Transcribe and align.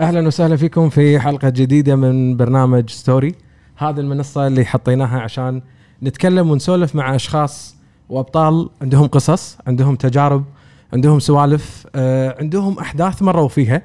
أهلا 0.00 0.26
وسهلا 0.26 0.56
فيكم 0.56 0.88
في 0.88 1.20
حلقة 1.20 1.48
جديدة 1.48 1.96
من 1.96 2.36
برنامج 2.36 2.90
Story. 2.90 3.34
هذه 3.76 4.00
المنصة 4.00 4.46
اللي 4.46 4.64
حطيناها 4.64 5.20
عشان 5.20 5.62
نتكلم 6.02 6.50
ونسولف 6.50 6.94
مع 6.94 7.14
أشخاص 7.14 7.76
وأبطال. 8.08 8.70
عندهم 8.82 9.06
قصص 9.06 9.58
عندهم 9.66 9.96
تجارب 9.96 10.44
عندهم 10.92 11.18
سوالف 11.18 11.86
آه، 11.94 12.36
عندهم 12.40 12.78
أحداث 12.78 13.22
مروا 13.22 13.48
فيها 13.48 13.82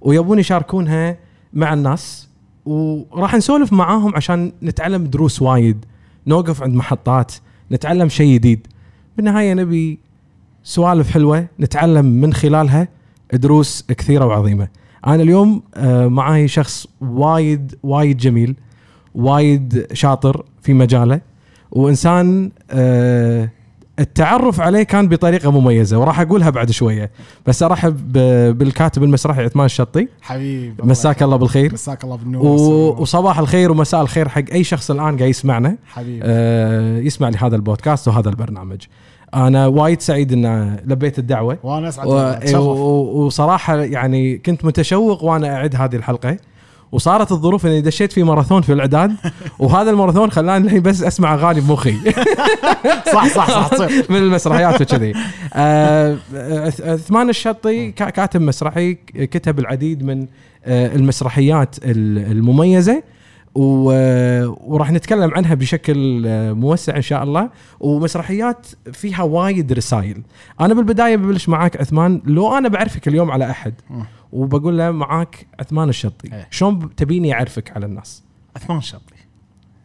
ويبون 0.00 0.38
يشاركونها 0.38 1.16
مع 1.52 1.72
الناس. 1.72 2.28
وراح 2.66 3.34
نسولف 3.34 3.72
معاهم 3.72 4.16
عشان 4.16 4.52
نتعلم 4.62 5.04
دروس 5.04 5.42
وايد 5.42 5.84
نوقف 6.26 6.62
عند 6.62 6.74
محطات 6.74 7.32
نتعلم 7.72 8.08
شيء 8.08 8.34
جديد. 8.34 8.66
بالنهاية 9.16 9.54
نبي 9.54 9.98
سوالف 10.62 11.10
حلوة 11.10 11.46
نتعلم 11.60 12.04
من 12.04 12.32
خلالها 12.32 12.88
دروس 13.32 13.84
كثيرة 13.88 14.24
وعظيمة. 14.24 14.68
أنا 15.06 15.22
اليوم 15.22 15.62
آه، 15.76 16.06
معاي 16.06 16.48
شخص 16.48 16.86
وايد 17.00 17.74
وايد 17.82 18.16
جميل 18.16 18.56
وايد 19.14 19.86
شاطر 19.92 20.44
في 20.62 20.74
مجاله 20.74 21.20
وإنسان 21.70 22.50
آه، 22.70 23.48
التعرف 23.98 24.60
عليه 24.60 24.82
كان 24.82 25.08
بطريقة 25.08 25.50
مميزة 25.50 25.98
وراح 25.98 26.20
أقولها 26.20 26.50
بعد 26.50 26.70
شوية. 26.70 27.10
بس 27.46 27.62
أرحب 27.62 28.12
بالكاتب 28.58 29.02
المسرحي 29.02 29.44
عثمان 29.44 29.66
الشطي. 29.66 30.08
حبيبي 30.22 30.82
مساك 30.82 31.22
الله 31.22 31.36
بالخير. 31.36 31.72
مساك 31.72 32.04
الله 32.04 32.16
بالنور. 32.16 32.46
و-. 32.46 33.02
وصباح 33.02 33.38
الخير 33.38 33.70
ومساء 33.70 34.02
الخير 34.02 34.28
حق 34.28 34.44
أي 34.52 34.64
شخص 34.64 34.90
الآن 34.90 35.16
قاعد 35.16 35.30
يسمعنا. 35.30 35.76
حبيبي 35.86 36.20
آه، 36.22 36.98
يسمع 36.98 37.28
لهذا 37.28 37.56
البودكاست 37.56 38.08
وهذا 38.08 38.28
البرنامج. 38.28 38.80
أنا 39.34 39.66
وايد 39.66 40.00
سعيد 40.00 40.32
ان 40.32 40.76
لبيت 40.86 41.18
الدعوة. 41.18 41.58
وأنا 41.62 41.88
أسعد 41.88 42.06
و- 42.06 42.58
و- 42.58 43.26
وصراحة 43.26 43.76
يعني 43.76 44.38
كنت 44.38 44.64
متشوق 44.64 45.24
وأنا 45.24 45.54
اعد 45.56 45.76
هذه 45.76 45.96
الحلقة. 45.96 46.36
وصارت 46.92 47.32
الظروف 47.32 47.66
إني 47.66 47.80
دشيت 47.80 48.12
في 48.12 48.22
ماراثون 48.22 48.62
في 48.62 48.72
الإعداد 48.72 49.12
وهذا 49.58 49.90
الماراثون 49.90 50.30
خلاني 50.30 50.64
الحين 50.64 50.82
بس 50.82 51.02
أسمع 51.02 51.34
أغاني 51.34 51.60
بمخي. 51.60 51.94
صح 53.14 53.26
صح 53.28 53.50
صح 53.50 53.68
تصير 53.68 54.06
من 54.10 54.16
المسرحيات 54.16 54.80
وكذي. 54.82 55.12
آه، 55.54 56.16
عثمان 56.84 57.28
الشطي 57.28 57.90
كا- 57.92 58.10
كاتب 58.10 58.40
مسرحي 58.40 58.94
كتب 59.14 59.58
العديد 59.58 60.02
من 60.04 60.26
آه، 60.64 60.94
المسرحيات 60.96 61.76
ال- 61.84 62.32
المميزة. 62.32 63.02
و- 63.54 64.46
وراح 64.74 64.92
نتكلم 64.92 65.30
عنها 65.34 65.54
بشكل 65.54 66.26
آه، 66.26 66.52
موسع 66.52 66.96
إن 66.96 67.02
شاء 67.02 67.22
الله. 67.22 67.50
ومسرحيات 67.80 68.66
فيها 68.92 69.22
وايد 69.22 69.72
رسائل. 69.72 70.22
أنا 70.60 70.74
بالبداية 70.74 71.16
ببلش 71.16 71.48
معاك 71.48 71.76
عثمان. 71.80 72.22
لو 72.24 72.58
أنا 72.58 72.68
بعرفك 72.68 73.08
اليوم 73.08 73.30
على 73.30 73.50
أحد. 73.50 73.74
وبقول 74.32 74.78
له 74.78 74.90
معاك 74.90 75.46
عثمان 75.60 75.88
الشطي 75.88 76.32
إيه. 76.32 76.46
شلون 76.50 76.94
تبيني 76.94 77.32
اعرفك 77.34 77.76
على 77.76 77.86
الناس؟ 77.86 78.22
عثمان 78.56 78.78
الشطي 78.78 79.14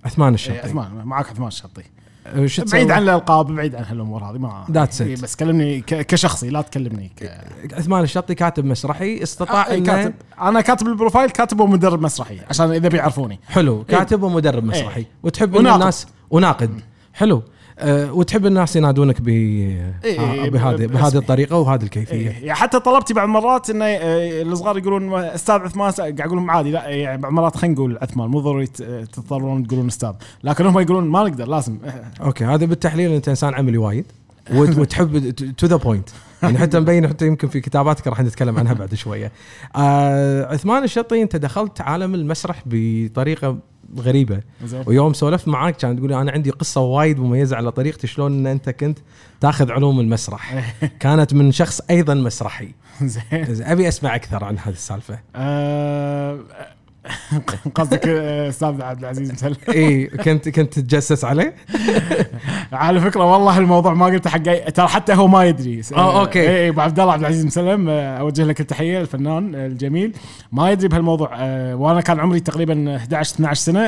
عثمان 0.06 0.28
إيه، 0.28 0.34
الشطي 0.36 0.58
عثمان 0.58 1.06
معك 1.06 1.30
عثمان 1.30 1.48
الشطي 1.48 1.84
آه، 2.26 2.46
شو 2.46 2.62
بعيد 2.62 2.86
تسوي؟ 2.88 2.94
عن 2.94 3.04
الألقاب 3.04 3.56
بعيد 3.56 3.76
عن 3.76 3.84
هالأمور 3.84 4.24
هذه 4.24 4.38
ما 4.38 4.66
That's 4.68 4.98
it. 4.98 5.02
إيه، 5.02 5.16
بس 5.16 5.36
كلمني 5.36 5.82
كشخصي 5.82 6.50
لا 6.50 6.62
تكلمني 6.62 7.12
ك... 7.20 7.32
عثمان 7.74 8.04
الشطي 8.04 8.36
كاتب 8.36 8.66
مسرحي؟ 8.66 9.24
استطاع 9.24 9.68
آه، 9.72 9.74
إنه 9.74 9.86
كاتب. 9.86 10.14
أنا 10.42 10.62
كاتب 10.62 10.88
ال 10.88 10.93
profile 10.93 11.30
كاتب 11.30 11.60
ومدرب 11.60 12.02
مسرحي 12.02 12.40
عشان 12.50 12.72
إذا 12.72 12.90
بيعرفوني. 12.90 13.40
حلو. 13.48 13.84
كاتب 13.84 14.24
ومدرب 14.24 14.64
مسرحي 14.64 15.00
إيه. 15.00 15.08
وتحب 15.24 15.56
وناقد. 15.56 15.80
الناس 15.82 16.08
وناقد. 16.30 16.82
حلو. 17.14 17.44
أه 17.80 18.14
وتحب 18.14 18.46
الناس 18.46 18.76
ينادونك 18.76 19.22
ب 19.22 19.28
إيه، 19.28 19.94
آه، 20.20 20.50
بهذه 20.50 20.76
ب- 20.76 20.80
بهذه 20.80 21.04
باسمي. 21.04 21.20
الطريقة 21.20 21.58
وهذه 21.58 21.84
الكيفية 21.84 22.14
إيه، 22.16 22.28
يعني 22.28 22.54
حتى 22.54 22.80
طلبتي 22.80 23.14
بعض 23.14 23.30
مرات 23.30 23.70
إنه 23.70 23.86
آه، 23.86 24.42
الصغار 24.42 24.78
يقولون 24.78 25.14
أستاذ 25.14 25.56
عثمان 25.56 25.92
قاعد 25.92 26.22
أقول 26.22 26.38
لهم 26.38 26.52
عادي 26.52 26.72
لا 26.72 26.88
يعني 26.90 27.22
بعض 27.22 27.32
مرات 27.32 27.58
خلينا 27.58 27.76
نقول 27.76 27.98
عثمان 28.02 28.28
مو 28.30 28.40
ضروري 28.40 28.68
تضطرون 28.68 29.68
تقولون 29.68 29.88
أستاذ 29.88 30.12
لكن 30.44 30.66
هم 30.66 30.80
يقولون 30.80 31.08
ما 31.10 31.24
نقدر 31.24 31.48
لازم 31.48 31.78
okay 32.22 32.46
هذا 32.46 32.66
بالتحليل 32.66 33.12
أنت 33.12 33.30
إنسان 33.30 33.54
عملي 33.54 33.78
وايد 33.78 34.06
وت- 34.54 34.78
وتحب 34.80 35.30
to 35.30 35.68
the 35.68 35.76
point 35.76 36.10
يعني 36.44 36.58
حتى 36.58 36.80
مبين 36.80 37.08
حتى 37.08 37.28
يمكن 37.28 37.48
في 37.48 37.60
كتاباتك 37.62 38.08
راح 38.08 38.22
نتكلم 38.22 38.58
عنها 38.60 38.74
بعد 38.74 38.94
شوية. 38.94 39.32
آه 39.76 40.54
عثمان 40.54 40.84
الشطي 40.84 41.22
أنت 41.22 41.36
دخلت 41.36 41.82
عالم 41.82 42.16
المسرح 42.16 42.62
بطريقة 42.66 43.58
غريبة. 44.00 44.40
ويوم 44.86 45.14
سولفت 45.14 45.48
معاك 45.48 45.78
كان 45.78 45.98
تقول 45.98 46.14
أنا 46.14 46.32
عندي 46.32 46.50
قصة 46.50 46.82
وايد 46.82 47.20
مميزة 47.20 47.56
على 47.56 47.72
طريقتي 47.72 48.08
شلون 48.08 48.32
إن 48.34 48.48
أنت 48.48 48.70
كنت 48.70 49.00
تاخذ 49.42 49.72
علوم 49.72 50.00
المسرح. 50.00 50.74
كانت 51.00 51.34
من 51.34 51.52
شخص 51.52 51.82
أيضا 51.90 52.14
مسرحي. 52.14 52.70
زين. 53.02 53.46
زين، 53.54 53.68
أبي 53.68 53.88
أسمع 53.88 54.16
أكثر 54.16 54.44
عن 54.44 54.58
هذه 54.58 54.74
السالفة. 54.74 55.20
آه، 55.36 56.40
قصدك 57.76 58.08
آه، 58.08 58.50
أستاذ 58.50 58.82
عبد 58.82 59.00
العزيز 59.00 59.32
مسلم. 59.32 59.56
اي 59.76 60.06
كنت 60.08 60.50
كنت 60.50 60.74
تتجسس 60.74 61.26
عليه؟ 61.26 61.56
على 62.74 63.00
فكرة 63.02 63.32
والله 63.34 63.58
الموضوع 63.58 63.94
ما 63.94 64.06
قلته 64.06 64.30
حق 64.30 64.70
ترى 64.70 64.88
حتى 64.88 65.14
هو 65.14 65.28
ما 65.28 65.44
يدري. 65.46 65.82
آه، 65.96 66.22
okay. 66.22 66.42
اي 66.42 66.48
إي، 66.64 66.70
أبو 66.70 66.82
عبد 66.82 67.00
الله 67.00 67.14
عبد 67.14 67.22
العزيز 67.22 67.46
مسلم 67.46 67.90
آه، 67.90 68.18
أوجه 68.18 68.44
لك 68.44 68.62
التحية 68.62 69.02
الفنان 69.02 69.56
آه، 69.56 69.68
الجميل. 69.68 70.14
ما 70.52 70.72
يدري 70.72 70.88
بهالموضوع 70.88 71.30
وأنا 71.74 72.02
كان 72.02 72.20
عمري 72.20 72.40
تقريبا 72.40 72.96
11 72.96 73.36
12 73.36 73.62
سنة 73.62 73.82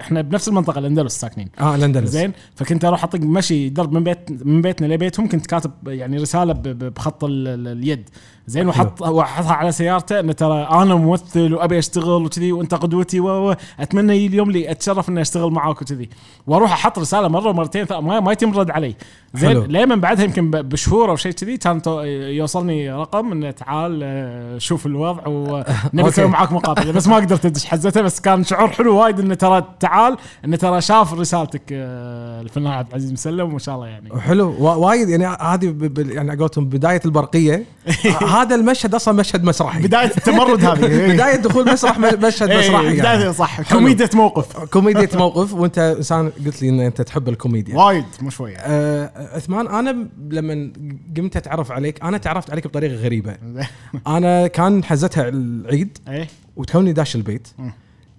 إحنا 0.00 0.20
بنفس 0.22 0.48
المنطقة 0.48 0.78
الأندلس 0.78 1.20
ساكنين. 1.20 1.48
آه 1.60 1.74
الأندلس. 1.74 2.10
زين؟ 2.10 2.32
فكنت 2.54 2.84
أروح 2.84 3.04
أطق 3.04 3.20
مشي 3.20 3.68
درب 3.68 3.92
من 3.92 4.04
بيت 4.04 4.18
من 4.44 4.62
بيتنا 4.62 4.86
لبيتهم 4.86 5.28
كنت 5.28 5.46
كاتب 5.46 5.70
يعني 5.86 6.16
رسالة 6.16 6.52
بخط 6.64 7.24
ال- 7.24 7.48
ال- 7.48 7.68
اليد. 7.68 8.08
زين 8.48 8.68
وحط 8.68 9.02
واحطها 9.02 9.52
على 9.52 9.72
سيارته 9.72 10.20
إنه 10.20 10.32
ترى 10.32 10.62
أنا 10.70 10.94
ممثل 10.94 11.54
وأبي 11.54 11.78
أشتغل 11.78 12.24
وكذي 12.24 12.52
وأنت 12.52 12.74
قدوتي 12.74 13.20
و 13.20 13.54
أتمنى 13.80 14.16
يجي 14.16 14.26
اليوم 14.26 14.48
اللي 14.48 14.70
أتشرف 14.70 15.08
إني 15.08 15.20
أشتغل 15.20 15.50
معاك 15.50 15.82
وكذي. 15.82 16.08
وأروح 16.46 16.72
أحط 16.72 16.98
رسالة 16.98 17.28
مرة 17.28 17.48
ومرتين 17.50 17.86
ما, 17.90 18.20
ما 18.20 18.32
يتم 18.32 18.52
رد 18.58 18.70
علي. 18.70 18.94
زين. 19.34 19.58
ليه 19.58 19.84
من 19.84 20.00
بعدها 20.00 20.24
يمكن 20.24 20.50
بشهور 20.50 21.10
أو 21.10 21.16
شيء 21.16 21.32
كذي 21.32 21.56
كان 21.56 21.80
يوصلني 22.28 22.92
رقم 22.92 23.32
إنه 23.32 23.50
تعال 23.50 24.00
آه، 24.02 24.58
شوف 24.58 24.86
الوضع 24.86 25.22
ونبي. 25.26 25.64
نسوي 26.08 26.26
معاك 26.26 26.52
مقابله 26.52 26.92
بس 26.92 27.08
ما 27.08 27.16
قدرت 27.16 27.46
ادش 27.46 27.64
حزتها 27.64 28.02
بس 28.02 28.20
كان 28.20 28.44
شعور 28.44 28.68
حلو 28.68 28.96
وايد 28.96 29.20
إنه 29.20 29.34
ترى 29.34 29.64
تعال 29.80 30.16
إنه 30.44 30.56
ترى 30.56 30.80
شاف 30.80 31.14
رسالتك 31.14 31.62
آه، 31.72 32.40
الفنان 32.40 32.72
عبد 32.72 32.88
العزيز 32.88 33.12
مسلم 33.12 33.48
وما 33.48 33.58
شاء 33.58 33.74
الله 33.74 33.86
يعني. 33.86 34.20
حلو. 34.20 34.54
وا- 34.58 34.74
وايد 34.74 35.08
يعني 35.08 35.26
هذه 35.26 35.76
يعني 35.98 36.30
على 36.30 36.38
قولتهم 36.40 36.64
بداية 36.64 37.00
البرقية. 37.04 37.64
هذا 38.42 38.54
المشهد 38.54 38.94
أصلا 38.94 39.14
مشهد 39.14 39.44
مسرحي. 39.44 39.82
بداية 39.82 40.06
التمرد 40.16 40.64
هذه. 40.64 41.12
بداية 41.14 41.36
دخول 41.36 41.72
مسرح 41.72 41.98
مشهد 42.26 42.50
إيه، 42.50 42.58
مسرحي 42.58 42.92
بداية 42.98 43.18
يعني. 43.18 43.32
صح. 43.32 43.60
حلو. 43.62 43.78
كوميديا 43.78 44.08
موقف. 44.14 44.58
كوميديا 44.58 45.08
موقف. 45.18 45.52
وأنت 45.54 45.78
إنسان 45.78 46.32
قلت 46.46 46.62
لي 46.62 46.68
إن 46.68 46.80
أنت 46.80 47.02
تحب 47.02 47.28
الكوميديا. 47.28 47.76
وايد 47.76 48.04
مو 48.20 48.30
شوية. 48.30 48.56
آه 48.58 49.36
عثمان 49.36 49.66
أنا 49.68 50.08
لما 50.30 50.72
قمت 51.16 51.36
أتعرف 51.36 51.72
عليك 51.72 52.02
أنا 52.04 52.18
تعرفت 52.18 52.50
عليك 52.50 52.66
بطريقة 52.66 52.94
غريبة. 52.94 53.36
أنا 54.06 54.46
كان 54.46 54.84
حزتها 54.84 55.28
العيد 55.28 55.98
إيه. 56.08 56.28
وتوني 56.56 56.92
داش 56.92 57.16
البيت. 57.16 57.48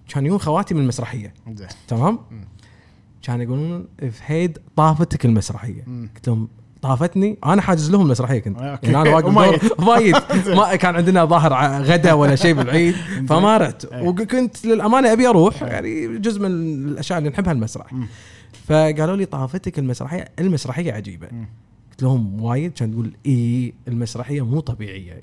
كان 0.09 0.25
يجون 0.25 0.37
خواتي 0.39 0.73
من 0.73 0.81
المسرحية. 0.81 1.33
تمام؟ 1.87 2.19
كانوا 3.23 3.43
يقولون 3.43 3.87
فهيد 4.11 4.57
طافتك 4.75 5.25
المسرحية. 5.25 5.85
قلت 6.15 6.27
لهم 6.27 6.47
طافتني 6.81 7.37
أنا 7.45 7.61
حاجز 7.61 7.91
لهم 7.91 8.01
المسرحية 8.01 8.39
كنت. 8.39 8.61
أوكي. 8.61 8.91
يعني 8.91 9.09
أنا 9.09 9.15
واقف 9.15 9.79
ميت 9.79 10.47
ما 10.57 10.75
كان 10.75 10.95
عندنا 10.95 11.25
ظاهر 11.25 11.81
غدا 11.83 12.13
ولا 12.13 12.35
شيء 12.35 12.53
بالعيد 12.53 12.95
فما 13.29 13.57
رحت. 13.57 13.85
إيه. 13.85 14.07
وكنت 14.07 14.65
للأمانة 14.65 15.11
أبي 15.13 15.27
أروح 15.27 15.61
يعني 15.61 16.17
جزء 16.17 16.39
من 16.41 16.47
الأشياء 16.91 17.19
اللي 17.19 17.29
نحبها 17.29 17.53
المسرح. 17.53 17.87
فقالوا 18.67 19.15
لي 19.15 19.25
طافتك 19.25 19.79
المسرحية 19.79 20.27
المسرحية 20.39 20.93
عجيبة. 20.93 21.27
لهم 22.03 22.43
وايد 22.43 22.71
كان 22.73 22.91
تقول 22.91 23.11
اي 23.25 23.73
المسرحية 23.87 24.45
مو 24.45 24.59
طبيعية. 24.59 25.21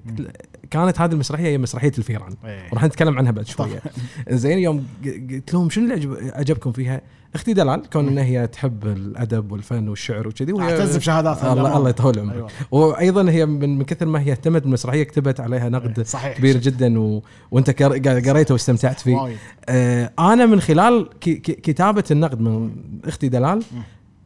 كانت 0.70 1.00
هذه 1.00 1.12
المسرحية 1.12 1.46
هي 1.46 1.58
مسرحية 1.58 1.92
الفيران. 1.98 2.34
إيه. 2.44 2.68
وراح 2.72 2.84
نتكلم 2.84 3.18
عنها 3.18 3.30
بعد 3.30 3.46
شوية. 3.46 3.82
زين 4.30 4.58
يوم 4.58 4.86
قلت 5.30 5.54
لهم 5.54 5.70
شنو 5.70 5.84
اللي 5.84 5.94
عجب 5.94 6.16
عجبكم 6.34 6.72
فيها؟ 6.72 7.00
أختي 7.34 7.52
دلال 7.52 7.90
كون 7.90 8.08
انها 8.08 8.24
هي 8.24 8.46
تحب 8.46 8.86
الأدب 8.86 9.52
والفن 9.52 9.88
والشعر 9.88 10.28
وكذي 10.28 10.52
وهي 10.52 10.70
اعتز 10.72 10.96
بشهاداتها 10.96 11.52
الله. 11.52 11.76
الله 11.76 11.90
يطول 11.90 12.18
عمرك 12.18 12.34
أيوة. 12.36 12.48
وأيضا 12.70 13.30
هي 13.30 13.46
من 13.46 13.82
كثر 13.82 14.06
ما 14.06 14.20
هي 14.20 14.32
اهتمت 14.32 14.62
بالمسرحية 14.62 15.02
كتبت 15.02 15.40
عليها 15.40 15.68
نقد 15.68 16.02
صحيح. 16.02 16.38
كبير 16.38 16.56
جدا 16.56 17.00
و... 17.00 17.22
وأنت 17.50 17.82
قريته 18.28 18.52
واستمتعت 18.52 19.00
فيه. 19.00 19.36
آه 19.68 20.12
أنا 20.18 20.46
من 20.46 20.60
خلال 20.60 21.08
ك... 21.20 21.28
ك... 21.28 21.60
كتابة 21.60 22.04
النقد 22.10 22.40
من 22.40 22.70
أختي 23.04 23.28
دلال 23.28 23.62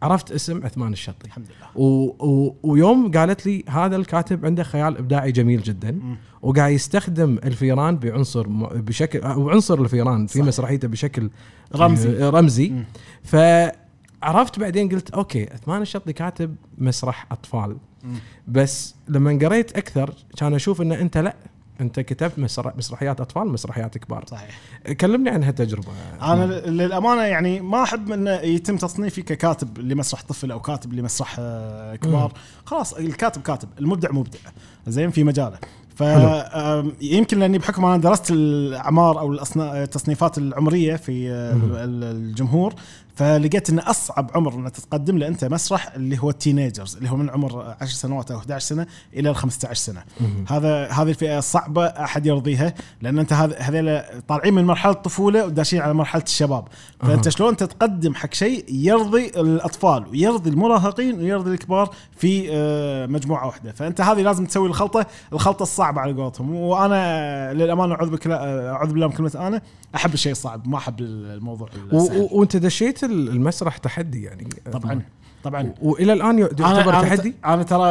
عرفت 0.03 0.33
اسم 0.33 0.65
عثمان 0.65 0.93
الشطي 0.93 1.27
الحمد 1.27 1.47
لله 1.47 1.85
و... 1.85 2.05
و... 2.27 2.57
ويوم 2.63 3.11
قالت 3.11 3.47
لي 3.47 3.65
هذا 3.69 3.97
الكاتب 3.97 4.47
عنده 4.47 4.63
خيال 4.63 4.99
إبداعي 4.99 5.33
جميل 5.33 5.63
جدا 5.63 5.91
مم. 5.91 6.17
وقاعد 6.43 6.73
يستخدم 6.73 7.39
الفيران 7.45 7.97
بعنصر 7.97 8.49
م... 8.49 8.67
بشكل 8.67 9.21
عنصر 9.25 9.81
الفيران 9.81 10.27
في. 10.27 10.43
مسرحيته 10.43 10.89
بشكل 10.89 11.31
رمزي. 11.77 12.25
آه، 12.25 12.31
رمزي 12.31 12.69
مم. 12.69 12.85
فعرفت 13.23 14.59
بعدين 14.59 14.89
قلت 14.89 15.11
okay 15.11 15.49
عثمان 15.53 15.83
الشطي 15.83 16.13
كاتب 16.13 16.57
مسرح 16.79 17.27
أطفال 17.33 17.77
مم. 18.05 18.15
بس 18.49 18.95
لما 19.09 19.39
قريت 19.43 19.77
أكثر 19.77 20.15
كان 20.37 20.55
أشوف 20.55 20.83
ان 20.83 20.93
أنت 20.93 21.19
لا 21.19 21.37
انت 21.81 22.01
كتبت 22.01 22.39
مسرح 22.39 22.77
مسرحيات 22.77 23.21
أطفال 23.21 23.49
مسرحيات 23.49 23.99
كبار. 23.99 24.25
صحيح. 24.27 24.59
كلمني 25.01 25.31
عن 25.31 25.45
هالتجربة. 25.45 25.89
أنا 26.23 26.45
للأمانة 26.45 27.23
يعني 27.23 27.61
ما 27.61 27.83
أحب 27.83 28.13
انه 28.13 28.31
يتم 28.31 28.77
تصنيفي 28.77 29.23
ككاتب 29.23 29.79
لمسرح 29.79 30.23
طفل 30.23 30.51
أو 30.51 30.61
كاتب 30.61 30.93
لمسرح 30.93 31.37
آه، 31.39 31.97
كبار. 31.97 32.33
خلاص 32.65 32.93
الكاتب 32.93 33.43
كاتب 33.43 33.69
المبدع 33.79 34.13
مبدع. 34.13 34.39
زين؟ 34.87 35.11
في 35.11 35.25
مجاله. 35.25 35.59
فيمكن 35.97 37.39
لأني 37.39 37.59
بحكم 37.59 37.85
أنا 37.85 37.97
درست 37.97 38.31
الأعمار 38.31 39.19
أو 39.19 39.33
التصنيفات 39.57 40.39
العمرية 40.39 40.97
في 40.97 41.31
آه، 41.31 41.85
الجمهور 41.85 42.75
فلقيت 43.15 43.71
إن 43.71 43.79
أصعب 43.79 44.31
عمر 44.35 44.55
ان 44.55 44.73
تتقدم 44.73 45.19
له 45.19 45.27
أنت 45.29 45.45
مسرح 45.45 45.95
اللي 45.95 46.19
هو 46.23 46.31
التينيجرز 46.31 46.97
اللي 46.97 47.11
هو 47.11 47.17
من 47.17 47.31
عمر 47.31 47.75
10 47.81 47.87
سنوات 47.87 48.31
أو 48.31 48.39
11 48.39 48.67
سنة 48.67 48.87
إلى 49.15 49.31
ال 49.31 49.37
15 49.37 49.75
سنة. 49.75 50.03
هذا 50.49 50.87
هذه 50.87 51.09
الفئة 51.09 51.39
الصعبه 51.39 51.87
أحد 51.87 52.27
يرضيها 52.27 52.75
لأن 53.03 53.19
أنت 53.19 53.33
هذ- 53.33 53.55
هذيلا 53.59 54.11
طالعين 54.29 54.55
من 54.55 54.65
مرحلة 54.65 54.93
الطفولة 54.93 55.47
وداشين 55.47 55.81
على 55.81 55.95
مرحلة 55.95 56.23
الشباب. 56.23 56.65
فأنت 57.01 57.27
أها. 57.27 57.31
شلون 57.31 57.57
تتقدم 57.57 58.15
حق 58.15 58.35
شيء 58.35 58.65
يرضي 58.69 59.27
الأطفال 59.27 60.07
ويرضي 60.09 60.51
المراهقين 60.51 61.19
ويرضي 61.21 61.51
الكبار 61.51 61.91
في 62.17 62.49
آه، 62.53 63.07
مجموعة 63.07 63.47
واحدة. 63.47 63.73
فأنت 63.73 64.01
هذه 64.01 64.21
لازم 64.23 64.47
تسوي 64.47 64.69
الخلطة 64.69 65.07
الخلطة 65.33 65.63
الصعبة 65.63 66.01
على 66.01 66.13
قولتهم. 66.13 66.55
وأنا 66.55 67.53
للأمانة 67.55 67.95
أعوذ 67.95 68.91
بالله 68.93 69.07
من 69.07 69.13
كلمة 69.13 69.33
أنا 69.35 69.63
أحب 69.95 70.15
الشيء 70.15 70.33
الصعب 70.33 70.69
ما 70.69 70.77
أحب 70.79 71.01
الموضوع 71.01 71.69
وأنت 72.33 72.57
دشيت؟ 72.57 73.00
المسرح 73.07 73.77
تحدي 73.77 74.23
يعني. 74.23 74.49
طبعا 74.73 75.03
طبعا. 75.45 75.63
و- 75.83 75.91
وإلى 75.91 76.13
الآن 76.13 76.39
يعتبر 76.39 76.93
أنا- 76.93 77.03
تحدي؟ 77.03 77.35
أنا 77.45 77.63
ترى 77.63 77.89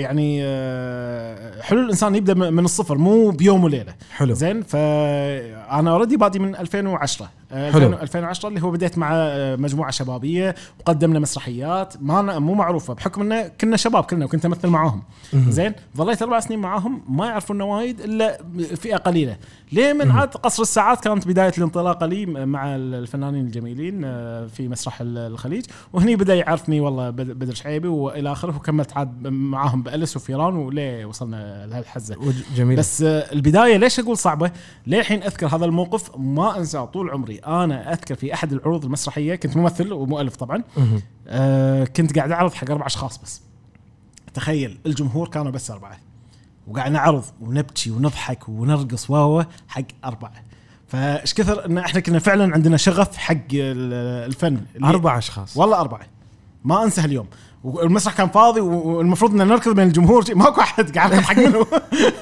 يعني 0.00 0.40
آه، 0.42 1.62
حلو 1.62 1.80
الإنسان 1.80 2.14
يبدأ 2.14 2.34
من 2.34 2.64
الصفر 2.64 2.98
مو 2.98 3.30
بيوم 3.30 3.64
وليلة. 3.64 3.94
حلو. 4.16 4.34
زين 4.34 4.62
فأنا 4.62 5.90
already 5.90 6.16
بادي 6.16 6.38
من 6.38 6.56
2010 6.56 7.28
آه، 7.47 7.47
حلو. 7.52 7.86
2000 7.86 8.02
2010 8.02 8.48
اللي 8.48 8.62
هو 8.62 8.70
بديت 8.70 8.98
مع 8.98 9.10
آه، 9.12 9.56
مجموعة 9.56 9.90
شبابية 9.90 10.54
وقدمنا 10.80 11.18
مسرحيات. 11.18 11.94
ما 12.00 12.14
أنا- 12.32 12.38
مو 12.38 12.54
معروفة 12.54 12.94
بحكم 12.94 13.20
إنه 13.22 13.48
كنا 13.60 13.76
شباب 13.76 14.04
كلنا 14.04 14.24
وكنت 14.24 14.44
أمثل 14.46 14.68
معاهم. 14.68 15.02
زين؟ 15.34 15.72
ظليت 15.96 16.22
أربع 16.22 16.40
سنين 16.40 16.58
معاهم 16.58 17.02
ما 17.08 17.26
يعرفونا 17.26 17.64
وايد 17.64 18.00
إلا 18.00 18.38
فئة 18.76 18.96
قليلة. 18.96 19.36
ليه 19.72 19.92
من 19.92 20.10
عاد 20.10 20.28
قصر 20.28 20.62
الساعات 20.62 21.00
كانت 21.04 21.28
بداية 21.28 21.52
الانطلاقة 21.58 22.06
لي 22.06 22.26
مع 22.26 22.76
الفنانين 22.76 23.46
الجميلين 23.46 24.02
آه، 24.04 24.46
في 24.46 24.68
مسرح 24.68 24.98
الخليج. 25.00 25.64
وهني 25.92 26.16
بدأ 26.16 26.34
يعرفني 26.34 26.80
والله 26.80 27.10
بد- 27.10 27.30
بدر 27.38 27.54
شعيبي 27.54 27.88
وإلى 27.88 28.32
آخره 28.32 28.56
وكملت 28.56 28.96
عاد 28.96 29.26
معاهم 29.28 29.82
بالس 29.82 30.16
وفيران 30.16 30.56
وليه 30.56 31.04
وصلنا 31.04 31.66
لهالحزه 31.66 32.16
جميل. 32.56 32.76
بس 32.78 33.02
آه، 33.02 33.32
البداية 33.32 33.76
ليش 33.76 34.00
أقول 34.00 34.16
صعبة؟ 34.18 34.50
للحين 34.86 35.22
أذكر 35.22 35.46
هذا 35.46 35.64
الموقف 35.64 36.10
ما 36.16 36.58
أنساه 36.58 36.84
طول 36.84 37.10
عمري، 37.10 37.37
أنا 37.46 37.92
اذكر 37.92 38.14
في 38.14 38.34
أحد 38.34 38.52
العروض 38.52 38.84
المسرحية 38.84 39.34
كنت 39.34 39.56
ممثل 39.56 39.92
ومؤلف 39.92 40.36
طبعا،. 40.36 40.62
آه 41.28 41.84
كنت 41.84 42.16
قاعد 42.18 42.30
أعرض 42.32 42.52
حق 42.54 42.70
أربع 42.70 42.86
أشخاص 42.86 43.18
بس. 43.18 43.40
تخيل 44.34 44.78
الجمهور 44.86 45.28
كانوا 45.28 45.52
بس 45.52 45.70
أربعة. 45.70 45.96
وقاعد 46.66 46.92
نعرض 46.92 47.24
ونبكي 47.40 47.90
ونضحك 47.90 48.48
ونرقص 48.48 49.10
واو 49.10 49.44
حق 49.68 49.82
أربعة. 50.04 50.32
فإيش 50.88 51.34
كثر 51.34 51.64
إن 51.66 51.78
إحنا 51.78 52.00
كنا 52.00 52.18
فعلا 52.18 52.54
عندنا 52.54 52.76
شغف 52.76 53.16
حق 53.16 53.34
ال- 53.52 54.26
الفن 54.26 54.60
أربع 54.84 55.18
أشخاص 55.18 55.56
والله 55.56 55.80
أربعة 55.80 56.06
ما 56.64 56.84
أنسى 56.84 57.00
اليوم 57.00 57.26
والمسرح 57.64 58.14
كان 58.16 58.28
فاضي 58.28 58.60
والمفروض 58.60 59.40
إن 59.40 59.48
نركض 59.48 59.74
بين 59.74 59.86
الجمهور. 59.86 60.24
ماكو 60.34 60.60
أحد 60.60 60.98
قاعد 60.98 61.14
نضحك 61.14 61.38
منه. 61.38 61.66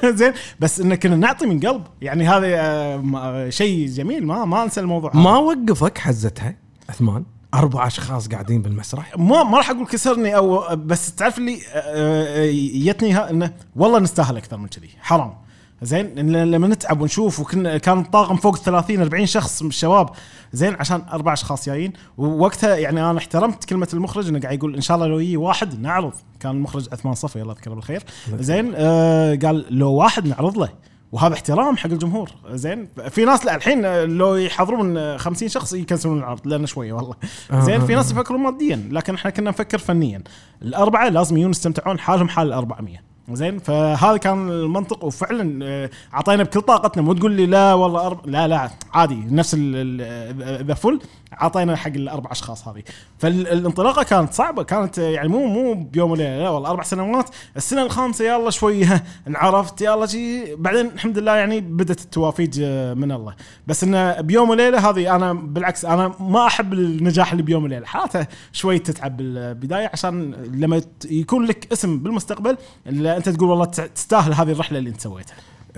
زين. 0.17 0.33
بس 0.59 0.79
إن 0.79 0.95
كنا 0.95 1.15
نعطي 1.15 1.45
من 1.45 1.59
قلب. 1.59 1.83
يعني 2.01 2.27
هذا 2.27 2.47
آه، 2.47 2.97
ما- 2.97 3.49
شيء 3.49 3.87
جميل. 3.87 4.25
ما 4.27 4.45
ما 4.45 4.63
أنسى 4.63 4.79
الموضوع 4.79 5.11
هذا. 5.13 5.19
ما 5.19 5.37
وقفك 5.37 5.97
حزتها 5.97 6.55
عثمان؟ 6.89 7.25
أربع 7.53 7.87
أشخاص 7.87 8.27
قاعدين 8.27 8.61
بالمسرح. 8.61 9.17
ما 9.17 9.43
ما 9.43 9.57
راح 9.57 9.69
أقول 9.69 9.85
كسرني 9.85 10.35
أو 10.37 10.75
بس 10.75 11.15
تعرف 11.15 11.37
اللي 11.37 11.57
آه، 11.73 11.81
آه، 12.45 12.51
جتني 12.85 13.11
ها- 13.13 13.29
إنه 13.29 13.53
والله 13.75 13.99
نستاهل 13.99 14.37
أكثر 14.37 14.57
من 14.57 14.67
كذي. 14.67 14.89
حرام. 15.01 15.33
زين 15.81 16.31
لما 16.51 16.67
نتعب 16.67 17.01
ونشوف 17.01 17.39
وكنا 17.39 17.77
كان 17.77 17.99
الطاقم 17.99 18.35
فوق 18.35 18.57
30 18.57 19.01
40 19.01 19.25
شخص 19.25 19.61
من 19.61 19.69
الشباب 19.69 20.09
زين 20.53 20.75
عشان 20.79 21.01
أربع 21.11 21.33
أشخاص 21.33 21.65
جايين. 21.65 21.93
ووقتها 22.17 22.75
يعني 22.75 23.09
أنا 23.09 23.17
احترمت 23.17 23.65
كلمة 23.65 23.87
المخرج 23.93 24.27
إنه 24.27 24.39
قاعد 24.39 24.57
يقول 24.57 24.75
إن 24.75 24.81
شاء 24.81 24.95
الله 24.95 25.07
لو 25.07 25.19
يجي 25.19 25.37
واحد 25.37 25.81
نعرض. 25.81 26.13
كان 26.39 26.51
المخرج 26.51 26.87
عثمان 26.91 27.13
صفي 27.13 27.41
الله 27.41 27.53
يذكره 27.53 27.73
بالخير. 27.73 28.03
زين 28.39 28.73
آه 28.75 29.35
قال 29.35 29.65
لو 29.69 29.91
واحد 29.91 30.27
نعرض 30.27 30.57
له. 30.57 30.69
وهذا 31.11 31.33
احترام 31.33 31.77
حق 31.77 31.89
الجمهور. 31.89 32.29
زين 32.51 32.89
في 33.09 33.25
ناس 33.25 33.45
لا 33.45 33.55
الحين 33.55 33.85
آه، 33.85 34.05
لو 34.05 34.35
يحضرون 34.35 34.97
آه، 34.97 35.17
50 35.17 35.47
شخص 35.49 35.73
يكنسلون 35.73 36.17
العرض 36.17 36.47
لنا 36.47 36.67
شوية 36.67 36.93
والله. 36.93 37.15
آه، 37.51 37.59
زين 37.59 37.81
آه، 37.81 37.85
في 37.85 37.95
ناس 37.95 38.11
آه. 38.11 38.15
يفكرون 38.15 38.39
ماديا 38.41 38.89
لكن 38.91 39.13
إحنا 39.15 39.31
كنا 39.31 39.49
نفكر 39.49 39.77
فنيا. 39.77 40.23
الأربعة 40.61 41.09
لازم 41.09 41.37
يجون 41.37 41.51
يستمتعون 41.51 41.99
حالهم 41.99 42.29
حال 42.29 42.47
ال 42.47 42.53
400 42.53 42.97
زين 43.31 43.59
فهذا 43.59 44.17
كان 44.17 44.49
المنطق. 44.49 45.03
وفعلا 45.03 45.65
آه، 45.65 45.89
أعطينا 46.13 46.43
بكل 46.43 46.61
طاقتنا. 46.61 47.03
مو 47.03 47.13
تقول 47.13 47.31
لي 47.31 47.45
لا 47.45 47.73
والله 47.73 48.07
أرب... 48.07 48.27
لا 48.27 48.47
لا 48.47 48.69
عادي 48.93 49.23
نفس 49.31 49.55
ذا 49.55 50.73
فل. 50.73 50.99
اعطينا 51.33 51.75
حق 51.75 51.87
الأربع 51.87 52.31
أشخاص 52.31 52.67
هذه. 52.67 52.83
فالانطلاقة 53.19 54.03
كانت 54.03 54.33
صعبة 54.33 54.63
كانت 54.63 54.97
يعني 54.97 55.27
مو 55.27 55.45
مو 55.45 55.73
بيوم 55.73 56.11
وليلة 56.11 56.37
لا 56.43 56.49
والله 56.49 56.69
أربع 56.69 56.83
سنوات. 56.83 57.29
السنة 57.57 57.83
الخامسة 57.83 58.25
يلا 58.25 58.49
شوي 58.49 58.85
انعرفت 59.27 59.81
يلا 59.81 60.05
شي. 60.05 60.55
بعدين 60.55 60.85
الحمد 60.85 61.17
لله 61.17 61.35
يعني 61.35 61.61
بدأت 61.61 62.01
التوافيج 62.01 62.59
آه، 62.63 62.93
من 62.93 63.11
الله. 63.11 63.35
بس 63.67 63.83
انه 63.83 64.21
بيوم 64.21 64.49
وليلة 64.49 64.89
هذه 64.89 65.15
أنا 65.15 65.33
بالعكس 65.33 65.85
أنا 65.85 66.13
ما 66.19 66.47
أحب 66.47 66.73
النجاح 66.73 67.31
اللي 67.31 67.43
بيوم 67.43 67.63
وليلة. 67.63 67.85
حالاته 67.85 68.27
شوي 68.51 68.79
تتعب 68.79 69.17
بالبداية 69.17 69.89
عشان 69.93 70.31
لما 70.33 70.81
يكون 71.09 71.45
لك 71.45 71.71
اسم 71.71 71.99
بالمستقبل 71.99 72.57
أنت 72.87 73.29
تقول 73.29 73.49
والله 73.49 73.65
تستاهل 73.65 74.33
هذه 74.33 74.51
الرحلة 74.51 74.79
اللي 74.79 74.89
أنت 74.89 75.01
سويتها. 75.01 75.35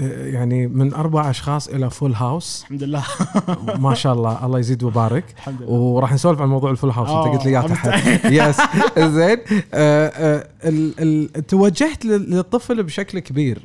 يعني 0.08 0.68
من 0.68 0.94
أربع 0.94 1.30
أشخاص 1.30 1.68
إلى 1.68 1.90
فول 1.90 2.14
هاوس 2.14 2.62
الحمد 2.64 2.84
لله. 2.84 3.04
ما 3.80 3.94
شاء 3.94 4.14
الله 4.14 4.46
الله 4.46 4.60
يزيد 4.60 4.84
ويبارك. 4.84 5.24
الحمد 5.38 5.62
لله. 5.62 5.70
وراح 5.72 6.14
نسولف 6.14 6.42
عن 6.42 6.48
موضوع 6.50 6.72
الفول 6.72 6.90
هاوس 6.90 7.10
أنت 7.10 7.18
آه، 7.18 7.32
قلت 7.38 7.46
لي 7.46 7.52
يا 7.52 7.60
أنا 7.60 7.68
تحت. 7.68 8.26
يس 8.26 8.58
زين. 9.16 9.38
آه، 9.74 10.44
آه، 10.64 11.26
توجهت 11.48 12.06
لل- 12.06 12.30
للطفل 12.32 12.84
بشكل 12.84 13.20
كبير. 13.20 13.62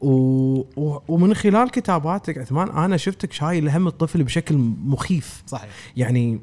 و... 0.00 0.62
ومن 1.08 1.34
خلال 1.34 1.70
كتاباتك 1.70 2.38
عثمان 2.38 2.68
أنا 2.70 2.96
شفتك 2.96 3.32
شايل 3.32 3.68
هم 3.68 3.86
الطفل 3.86 4.22
بشكل 4.24 4.56
مخيف. 4.84 5.42
صحيح. 5.46 5.70
يعني 5.96 6.40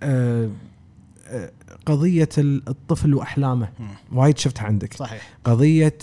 آه، 0.00 0.48
قضية 1.86 2.28
ال- 2.38 2.62
الطفل 2.68 3.14
وأحلامه. 3.14 3.68
وايد 4.12 4.38
شفتها 4.38 4.64
عندك. 4.64 4.94
صحيح. 4.94 5.22
قضية 5.44 5.94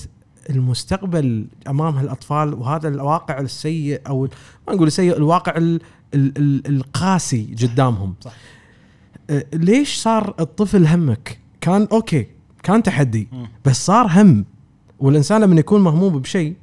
المستقبل 0.49 1.47
أمام 1.67 1.95
هالأطفال 1.95 2.53
وهذا 2.53 2.87
الواقع 2.87 3.39
السيء 3.39 4.01
أو 4.07 4.27
ما 4.67 4.73
نقول 4.73 4.87
السيء 4.87 5.17
الواقع 5.17 5.57
ال 5.57 5.81
ال 6.13 6.37
ال 6.37 6.67
القاسي 6.67 7.55
قدامهم. 7.61 8.15
صح. 8.21 8.33
ليش 9.53 9.95
صار 9.95 10.35
الطفل 10.39 10.87
همك؟ 10.87 11.39
كان 11.61 11.87
أوكي 11.91 12.27
كان 12.63 12.83
تحدي. 12.83 13.27
بس 13.65 13.85
صار 13.85 14.07
هم. 14.07 14.45
والإنسان 14.99 15.41
لما 15.41 15.59
يكون 15.59 15.81
مهموم 15.81 16.19
بشيء 16.19 16.55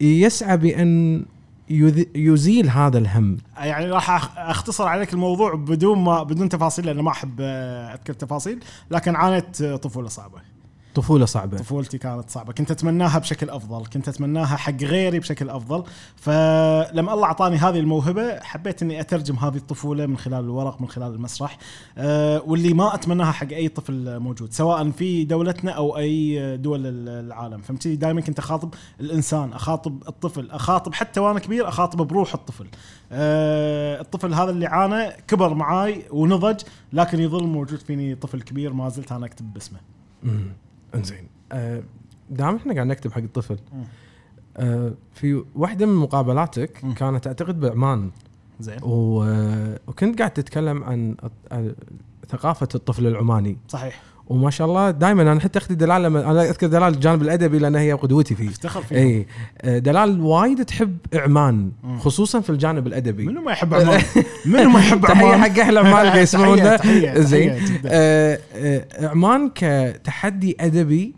يسعى 0.00 0.56
بأن 0.56 1.24
يزيل 2.14 2.70
هذا 2.70 2.98
الهم. 2.98 3.36
يعني 3.56 3.90
راح 3.90 4.38
أختصر 4.38 4.86
عليك 4.86 5.12
الموضوع 5.12 5.54
بدون 5.54 5.98
ما 5.98 6.22
بدون 6.22 6.48
تفاصيل 6.48 6.86
لأن 6.86 7.00
ما 7.00 7.10
أحب 7.10 7.40
أذكر 7.40 8.12
تفاصيل 8.12 8.64
لكن 8.90 9.16
عانيت 9.16 9.62
طفولة 9.62 10.08
صعبة. 10.08 10.53
طفولة 10.94 11.26
صعبة. 11.26 11.56
طفولتي 11.56 11.98
كانت 11.98 12.30
صعبة. 12.30 12.52
كنت 12.52 12.70
أتمناها 12.70 13.18
بشكل 13.18 13.50
أفضل. 13.50 13.86
كنت 13.86 14.08
أتمناها 14.08 14.56
حق 14.56 14.82
غيري 14.82 15.18
بشكل 15.18 15.50
أفضل. 15.50 15.84
فلما 16.16 17.14
الله 17.14 17.24
أعطاني 17.24 17.56
هذه 17.56 17.78
الموهبة 17.78 18.40
حبيت 18.40 18.82
إني 18.82 19.00
أترجم 19.00 19.36
هذه 19.36 19.56
الطفولة 19.56 20.06
من 20.06 20.16
خلال 20.16 20.44
الورق 20.44 20.80
من 20.80 20.88
خلال 20.88 21.14
المسرح 21.14 21.58
أه 21.98 22.42
واللي 22.46 22.74
ما 22.74 22.94
أتمناها 22.94 23.32
حق 23.32 23.52
أي 23.52 23.68
طفل 23.68 24.18
موجود 24.18 24.52
سواء 24.52 24.90
في 24.90 25.24
دولتنا 25.24 25.70
أو 25.70 25.96
أي 25.96 26.56
دول 26.56 26.80
العالم. 27.08 27.60
فهمتي؟ 27.60 27.96
دائما 27.96 28.20
كنت 28.20 28.38
أخاطب 28.38 28.74
الإنسان 29.00 29.52
أخاطب 29.52 30.02
الطفل 30.08 30.50
أخاطب 30.50 30.94
حتى 30.94 31.20
وأنا 31.20 31.38
كبير 31.38 31.68
أخاطب 31.68 32.06
بروح 32.06 32.34
الطفل. 32.34 32.66
أه 33.12 34.00
الطفل 34.00 34.34
هذا 34.34 34.50
اللي 34.50 34.66
عانى 34.66 35.12
كبر 35.28 35.54
معاي 35.54 36.04
ونضج 36.10 36.60
لكن 36.92 37.20
يظل 37.20 37.46
موجود 37.46 37.78
فيني 37.78 38.14
طفل 38.14 38.42
كبير 38.42 38.72
ما 38.72 38.88
زلت 38.88 39.12
أنا 39.12 39.26
أكتب 39.26 39.52
باسمه. 39.52 39.78
انزين. 40.94 41.28
أه، 41.52 41.82
دام 42.30 42.56
إحنا 42.56 42.74
قاعد 42.74 42.86
نكتب 42.86 43.12
حق 43.12 43.18
الطفل. 43.22 43.58
أه، 44.56 44.94
في 45.14 45.44
واحدة 45.54 45.86
من 45.86 45.94
مقابلاتك. 45.94 46.72
كانت 46.96 47.26
أعتقد 47.26 47.60
بعمان 47.60 48.10
زين. 48.60 48.78
و... 48.82 49.24
وكنت 49.86 50.18
قاعد 50.18 50.30
تتكلم 50.30 50.84
عن 50.84 51.16
عن 51.52 51.74
ثقافة 52.28 52.68
الطفل 52.74 53.06
العماني. 53.06 53.58
صحيح. 53.68 54.02
وما 54.26 54.50
شاء 54.50 54.66
الله 54.66 54.90
دائما 54.90 55.22
أنا 55.22 55.40
حتى 55.40 55.58
أختي 55.58 55.74
دلال 55.74 56.02
لما 56.02 56.30
أنا 56.30 56.42
أذكر 56.42 56.66
دلال 56.66 56.94
الجانب 56.94 57.22
الادبي 57.22 57.58
لأن 57.58 57.76
هي 57.76 57.92
قدوتي 57.92 58.34
فيه. 58.34 58.48
افتخر 58.48 58.82
فيه. 58.82 58.96
اي 58.96 59.26
آه، 59.62 59.78
دلال 59.78 60.20
وايد 60.20 60.64
تحب 60.64 60.96
عمان. 61.14 61.72
خصوصا 61.98 62.40
في 62.40 62.50
الجانب 62.50 62.86
الأدبي. 62.86 63.26
منو 63.26 63.42
ما 63.42 63.52
يحب 63.52 63.74
عمان؟ 63.74 64.02
منو 64.46 64.70
ما 64.70 64.80
يحب 64.80 65.00
تحية 65.06 65.26
عمان؟ 65.26 65.40
حق 65.40 65.58
أهل 65.58 65.78
عمان 65.78 66.06
اللي 66.08 66.20
يسمعونا. 66.20 66.78
زين. 67.20 67.60
آه، 67.86 68.38
آه، 68.54 69.06
عمان 69.06 69.50
كتحدي 69.54 70.56
أدبي 70.60 71.14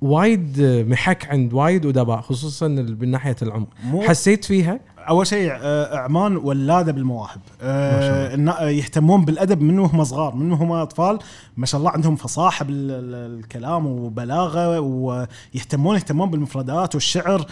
وايد 0.00 0.60
محك 0.88 1.26
عند 1.30 1.52
وايد 1.52 1.86
أدباء 1.86 2.20
خصوصا 2.20 2.68
من 2.68 3.10
ناحية 3.10 3.36
العمق. 3.42 3.68
حسيت 4.02 4.44
فيها 4.44 4.80
أول 5.08 5.26
شيء 5.26 5.52
آه، 5.52 5.96
عمان 5.98 6.36
ولادة 6.36 6.92
بالمواهب. 6.92 7.40
آه، 7.62 8.36
ما 8.36 8.62
آه، 8.64 8.68
يهتمون 8.68 9.24
بالأدب 9.24 9.62
من 9.62 9.78
وهم 9.78 10.04
صغار 10.04 10.34
من 10.34 10.52
وهم 10.52 10.72
أطفال. 10.72 11.18
ما 11.56 11.66
شاء 11.66 11.78
الله 11.78 11.90
عندهم 11.90 12.16
فصاحه 12.16 12.64
بالكلام 12.64 13.86
وبلاغة 13.86 14.80
ويهتمون 14.80 15.96
يهتمون 15.96 16.30
بالمفردات 16.30 16.94
والشعر. 16.94 17.46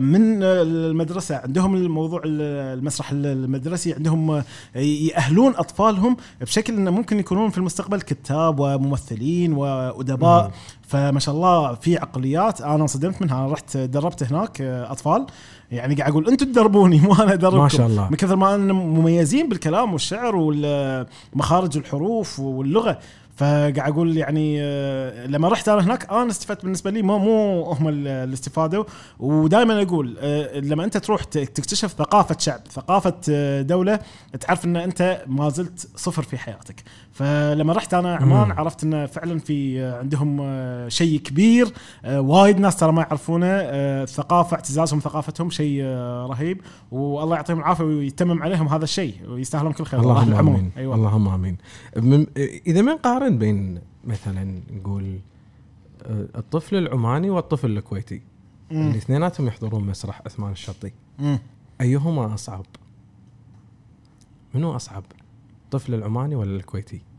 من 0.00 0.42
المدرسة 0.42 1.36
عندهم 1.36 1.74
الموضوع 1.74 2.20
ال- 2.24 2.78
المسرح 2.78 3.10
المدرسي 3.12 3.92
عندهم 3.94 4.42
يأهلون 4.74 5.52
أطفالهم 5.56 6.16
بشكل 6.40 6.74
إنه 6.74 6.90
ممكن 6.90 7.18
يكونون 7.18 7.50
في 7.50 7.58
المستقبل 7.58 8.00
كتاب 8.00 8.60
وممثلين 8.60 9.52
وأدباء. 9.52 10.44
مم. 10.44 10.50
فما 10.90 11.20
شاء 11.20 11.34
الله 11.34 11.74
في 11.74 11.98
عقليات 11.98 12.60
أنا 12.60 12.74
انصدمت 12.82 13.22
منها. 13.22 13.44
أنا 13.44 13.52
رحت 13.52 13.76
دربت 13.76 14.22
هناك 14.22 14.60
آه، 14.60 14.92
أطفال. 14.92 15.26
يعني 15.72 15.94
قاعد 15.94 16.10
أقول 16.10 16.28
أنتم 16.28 16.46
تدربوني 16.46 17.00
مو 17.00 17.14
أنا 17.14 17.32
ادربكم 17.32 17.62
ما 17.62 17.68
شاء 17.68 17.86
الله. 17.86 18.08
من 18.10 18.16
كثر 18.16 18.36
ما 18.36 18.54
أن 18.54 18.72
مميزين 18.72 19.48
بالكلام 19.48 19.92
والشعر 19.92 20.32
ومخارج 20.36 21.76
الحروف 21.76 22.40
واللغة. 22.40 22.98
فقاعد 23.36 23.78
أقول 23.78 24.16
يعني 24.16 24.56
آه، 24.62 25.26
لما 25.26 25.48
رحت 25.48 25.68
أنا 25.68 25.84
هناك 25.84 26.10
أنا 26.10 26.30
استفدت 26.30 26.62
بالنسبة 26.62 26.90
لي 26.90 27.02
مو 27.02 27.18
مو 27.18 27.62
هم 27.72 27.88
ال- 27.88 28.08
اللي 28.08 28.34
استفادوا. 28.34 28.84
ودائما 29.20 29.82
أقول 29.82 30.16
آه، 30.20 30.60
لما 30.60 30.84
أنت 30.84 30.96
تروح 30.96 31.24
تكتشف 31.24 31.94
ثقافة 31.98 32.36
شعب 32.38 32.60
ثقافة 32.72 33.14
دولة 33.62 33.98
تعرف 34.40 34.64
إن 34.64 34.76
أنت 34.76 35.22
ما 35.26 35.48
زلت 35.48 35.88
صفر 35.96 36.22
في 36.22 36.38
حياتك. 36.38 36.82
فلما 37.20 37.72
رحت 37.72 37.94
أنا 37.94 38.16
عمان 38.16 38.46
مم. 38.46 38.52
عرفت 38.52 38.84
إن 38.84 39.06
فعلا 39.06 39.38
في 39.38 39.80
آه، 39.82 39.98
عندهم 39.98 40.38
آه، 40.40 40.88
شيء 40.88 41.20
كبير 41.20 41.68
آه، 42.04 42.20
وايد 42.20 42.60
ناس 42.60 42.76
ترى 42.76 42.92
ما 42.92 43.02
يعرفونه 43.02 43.46
الثقافه 43.46 44.54
اعتزازهم 44.54 45.00
ثقافتهم 45.00 45.50
شيء 45.50 45.84
رهيب 46.30 46.60
والله 46.90 47.36
يعطيهم 47.36 47.58
العافية 47.58 47.84
ويتمم 47.84 48.42
عليهم 48.42 48.68
هذا 48.68 48.84
الشيء 48.84 49.14
ويستاهلون 49.28 49.72
كل 49.72 49.84
خير 49.84 50.00
اللهم. 50.00 50.34
آمين 50.34 50.70
أيوه 50.76 50.94
اللهم 50.94 51.28
آمين 51.28 51.56
إذا 52.66 52.82
من 52.82 52.96
قارن 52.96 53.38
بين 53.38 53.80
مثلا 54.04 54.60
نقول 54.70 55.18
الطفل 56.10 56.76
العماني 56.76 57.30
والطفل 57.30 57.70
الكويتي. 57.70 58.22
الاثنيناتهم 58.72 59.46
يحضرون 59.46 59.86
مسرح 59.86 60.22
عثمان 60.26 60.52
الشطي 60.52 60.92
مم. 61.18 61.38
أيهما 61.80 62.34
أصعب؟ 62.34 62.66
منو 64.54 64.76
أصعب؟ 64.76 65.04
الطفل 65.64 65.94
العماني 65.94 66.34
ولا 66.34 66.56
الكويتي؟ 66.56 67.09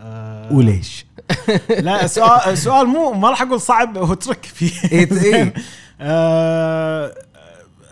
آه، 0.00 0.52
وليش؟ 0.52 1.06
لا 1.80 2.06
سؤال 2.06 2.58
سؤال 2.58 2.86
مو 2.86 3.12
ما 3.12 3.30
راح 3.30 3.42
أقول 3.42 3.60
صعب 3.60 3.98
هو 3.98 4.14
ترك 4.14 4.44
فيه 4.44 4.72
إيه،. 4.92 5.12
إيه. 5.12 5.54
آه، 6.00 7.14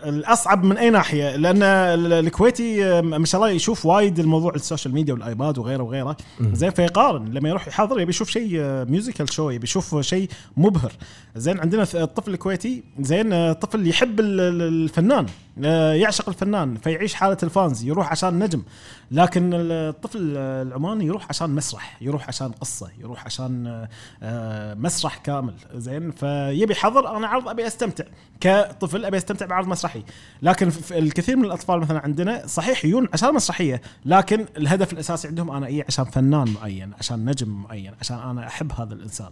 الأصعب 0.05 0.63
من 0.63 0.77
أي 0.77 0.89
ناحية 0.89 1.35
لأن 1.35 1.63
ال- 1.63 2.13
الكويتي 2.13 2.85
آه، 2.85 3.01
ما 3.01 3.25
شاء 3.25 3.41
الله 3.41 3.51
يشوف 3.53 3.85
وايد 3.85 4.19
الموضوع 4.19 4.55
ال 4.55 4.60
social 4.60 4.93
media 4.93 5.13
والآيباد 5.13 5.57
وغيره 5.57 5.83
وغيره. 5.83 6.17
زين 6.53 6.69
فيقارن 6.69 7.25
لما 7.33 7.49
يروح 7.49 7.67
يحضر 7.67 7.99
يبي 7.99 8.09
يشوف 8.09 8.29
شيء 8.29 8.49
musical 8.89 9.33
show 9.33 9.49
يبي 9.49 9.63
يشوف 9.63 9.99
شيء 10.01 10.29
مبهر 10.57 10.91
زين 11.35 11.59
عندنا 11.59 11.87
الطفل 11.93 12.33
الكويتي 12.33 12.83
زين 12.99 13.33
آه، 13.33 13.53
طفل 13.53 13.87
يحب 13.87 14.19
ال- 14.19 14.39
ال- 14.39 14.61
الفنان 14.83 15.25
آه، 15.25 15.29
يعشق 15.57 16.29
الفنان 16.29 16.75
فيعيش 16.75 17.13
حالة 17.13 17.37
ال 17.43 17.51
fans 17.51 17.83
يروح 17.83 18.11
عشان 18.11 18.39
نجم. 18.39 18.63
لكن 19.11 19.51
الطفل 19.53 20.37
العماني 20.37 21.05
يروح 21.05 21.25
عشان 21.29 21.49
مسرح 21.49 21.97
يروح 22.01 22.27
عشان 22.27 22.51
قصة 22.51 22.89
يروح 22.99 23.25
عشان 23.25 23.67
آه، 23.67 23.89
آه، 24.23 24.73
مسرح 24.73 25.17
كامل 25.17 25.53
زين؟ 25.73 26.11
فيبي 26.11 26.75
حضر 26.75 27.17
أنا 27.17 27.27
عرض 27.27 27.49
أبي 27.49 27.67
أستمتع. 27.67 28.03
كطفل 28.41 29.05
أبي 29.05 29.17
أستمتع 29.17 29.45
بعرض 29.45 29.67
مسرحي. 29.67 30.03
لكن 30.41 30.71
الكثير 30.91 31.37
من 31.37 31.45
الأطفال 31.45 31.79
مثلا 31.79 31.99
عندنا 31.99 32.47
صحيح 32.47 32.85
يجون 32.85 33.07
عشان 33.13 33.33
مسرحية 33.33 33.81
لكن 34.05 34.45
الهدف 34.57 34.93
الأساسي 34.93 35.27
عندهم 35.27 35.51
أنا 35.51 35.67
اي 35.67 35.83
عشان 35.87 36.05
فنان 36.05 36.53
معين 36.53 36.93
عشان 36.99 37.29
نجم 37.29 37.49
معين 37.49 37.93
عشان 38.01 38.17
أنا 38.17 38.47
أحب 38.47 38.71
هذا 38.71 38.93
الإنسان. 38.93 39.31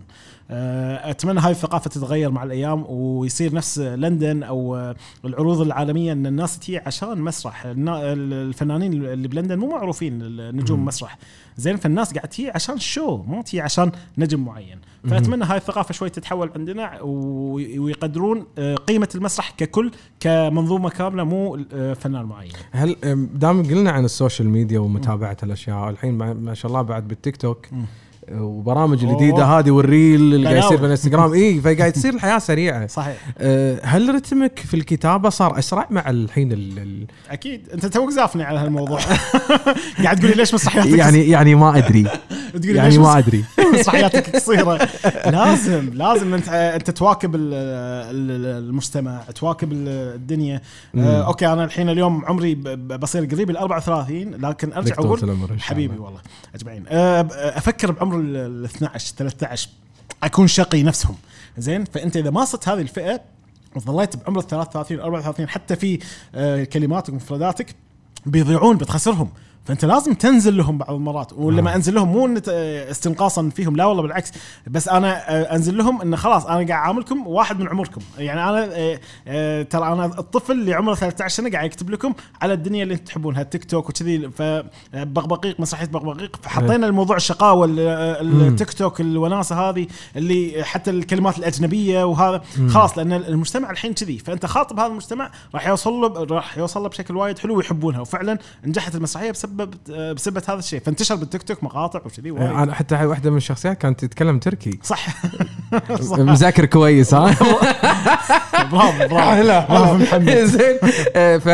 آه، 0.51 1.11
أتمنى 1.11 1.39
هذه 1.39 1.51
الثقافة 1.51 1.89
تتغير 1.89 2.31
مع 2.31 2.43
الأيام 2.43 2.85
ويصير 2.89 3.55
نفس 3.55 3.79
لندن 3.79 4.43
أو 4.43 4.75
آه، 4.75 4.95
العروض 5.25 5.61
العالمية 5.61 6.06
ان 6.11 6.25
الناس 6.25 6.59
تجي 6.59 6.77
عشان 6.77 7.21
مسرح. 7.21 7.63
الفنانين 7.65 8.93
اللي 8.93 9.27
بلندن 9.27 9.59
مو 9.59 9.69
معروفين 9.69 10.21
النجوم 10.21 10.79
مم. 10.79 10.85
مسرح. 10.85 11.17
زين 11.57 11.77
فالناس 11.77 12.13
قاعد 12.13 12.27
تجي 12.27 12.49
عشان 12.49 12.79
show 12.79 13.17
مو 13.17 13.41
تجي 13.41 13.61
عشان 13.61 13.91
نجم 14.17 14.45
معين. 14.45 14.79
فأتمنى 15.09 15.45
هاي 15.45 15.57
الثقافة 15.57 15.93
شوي 15.93 16.09
تتحول 16.09 16.51
عندنا 16.55 17.01
ويقدرون 17.01 18.45
آه، 18.57 18.75
قيمة 18.75 19.09
المسرح 19.15 19.51
ككل 19.57 19.91
كمنظومة 20.19 20.89
كاملة 20.89 21.23
مو 21.23 21.59
آه، 21.73 21.93
فنان 21.93 22.25
معين. 22.25 22.51
هل 22.71 22.95
دام 23.33 23.63
قلنا 23.63 23.91
عن 23.91 24.05
ال 24.05 24.12
social 24.12 24.49
media 24.49 24.79
ومتابعة 24.79 25.37
الأشياء 25.43 25.89
الحين 25.89 26.13
ما 26.17 26.53
شاء 26.53 26.69
الله 26.69 26.81
بعد 26.81 27.07
بالتيك 27.07 27.37
توك 27.37 27.67
مم. 27.71 27.85
وبرامج. 28.31 29.03
الجديدة 29.03 29.45
هذه 29.45 29.71
وال 29.71 29.88
reel 29.88 30.21
اللي 30.21 30.43
قاعد 30.47 30.57
يصير 30.57 30.69
بلاوي. 30.69 30.81
بالانستغرام 30.81 31.33
اي 31.33 31.61
فقاعد 31.61 31.91
تصير 31.91 32.13
الحياة 32.13 32.39
سريعة. 32.39 32.87
صحيح. 32.87 33.17
أه، 33.37 33.79
هل 33.83 34.15
رتمك 34.15 34.59
في 34.59 34.73
الكتابة 34.73 35.29
صار 35.29 35.59
أسرع 35.59 35.87
مع 35.89 36.09
الحين 36.09 36.51
ال 36.51 36.79
ال 36.79 37.05
أكيد. 37.29 37.69
أنت 37.73 37.85
توك 37.85 38.09
زافني 38.09 38.43
على 38.43 38.59
هالموضوع. 38.59 38.99
قاعد 40.03 40.17
تقول 40.19 40.29
لي 40.31 40.37
ليش 40.37 40.53
مسرحياتك 40.53 40.89
يعني 40.97 41.29
يعني 41.29 41.55
ما 41.55 41.77
أدري. 41.77 42.03
تقول 42.53 42.65
لي 42.73 42.75
يعني 42.75 42.97
ما 42.97 43.17
أدري. 43.17 43.43
مسرحياتك 43.79 44.35
قصيرة. 44.35 44.89
لازم 45.25 45.89
لازم 45.93 46.33
انت 46.33 46.49
أنت 46.49 46.89
تواكب 46.91 47.35
ال- 47.35 47.53
ال- 47.53 48.63
المجتمع 48.63 49.21
تواكب 49.35 49.71
ال- 49.71 49.87
الدنيا. 50.15 50.61
آه 50.97 51.21
okay 51.27 51.47
أنا 51.47 51.63
الحين 51.63 51.89
اليوم 51.89 52.25
عمري 52.25 52.55
بصير 52.75 53.25
قريب 53.25 53.49
ال 53.49 53.57
34 53.57 54.31
لكن 54.35 54.73
أرجع 54.73 54.95
أقول 54.99 55.19
حبيبي 55.59 55.93
الله. 55.93 56.05
والله 56.05 56.19
أجمعين. 56.55 56.83
آه 56.87 57.27
أفكر 57.33 57.91
بعمر 57.91 58.16
ال 58.19 58.65
12 58.65 59.15
13 59.15 59.69
أكون 60.23 60.47
شقي 60.47 60.83
نفسهم. 60.83 61.15
زين؟ 61.57 61.85
فأنت 61.85 62.17
إذا 62.17 62.29
ما 62.29 62.45
صرت 62.45 62.69
هذه 62.69 62.81
الفئة 62.81 63.21
وظليت 63.75 64.15
بعمر 64.15 64.39
ال 64.39 64.47
33 64.47 64.99
34 64.99 65.49
حتى 65.49 65.75
في 65.75 65.99
آه 66.35 66.63
كلماتك 66.63 67.13
ومفرداتك 67.13 67.75
بيضيعون 68.25 68.77
بتخسرهم. 68.77 69.29
فأنت 69.67 69.85
لازم 69.85 70.13
تنزل 70.13 70.57
لهم 70.57 70.77
بعض 70.77 70.91
المرات 70.91 71.33
ولما 71.33 71.71
آه. 71.71 71.75
أنزل 71.75 71.95
لهم 71.95 72.07
مو 72.07 72.39
استنقاصا 72.47 73.49
فيهم 73.49 73.75
لا 73.75 73.85
والله 73.85 74.01
بالعكس 74.01 74.31
بس 74.67 74.89
أنا 74.89 75.31
آه، 75.31 75.55
أنزل 75.55 75.77
لهم 75.77 76.01
انه 76.01 76.17
خلاص 76.17 76.45
أنا 76.45 76.55
قاعد 76.55 76.71
أعاملكم 76.71 77.27
واحد 77.27 77.59
من 77.59 77.67
عمركم 77.67 78.01
يعني 78.17 78.49
أنا 78.49 78.69
آه، 79.27 79.63
ترى 79.63 79.93
أنا 79.93 80.05
الطفل 80.05 80.51
اللي 80.51 80.73
عمره 80.73 80.95
13 80.95 81.35
سنة 81.35 81.51
قاعد 81.51 81.65
يكتب 81.65 81.89
لكم 81.89 82.13
على 82.41 82.53
الدنيا 82.53 82.83
اللي 82.83 82.93
أنتم 82.93 83.05
تحبونها 83.05 83.41
التيك 83.41 83.65
توك 83.65 83.89
وكذي 83.89 84.29
فبغبغيق 84.29 85.59
مسرحية 85.59 85.85
بغبغيق 85.85 86.35
فحطينا 86.41 86.87
الموضوع 86.87 87.15
الشقاوة. 87.15 87.67
التيك 87.71 88.73
توك 88.73 89.01
الوناسة 89.01 89.69
هذه 89.69 89.87
اللي 90.15 90.63
حتى 90.63 90.91
الكلمات 90.91 91.37
الأجنبية 91.37 92.03
وهذا. 92.03 92.41
خلاص 92.69 92.97
لأن 92.97 93.13
المجتمع 93.13 93.71
الحين 93.71 93.93
كذي 93.93 94.17
فأنت 94.17 94.45
خاطب 94.45 94.79
هذا 94.79 94.87
المجتمع 94.87 95.31
راح 95.53 95.67
يوصل 95.67 95.93
له 95.93 96.07
راح 96.23 96.57
يوصل 96.57 96.81
له 96.83 96.89
بشكل 96.89 97.15
وايد 97.15 97.39
حلو 97.39 97.57
ويحبونها 97.57 97.99
وفعلا 97.99 98.37
نجحت 98.65 98.95
المسرحية 98.95 99.31
بسبب 99.31 99.56
آه، 99.91 100.13
بسبب 100.13 100.37
هذا 100.47 100.59
الشيء. 100.59 100.79
فانتشر 100.79 101.15
بالتيك 101.15 101.43
توك 101.43 101.63
مقاطع 101.63 101.99
وكذي 102.05 102.31
وايد. 102.31 102.49
أنا 102.51 102.73
حتى 102.73 103.05
واحدة 103.05 103.31
من 103.31 103.37
الشخصيات 103.37 103.77
كانت 103.77 104.05
تتكلم 104.05 104.39
تركي. 104.39 104.79
صح. 104.83 105.07
صح. 106.01 106.17
مذاكر 106.19 106.65
كويس 106.65 107.13
ها؟ 107.13 107.25
برافو 108.71 109.07
برافو. 109.07 109.97
محمد 109.97 110.29
زين. 110.55 110.77
آه، 111.15 111.37
ف 111.37 111.47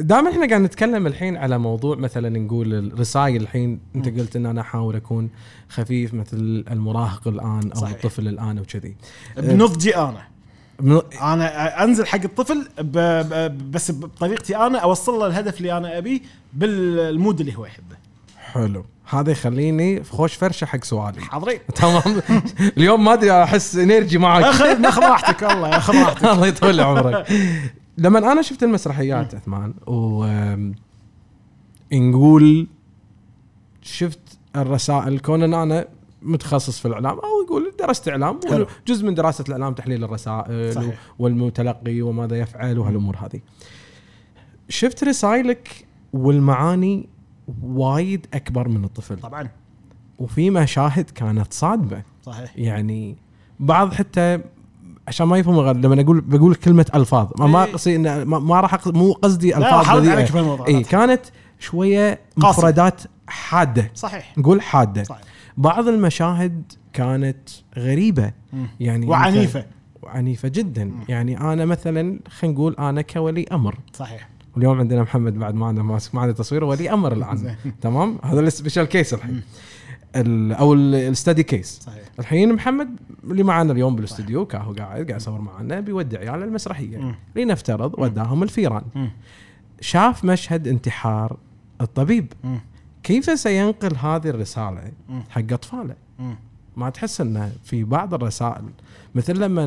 دائما 0.00 0.30
إحنا 0.30 0.48
قاعد 0.48 0.60
نتكلم 0.60 1.06
الحين 1.06 1.36
على 1.36 1.58
موضوع 1.58 1.96
مثلا 1.96 2.28
نقول 2.38 2.74
الرسائل 2.74 3.42
الحين 3.42 3.80
أنت 3.96 4.08
قلت 4.08 4.36
إن 4.36 4.46
أنا 4.46 4.60
أحاول 4.60 4.96
أكون 4.96 5.30
خفيف 5.68 6.14
مثل 6.14 6.64
المراهق 6.70 7.28
الآن 7.28 7.70
أو 7.74 7.80
صحيح. 7.80 7.94
الطفل 7.94 8.28
الآن 8.28 8.58
وكذي. 8.58 8.96
بنضجي 9.36 9.96
أنا. 9.96 10.31
أنا 11.22 11.84
أنزل 11.84 12.06
حق 12.06 12.20
الطفل 12.24 12.68
ب... 12.78 12.98
ب... 12.98 13.70
بس 13.70 13.90
بطريقتي 13.90 14.56
أنا 14.56 14.78
أوصل 14.78 15.12
له 15.12 15.26
الهدف 15.26 15.58
اللي 15.58 15.76
أنا 15.76 15.98
أبيه 15.98 16.20
بالمود 16.52 17.40
اللي 17.40 17.56
هو 17.56 17.66
يحبه. 17.66 17.96
حلو. 18.36 18.84
هذا 19.08 19.30
يخليني 19.30 20.02
في 20.02 20.12
خوش 20.12 20.34
فرشة 20.34 20.64
حق 20.64 20.84
سؤالي. 20.84 21.20
حاضرين. 21.20 21.58
تمام. 21.74 22.22
اليوم 22.76 23.04
ما 23.04 23.12
أدري 23.12 23.42
أحس 23.42 23.76
إنرجي 23.76 24.18
معك. 24.18 24.44
اخذ 24.44 24.84
اخذ 24.84 25.02
راحتك 25.02 25.42
والله 25.42 25.76
اخذ 25.76 25.94
راحتك. 25.94 26.24
الله 26.32 26.46
يطول 26.46 26.80
عمرك. 26.80 27.26
لما 27.98 28.32
أنا 28.32 28.42
شفت 28.42 28.62
المسرحيات 28.62 29.34
عثمان 29.34 29.74
و 29.86 30.26
نقول 31.92 32.66
شفت 33.82 34.20
الرسائل 34.56 35.18
كون 35.18 35.42
ان 35.42 35.54
أنا 35.54 35.86
متخصص 36.22 36.78
في 36.78 36.88
الإعلام 36.88 37.18
أو 37.18 37.42
يقول 37.46 37.72
درست 37.78 38.08
إعلام. 38.08 38.40
جزء 38.86 39.06
من 39.06 39.14
دراسة 39.14 39.44
الإعلام 39.48 39.74
تحليل 39.74 40.04
الرسائل 40.04 40.74
صحيح. 40.74 40.94
والمتلقي 41.18 42.02
وماذا 42.02 42.38
يفعل 42.38 42.78
وهالأمور 42.78 43.16
هذه. 43.16 43.40
شفت 44.68 45.04
رسائلك 45.04 45.86
والمعاني 46.12 47.08
وايد 47.62 48.26
أكبر 48.34 48.68
من 48.68 48.84
الطفل 48.84 49.18
طبعا 49.18 49.48
وفي 50.18 50.50
مشاهد 50.50 51.10
كانت 51.10 51.52
صادمة 51.52 52.02
صحيح 52.22 52.52
يعني 52.56 53.16
بعض 53.60 53.94
حتى 53.94 54.40
عشان 55.08 55.26
ما 55.26 55.38
يفهموا 55.38 55.62
غير 55.62 55.76
لما 55.76 56.00
أقول 56.02 56.20
بقول 56.20 56.54
كلمة 56.54 56.86
ألفاظ 56.94 57.28
ما, 57.38 57.46
ما 57.46 57.64
إيه. 57.64 57.72
قصدي 57.72 57.96
إن 57.96 58.22
ما, 58.22 58.60
راح 58.60 58.74
أقصد 58.74 58.96
مو 58.96 59.12
قصدي 59.12 59.50
لا 59.50 59.80
ألفاظ 59.80 60.36
الموضوع 60.36 60.66
اي 60.66 60.82
كانت 60.82 61.20
شوية. 61.58 62.20
مفردات 62.36 63.02
حادة 63.26 63.90
صحيح 63.94 64.38
نقول 64.38 64.62
حادة 64.62 65.02
صحيح 65.02 65.22
بعض 65.56 65.88
المشاهد 65.88 66.72
كانت 66.92 67.48
غريبة. 67.78 68.32
يعني 68.80 69.06
وعنيفة. 69.06 69.64
وعنيفة 70.02 70.48
جدا. 70.48 70.92
يعني 71.08 71.40
أنا 71.40 71.64
مثلا 71.64 72.18
خلينا 72.28 72.54
نقول 72.56 72.74
أنا 72.78 73.02
كولي 73.02 73.44
أمر. 73.52 73.78
صحيح. 73.92 74.28
واليوم 74.54 74.78
عندنا 74.78 75.02
محمد 75.02 75.34
بعد 75.34 75.54
ما 75.54 75.66
عنده 75.66 75.82
ماسك 75.82 76.14
معنا 76.14 76.32
تصوير 76.32 76.64
ولي 76.64 76.92
أمر 76.92 77.12
الآن. 77.12 77.54
تمام؟ 77.82 78.18
هذا 78.24 78.40
ال 78.40 78.46
special 78.46 78.84
case 78.84 79.14
الحين. 79.14 79.42
ال- 80.16 80.52
أو 80.52 80.74
الستدي 80.74 81.42
كيس 81.42 81.80
صحيح. 81.82 82.02
الحين 82.18 82.52
محمد 82.54 82.88
اللي 83.24 83.42
معنا 83.42 83.72
اليوم 83.72 83.96
بالاستوديو 83.96 84.46
كاهو 84.46 84.72
قاعد 84.72 84.90
قاعد 84.90 85.10
يصور 85.10 85.40
معنا 85.40 85.80
بيودي 85.80 86.16
عيال 86.18 86.42
المسرحية. 86.42 86.98
مم. 86.98 87.14
لنفترض 87.36 87.94
وداهم 87.98 88.42
الفيران. 88.42 88.82
مم. 88.94 89.10
شاف 89.80 90.24
مشهد 90.24 90.68
انتحار 90.68 91.36
الطبيب. 91.80 92.32
مم. 92.44 92.60
كيف 93.02 93.38
سينقل 93.38 93.96
هذه 93.96 94.28
الرسالة. 94.28 94.92
حق 95.30 95.52
أطفاله. 95.52 95.94
ما 96.76 96.90
تحس 96.90 97.20
إنه 97.20 97.52
في 97.64 97.84
بعض 97.84 98.14
الرسائل 98.14 98.64
مثل 99.14 99.40
لما 99.40 99.64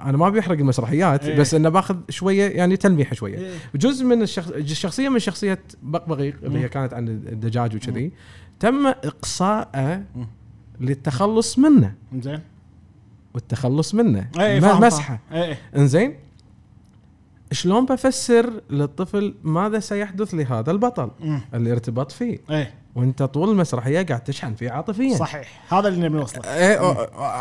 أنا 0.00 0.16
ما 0.16 0.28
بيحرق 0.28 0.58
المسرحيات 0.58 1.24
إيه. 1.24 1.38
بس 1.38 1.54
إنه 1.54 1.68
بأخذ 1.68 1.96
شوية 2.08 2.48
يعني 2.48 2.76
تلميح 2.76 3.14
شوية 3.14 3.38
إيه. 3.38 3.52
جزء 3.74 4.04
من 4.04 4.22
الشخص 4.22 4.48
الشخصية 4.48 5.08
من 5.08 5.18
شخصية 5.18 5.58
بقبقيق 5.82 6.36
اللي 6.42 6.58
هي 6.58 6.68
كانت 6.68 6.94
عن 6.94 7.08
الدجاج 7.08 7.76
وكذي 7.76 8.12
تم 8.60 8.86
اقصائه. 8.86 10.04
للتخلص 10.80 11.58
منه 11.58 11.94
زين 12.20 12.40
والتخلص 13.34 13.94
منه 13.94 14.28
فاهم 14.34 14.80
مسحه. 14.80 15.20
اي 15.32 15.56
إنزين 15.76 16.14
شلون 17.52 17.86
بفسر 17.86 18.60
للطفل 18.70 19.34
ماذا 19.44 19.78
سيحدث 19.78 20.34
لهذا 20.34 20.70
البطل 20.70 21.10
مم. 21.20 21.40
اللي 21.54 21.72
ارتبط 21.72 22.12
فيه؟ 22.12 22.38
اي 22.50 22.66
وانت 22.94 23.22
طول 23.22 23.50
المسرحية 23.50 24.02
قاعد 24.06 24.24
تشحن 24.24 24.54
فيه 24.54 24.70
عاطفيا. 24.70 25.16
صحيح. 25.16 25.62
هذا 25.74 25.88
اللي 25.88 26.08
نبي 26.08 26.18
نوصله. 26.18 26.44
إيه 26.54 26.92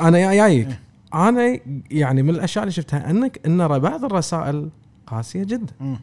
أنا 0.08 0.18
جاي- 0.18 0.38
جايك 0.38 0.68
أنا 1.14 1.60
يعني 1.92 2.24
من 2.24 2.30
الأشياء 2.30 2.64
اللي 2.64 2.72
شفتها 2.72 3.10
أنك 3.10 3.40
إن 3.46 3.68
بعض 3.68 4.06
الرسائل 4.06 4.70
قاسية 5.08 5.44
جدا. 5.44 5.74
مم. 5.80 6.00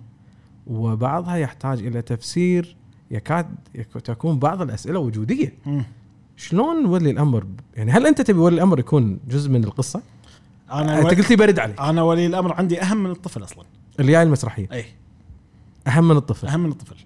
وبعضها 0.66 1.36
يحتاج 1.36 1.86
إلى 1.86 2.02
تفسير 2.02 2.76
يكاد 3.10 3.46
يك- 3.74 4.00
تكون 4.04 4.38
بعض 4.38 4.62
الأسئلة 4.62 4.98
وجودية. 4.98 5.54
مم. 5.66 5.84
شلون 6.36 6.86
ولي 6.86 7.10
الأمر 7.10 7.46
يعني 7.76 7.92
هل 7.92 8.06
أنت 8.06 8.20
تبي 8.20 8.38
ولي 8.38 8.54
الأمر 8.54 8.78
يكون 8.78 9.18
جزء 9.28 9.50
من 9.50 9.64
القصة؟ 9.64 10.02
أنا 10.72 10.98
أنت 10.98 11.06
قلت 11.06 11.30
لي 11.30 11.36
برد 11.36 11.58
عليك. 11.58 11.80
أنا 11.80 12.02
ولي 12.02 12.26
الأمر 12.26 12.52
عندي 12.54 12.82
أهم 12.82 12.96
من 13.02 13.10
الطفل 13.10 13.44
أصلا. 13.44 13.64
اللي 14.00 14.12
جاي 14.12 14.22
المسرحية. 14.22 14.68
أي. 14.72 14.84
أهم 15.86 16.08
من 16.08 16.16
الطفل. 16.16 16.46
أهم 16.46 16.60
من 16.60 16.70
الطفل. 16.70 16.96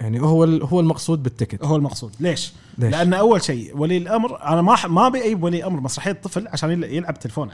يعني 0.00 0.20
هو 0.22 0.44
هو 0.44 0.80
المقصود 0.80 1.22
بالتكت 1.22 1.64
هو 1.64 1.76
المقصود. 1.76 2.12
ليش؟ 2.20 2.52
ليش؟ 2.78 2.90
لأن 2.92 3.14
أول 3.14 3.42
شيء 3.42 3.76
ولي 3.76 3.96
الأمر 3.96 4.42
أنا 4.42 4.62
ما 4.62 4.76
ما 4.86 5.06
أبي 5.06 5.24
أجيب 5.24 5.42
ولي 5.42 5.64
أمر 5.66 5.80
مسرحية 5.80 6.12
طفل 6.12 6.48
عشان 6.48 6.70
يل- 6.70 6.84
يلعب 6.84 7.18
تلفونه. 7.18 7.52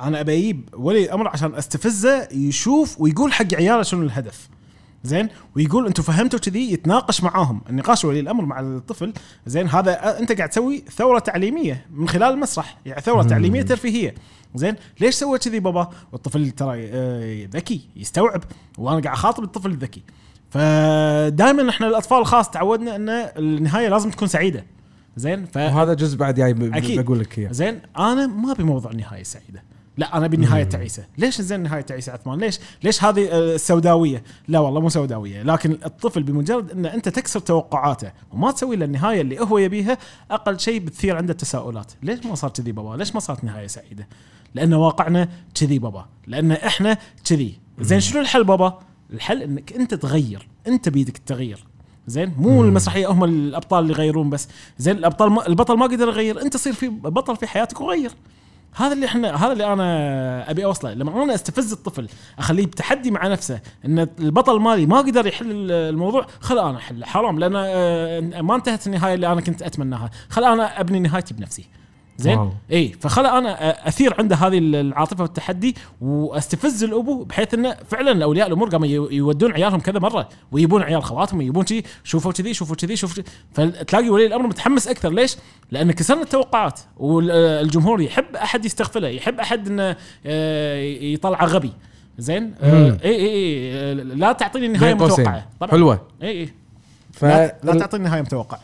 أنا 0.00 0.20
أبي 0.20 0.32
أجيب 0.38 0.68
ولي 0.72 1.04
الأمر 1.04 1.28
عشان 1.28 1.54
استفزه 1.54 2.28
يشوف 2.32 3.00
ويقول 3.00 3.32
حق 3.32 3.54
عياله 3.54 3.82
شنو 3.82 4.02
الهدف. 4.02 4.48
زين؟ 5.04 5.28
ويقول 5.56 5.86
أنتم 5.86 6.02
فهمتوا 6.02 6.38
كذي 6.38 6.72
يتناقش 6.72 7.22
معاهم. 7.22 7.60
النقاش 7.70 8.04
ولي 8.04 8.20
الأمر 8.20 8.44
مع 8.44 8.60
الطفل 8.60 9.12
زين؟ 9.46 9.68
هذا 9.68 10.18
أنت 10.18 10.32
قاعد 10.32 10.48
تسوي 10.48 10.84
ثورة 10.96 11.18
تعليمية 11.18 11.86
من 11.90 12.08
خلال 12.08 12.32
المسرح 12.34 12.78
يعني 12.86 13.00
ثورة. 13.00 13.22
تعليمية 13.22 13.62
ترفيهية. 13.62 14.14
زين؟ 14.54 14.74
ليش 15.00 15.14
سوى 15.14 15.38
كذي 15.38 15.60
بابا؟ 15.60 15.90
والطفل 16.12 16.50
ترى 16.50 16.88
آه، 16.92 17.48
ذكي 17.52 17.80
يستوعب 17.96 18.42
وأنا 18.78 19.00
قاعد 19.00 19.16
أخاطب 19.16 19.44
الطفل 19.44 19.70
الذكي. 19.70 20.02
فدائما 20.50 21.70
إحنا 21.70 21.86
الأطفال 21.86 22.18
الخاص 22.18 22.50
تعودنا 22.50 22.96
إن 22.96 23.08
النهاية 23.08 23.88
لازم 23.88 24.10
تكون 24.10 24.28
سعيدة. 24.28 24.64
زين؟ 25.16 25.46
ف 25.46 25.56
وهذا 25.56 25.94
جزء 25.94 26.16
بعد 26.16 26.34
جاي 26.34 26.50
أكيد. 26.50 27.00
بقول 27.00 27.20
لك 27.20 27.38
إياه. 27.38 27.52
زين؟ 27.52 27.80
أنا 27.98 28.26
ما 28.26 28.52
أبي 28.52 28.62
موضوع 28.62 28.90
النهايه 28.90 29.22
سعيدة. 29.22 29.62
لا 29.96 30.16
أنا 30.16 30.24
أبي 30.24 30.36
النهايه 30.36 30.64
تعيسة. 30.64 31.04
ليش 31.18 31.40
زين 31.40 31.58
النهايه 31.58 31.80
تعيسة 31.80 32.12
عثمان؟ 32.12 32.38
ليش؟ 32.38 32.58
ليش 32.82 33.04
هذه 33.04 33.28
آه، 33.28 33.54
السوداوية؟ 33.54 34.22
لا 34.48 34.58
والله 34.58 34.80
مو 34.80 34.88
سوداوية 34.88 35.42
لكن 35.42 35.72
الطفل 35.72 36.22
بمجرد 36.22 36.70
إن 36.70 36.86
أنت 36.86 37.08
تكسر 37.08 37.40
توقعاته 37.40 38.12
وما 38.32 38.50
تسوي 38.50 38.76
له 38.76 38.84
النهاية 38.84 39.20
اللي 39.20 39.40
هو 39.40 39.58
يبيها 39.58 39.98
أقل 40.30 40.60
شيء 40.60 40.80
بتثير 40.80 41.16
عنده 41.16 41.32
تساؤلات 41.32 41.92
ليش 42.02 42.26
ما 42.26 42.34
صار 42.34 42.50
كذي 42.50 42.72
بابا؟ 42.72 42.96
ليش 42.96 43.14
ما 43.14 43.20
صارت 43.20 43.44
نهاية 43.44 43.66
سعيدة؟ 43.66 44.08
لأن 44.54 44.74
واقعنا 44.74 45.28
كذي 45.54 45.78
بابا 45.78 46.06
لأن 46.26 46.52
إحنا 46.52 46.98
كذي. 47.24 47.58
زين 47.80 48.00
شنو 48.00 48.20
الحل 48.20 48.44
بابا؟ 48.44 48.78
الحل 49.12 49.42
إنك 49.42 49.72
أنت 49.72 49.94
تغير 49.94 50.48
أنت 50.66 50.88
بيدك 50.88 51.16
التغيير 51.16 51.64
زين 52.06 52.34
مو 52.38 52.64
المسرحية 52.64 53.06
هم 53.06 53.24
الأبطال 53.24 53.82
اللي 53.82 53.92
يغيرون 53.92 54.30
بس. 54.30 54.48
زين 54.78 54.96
الأبطال 54.96 55.30
ما 55.30 55.46
البطل 55.46 55.76
ما 55.78 55.86
قدر 55.86 56.08
يغير 56.08 56.42
أنت 56.42 56.56
صير 56.56 56.72
في 56.72 56.88
بطل 56.88 57.36
في 57.36 57.46
حياتك 57.46 57.80
وغير. 57.80 58.10
هذا 58.74 58.92
اللي 58.92 59.06
إحنا 59.06 59.44
هذا 59.44 59.52
اللي 59.52 59.72
أنا 59.72 60.50
أبي 60.50 60.64
أوصله. 60.64 60.94
لما 60.94 61.22
أنا 61.22 61.34
أستفز 61.34 61.72
الطفل 61.72 62.08
أخليه 62.38 62.66
بتحدي 62.66 63.10
مع 63.10 63.26
نفسه 63.26 63.60
إن 63.84 63.98
البطل 63.98 64.60
مالي 64.60 64.86
ما 64.86 64.98
قدر 64.98 65.26
يحل 65.26 65.70
الموضوع 65.72 66.26
خل 66.40 66.58
أنا 66.58 66.76
أحله. 66.76 67.06
حرام 67.06 67.38
لأن 67.38 67.52
آه، 67.56 68.40
ما 68.40 68.54
انتهت 68.54 68.86
النهاية 68.86 69.14
اللي 69.14 69.32
أنا 69.32 69.40
كنت 69.40 69.62
أتمناها. 69.62 70.10
خل 70.28 70.44
أنا 70.44 70.80
أبني 70.80 70.98
نهايتي 70.98 71.34
بنفسي. 71.34 71.64
زين. 72.18 72.52
إي 72.72 72.92
فخل 73.00 73.26
أنا 73.26 73.88
أثير 73.88 74.14
عنده 74.18 74.36
هذه 74.36 74.58
العاطفة 74.58 75.22
والتحدي 75.22 75.76
واستفز 76.00 76.84
الأبو 76.84 77.24
بحيث 77.24 77.54
إنه 77.54 77.76
فعلا 77.88 78.24
اولياء 78.24 78.46
الأمور 78.46 78.68
قاموا 78.68 78.86
يو- 78.86 79.10
يودون 79.10 79.52
عيالهم 79.52 79.80
كذا 79.80 79.98
مرة 79.98 80.28
ويجيبون 80.52 80.82
عيال 80.82 81.02
خواتهم 81.02 81.38
ويجيبون 81.38 81.64
كذي 81.64 81.82
شوفوا 82.04 82.32
كذي 82.32 82.54
شوفوا 82.54 82.76
كذي 82.76 82.96
شوفوا 82.96 83.22
فتلاقي 83.52 84.10
ولي 84.10 84.26
الأمر 84.26 84.46
متحمس 84.46 84.88
أكثر. 84.88 85.08
ليش؟ 85.12 85.36
لأن 85.70 85.92
كسرنا 85.92 86.22
التوقعات 86.22 86.80
والجمهور 86.96 88.00
يحب 88.00 88.36
أحد 88.36 88.64
يستغفله 88.64 89.08
يحب 89.08 89.40
أحد 89.40 89.66
إنه 89.68 89.96
آه، 90.26 90.76
يطلعه 90.82 91.44
غبي. 91.46 91.72
زين؟ 92.18 92.54
آه،. 92.62 92.98
إي 93.04 93.10
إي 93.10 93.28
إي 93.28 93.94
لا 93.94 94.32
تعطيني 94.32 94.68
نهايه. 94.68 94.94
متوقعة. 94.94 95.46
طبعا. 95.60 95.70
حلوة. 95.70 96.00
إي 96.22 96.28
إي. 96.30 96.52
ف... 97.12 97.24
لا, 97.24 97.56
لا 97.62 97.74
تعطيني 97.78 98.04
نهايه 98.04 98.22
متوقعة. 98.22 98.60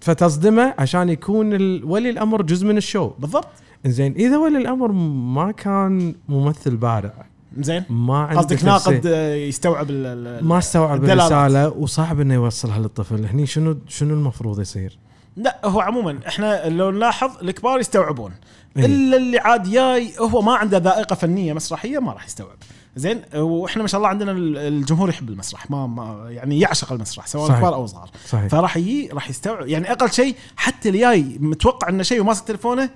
فتصدمه 0.00 0.74
عشان 0.78 1.08
يكون 1.08 1.52
ولي 1.84 2.10
الأمر 2.10 2.42
جزء 2.42 2.66
من 2.66 2.76
ال 2.76 2.81
show. 2.81 3.08
بالضبط. 3.18 3.46
زين 3.86 4.12
إذا 4.12 4.36
ولي 4.36 4.58
الأمر 4.58 4.92
ما 4.92 5.52
كان 5.52 6.14
ممثل 6.28 6.76
بارع 6.76 7.26
زين 7.58 7.84
ما 7.90 8.18
عنده 8.18 8.40
قصدك 8.40 8.64
ناقد 8.64 9.06
آه، 9.06 9.34
يستوعب 9.34 9.86
ال- 9.90 10.44
ما 10.44 10.58
استوعب. 10.58 11.04
الرسالة 11.04 11.68
وصعب 11.68 12.20
إنه 12.20 12.34
يوصلها 12.34 12.78
للطفل 12.78 13.24
هني 13.26 13.46
شنو 13.46 13.76
شنو 13.88 14.14
المفروض 14.14 14.60
يصير؟ 14.60 14.98
لا 15.36 15.60
هو 15.64 15.80
عموما 15.80 16.18
إحنا 16.28 16.68
لو 16.68 16.90
نلاحظ 16.90 17.30
الكبار 17.42 17.80
يستوعبون. 17.80 18.32
إيه. 18.76 18.86
إلا 18.86 19.16
اللي 19.16 19.38
عاد 19.38 19.62
جاي 19.70 20.10
هو 20.20 20.42
ما 20.42 20.54
عنده 20.54 20.78
ذائقة 20.78 21.14
فنية 21.14 21.52
مسرحية 21.52 21.98
ما 21.98 22.12
راح 22.12 22.26
يستوعب. 22.26 22.56
زين 22.96 23.22
وإحنا 23.34 23.82
ما 23.82 23.88
شاء 23.88 23.98
الله 23.98 24.08
عندنا 24.08 24.32
ال- 24.32 24.56
الجمهور 24.58 25.08
يحب 25.08 25.28
المسرح 25.28 25.70
ما, 25.70 25.86
ما 25.86 26.26
يعني 26.30 26.60
يعشق 26.60 26.92
المسرح 26.92 27.26
سواء 27.26 27.48
صحيح. 27.48 27.58
كبار 27.60 27.74
أو 27.74 27.86
صغار 27.86 28.10
صحيح 28.28 28.46
فراح 28.46 28.76
يجي 28.76 29.08
راح 29.12 29.30
يستوعب 29.30 29.66
يعني 29.68 29.92
أقل 29.92 30.12
شيء 30.12 30.34
حتى 30.56 30.88
اللي 30.88 31.00
جاي 31.00 31.22
متوقع 31.40 31.88
إنه 31.88 32.02
شيء 32.02 32.20
وماسك 32.20 32.44
تليفونه 32.44 32.90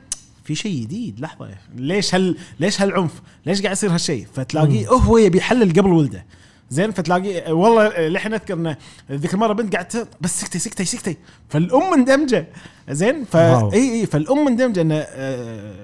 في 0.45 0.55
شيء 0.55 0.83
جديد 0.83 1.21
لحظة 1.21 1.49
ليش 1.77 2.15
هال 2.15 2.37
ليش 2.61 2.81
هالعنف؟ 2.83 3.23
ليش 3.47 3.63
قاعد 3.63 3.73
يصير 3.77 3.95
هالشيء؟ 3.95 4.27
فتلاقيه 4.35 4.89
هو 4.89 5.19
يبي 5.19 5.39
يحلل 5.39 5.71
قبل 5.73 5.93
ولده 5.93 6.25
زين 6.71 6.91
فتلاقي 6.91 7.53
والله 7.53 8.09
لحين 8.09 8.35
أذكر 8.35 8.55
إنه 8.55 8.77
ذيك 9.13 9.35
المره 9.35 9.53
بنت 9.53 9.73
قاعدة 9.73 9.89
ت- 9.89 10.09
بس 10.21 10.41
سكتي 10.41 10.59
سكتي 10.59 10.85
سكتي 10.85 11.17
فالأم 11.49 11.91
مندمجة 11.99 12.49
زين 12.91 13.17
wow. 13.17 13.25
فا 13.71 13.73
إي 13.77 13.93
إي 14.01 14.07
فالأم 14.07 14.45
مندمجة 14.45 14.81
إنه 14.81 14.95
آه، 14.95 15.75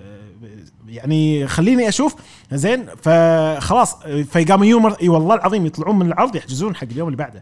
يعني 0.95 1.47
خليني 1.47 1.89
أشوف. 1.89 2.15
زين 2.53 2.87
فخلاص 3.03 3.97
فيقام 4.31 4.65
يوم 4.65 4.95
إي 5.03 5.09
والله 5.09 5.35
العظيم 5.35 5.67
يطلعون 5.67 5.99
من 5.99 6.07
العرض 6.07 6.37
يحجزون 6.37 6.77
حق 6.77 6.87
اليوم 6.91 7.09
اللي 7.09 7.19
بعده. 7.19 7.41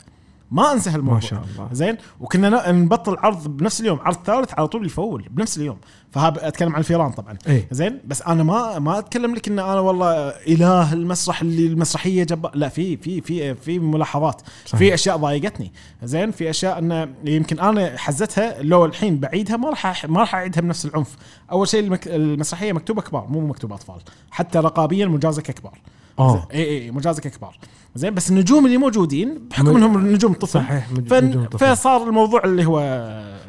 ما 0.52 0.72
انسى 0.72 0.90
هالموضوع 0.90 1.14
ما 1.14 1.20
شاء 1.20 1.44
الله. 1.52 1.68
زين؟ 1.72 1.96
وكنا 2.20 2.72
نبطل 2.72 3.16
عرض 3.18 3.48
بنفس 3.48 3.80
اليوم 3.80 4.00
عرض 4.00 4.16
ثالث 4.24 4.54
على 4.58 4.68
طول 4.68 4.86
يفول 4.86 5.26
بنفس 5.30 5.58
اليوم. 5.58 5.76
فها 6.10 6.48
أتكلم 6.48 6.72
عن 6.72 6.78
الفيران 6.78 7.10
طبعا. 7.10 7.38
اي 7.48 7.66
زين؟ 7.70 8.00
بس 8.04 8.22
أنا 8.22 8.42
ما 8.42 8.78
ما 8.78 8.98
أتكلم 8.98 9.34
لك 9.34 9.48
إن 9.48 9.58
أنا 9.58 9.80
والله 9.80 10.28
إله 10.28 10.92
المسرح 10.92 11.40
اللي 11.40 11.66
المسرحية 11.66 12.24
جب 12.24 12.50
لا 12.54 12.68
في 12.68 12.96
في 12.96 13.20
في 13.20 13.54
في 13.54 13.78
ملاحظات. 13.78 14.42
صحيح. 14.66 14.78
في 14.78 14.94
أشياء 14.94 15.16
ضايقتني. 15.16 15.72
زين؟ 16.02 16.30
في 16.30 16.50
أشياء 16.50 16.78
إنه 16.78 17.08
يمكن 17.24 17.60
أنا 17.60 17.98
حزتها 17.98 18.62
لو 18.62 18.84
الحين 18.84 19.20
بعيدها 19.20 19.56
ما 19.56 19.70
راح 19.70 20.04
ما 20.06 20.20
راح 20.20 20.34
أعيدها 20.34 20.60
بنفس 20.60 20.86
العنف. 20.86 21.16
أول 21.52 21.68
شيء. 21.68 21.98
المسرحية 22.06 22.72
مكتوبة 22.72 23.02
كبار 23.02 23.26
مو 23.26 23.40
مكتوبه 23.40 23.74
أطفال. 23.74 24.00
حتى 24.30 24.58
رقابيا 24.58 25.06
مجازك 25.06 25.42
كبار. 25.42 25.78
آه 26.18 26.48
اي 26.54 26.64
اي 26.64 26.90
مجازك 26.90 27.28
كبار 27.28 27.58
زين 27.94 28.14
بس 28.14 28.30
النجوم 28.30 28.66
اللي 28.66 28.76
موجودين 28.76 29.38
بحكم 29.50 29.76
إنهم 29.76 30.06
نجوم 30.12 30.32
طفل 30.32 30.48
صحيح. 30.48 30.92
نجوم 30.92 31.44
طفل. 31.44 31.58
فصار 31.76 32.08
الموضوع 32.08 32.44
اللي 32.44 32.64
هو 32.66 32.78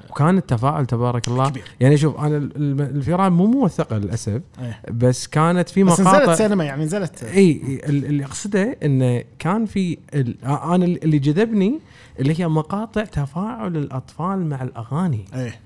وكان 0.10 0.38
التفاعل 0.38 0.86
تبارك 0.86 1.28
الله 1.28 1.49
كبير. 1.49 1.63
يعني 1.80 1.97
شوف 1.97 2.19
أنا 2.19 2.38
الفيران 2.58 3.34
مو 3.34 3.45
موثقه 3.47 3.97
للأسف 3.97 4.41
إيه. 4.62 4.82
بس 4.91 5.28
كانت 5.28 5.69
في 5.69 5.84
بس 5.84 5.91
نزلت 5.99 6.08
مقاطع 6.08 6.36
سينما 6.36 6.63
يعني 6.63 6.84
نزلت 6.84 7.23
إي 7.23 7.62
ال- 7.89 8.06
اللي 8.06 8.26
أقصده 8.26 8.78
إنه 8.84 9.23
كان 9.39 9.65
في 9.65 9.97
ال- 10.13 10.45
أنا 10.45 10.86
اللي 10.86 11.19
جذبني 11.19 11.80
اللي 12.19 12.39
هي 12.39 12.47
مقاطع 12.47 13.04
تفاعل 13.06 13.78
الأطفال 13.78 14.49
مع 14.49 14.63
الأغاني 14.63 15.26
إيه 15.36 15.60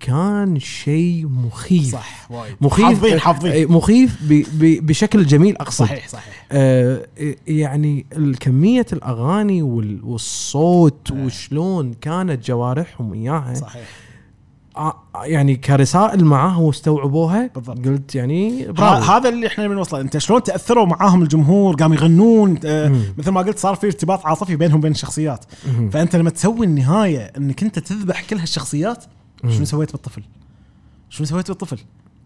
كان 0.00 0.58
شيء 0.60 1.26
مخيف. 1.26 1.92
صح 1.92 2.30
وايد. 2.30 2.56
مخيف 2.60 2.86
حافظين 2.86 3.20
حافظين. 3.20 3.52
إيه، 3.52 3.66
مخيف 3.66 4.16
بشكل 4.60 5.26
جميل 5.26 5.56
أقصد. 5.56 5.84
صحيح 5.84 6.08
صحيح. 6.08 6.46
آه 6.52 7.06
يعني 7.46 8.06
كمية 8.40 8.86
الأغاني 8.92 9.62
وال- 9.62 10.00
والصوت 10.04 11.12
إيه. 11.12 11.24
وشلون 11.24 11.94
كانت 12.00 12.46
جوارحهم 12.46 13.12
إياها. 13.12 13.54
صحيح. 13.54 13.88
آه، 14.76 15.02
يعني 15.24 15.56
كرسائل 15.56 16.24
معاه 16.24 16.60
واستوعبوها 16.60 17.50
بالضبط. 17.54 17.86
قلت 17.86 18.14
يعني 18.14 18.66
برافو. 18.72 19.12
هذا 19.12 19.28
اللي 19.28 19.46
إحنا 19.46 19.68
بنوصله 19.68 20.00
أنت 20.00 20.18
شلون 20.18 20.42
تأثروا 20.42 20.86
معاهم 20.86 21.22
الجمهور؟ 21.22 21.74
قاموا 21.74 21.96
يغنون 21.96 22.58
آه،. 22.64 22.92
مثل 23.18 23.30
ما 23.30 23.40
قلت 23.40 23.58
صار 23.58 23.74
في 23.74 23.86
ارتباط 23.86 24.26
عاطفي 24.26 24.56
بينهم 24.56 24.78
وبين 24.78 24.92
الشخصيات. 24.92 25.44
فأنت 25.92 26.16
لما 26.16 26.30
تسوي 26.30 26.66
النهاية 26.66 27.32
إنك 27.36 27.62
أنت 27.62 27.78
تذبح 27.78 28.24
كل 28.24 28.38
هالشخصيات 28.38 29.04
شنو 29.50 29.64
سويت 29.64 29.92
بالطفل؟ 29.92 30.22
شنو 31.10 31.26
سويت 31.26 31.48
بالطفل؟ 31.48 31.78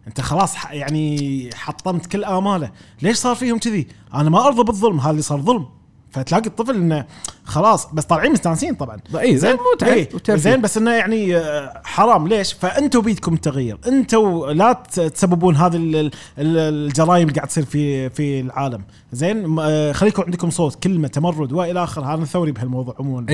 انت 0.06 0.20
خلاص 0.20 0.54
يعني 0.70 1.50
حطمت 1.54 2.06
كل 2.06 2.24
آماله، 2.24 2.72
ليش 3.02 3.16
صار 3.16 3.36
فيهم 3.36 3.58
كذي؟ 3.58 3.88
أنا 4.14 4.30
ما 4.30 4.46
أرضى 4.46 4.62
بالظلم، 4.62 5.00
هذا 5.00 5.10
اللي 5.10 5.22
صار 5.22 5.40
ظلم. 5.40 5.66
فتلاقي 6.10 6.46
الطفل 6.46 6.74
إنه 6.74 7.06
خلاص 7.50 7.88
بس 7.92 8.04
طالعين 8.04 8.32
مستانسين 8.32 8.74
طبعا. 8.74 8.96
اي 9.20 9.36
زين 9.36 9.56
متعب 9.74 9.88
إيه،. 9.90 10.08
زين 10.36 10.60
بس 10.60 10.76
إنه 10.76 10.90
يعني 10.90 11.36
آه، 11.36 11.80
حرام. 11.84 12.28
ليش؟ 12.28 12.52
فانتم 12.52 13.00
بيدكم 13.00 13.34
التغيير، 13.34 13.78
أنتم 13.88 14.44
لا 14.50 14.72
تسببون 15.14 15.56
هذه 15.56 15.76
ال- 15.76 15.96
ال- 15.96 16.10
الجرائم 16.38 17.22
اللي 17.28 17.34
قاعد 17.34 17.48
تصير 17.48 17.64
في 17.64 18.10
في 18.10 18.40
العالم، 18.40 18.82
زين؟ 19.12 19.56
آه، 19.60 19.92
خليكم 19.92 20.22
عندكم 20.22 20.50
صوت 20.50 20.74
كلمة 20.82 21.08
تمرد 21.08 21.52
وإلى 21.52 21.84
اخره 21.84 22.14
هذا 22.14 22.24
ثوري 22.24 22.52
بهالموضوع 22.52 22.94
عموما. 22.98 23.26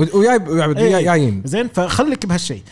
و- 0.00 0.18
وياي 0.18 0.38
وياي- 0.38 0.78
إيه. 0.78 1.04
جايين 1.04 1.42
زين؟ 1.44 1.68
فخليك 1.68 2.26
بهالشيء. 2.26 2.62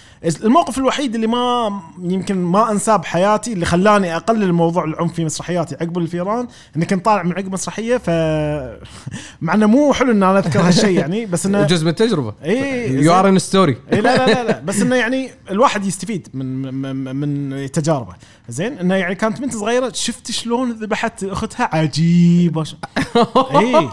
الموقف 0.45 0.79
الوحيد 0.79 1.15
اللي 1.15 1.27
ما 1.27 1.71
يمكن 2.03 2.37
ما 2.45 2.71
أنساه 2.73 2.97
بحياتي 2.97 3.53
اللي 3.53 3.67
خلاني 3.67 4.17
أقلل 4.17 4.53
موضوع 4.53 4.85
العنف 4.85 5.13
في 5.13 5.25
مسرحياتي 5.25 5.75
عقب 5.81 5.99
الفيران 5.99 6.49
إني 6.77 6.85
كنت 6.85 7.05
طالع 7.05 7.23
من 7.23 7.33
عقب 7.33 7.53
مسرحية 7.53 7.97
ف 7.97 8.11
مع 9.43 9.55
إنه 9.55 9.67
مو 9.67 9.93
حلو 9.93 10.11
إن 10.13 10.23
أنا 10.23 10.39
أذكر 10.39 10.61
هالشيء. 10.61 10.86
يعني 10.95 11.27
بس 11.27 11.47
إنه 11.47 11.67
جزء 11.67 11.85
من 11.85 11.91
التجربة. 11.91 12.35
إيه، 12.45 12.91
your 12.91 13.29
own 13.29 13.39
story 13.39 13.77
إيه 13.93 14.01
لا 14.01 14.27
لا 14.27 14.45
لا 14.45 14.61
بس 14.61 14.81
إنه 14.81 14.97
يعني 14.97 15.31
الواحد 15.51 15.85
يستفيد 15.85 16.29
من 16.35 16.75
من, 16.75 17.17
من 17.17 17.71
تجاربه. 17.71 18.15
زين 18.49 18.79
إنه 18.79 18.95
يعني 18.95 19.15
كانت 19.15 19.41
بنت 19.41 19.57
صغيرة 19.57 19.93
شفت 19.95 20.31
شلون 20.31 20.73
ذبحت 20.73 21.25
أختها؟ 21.25 21.71
عجيب. 21.73 22.59
اي 23.37 23.89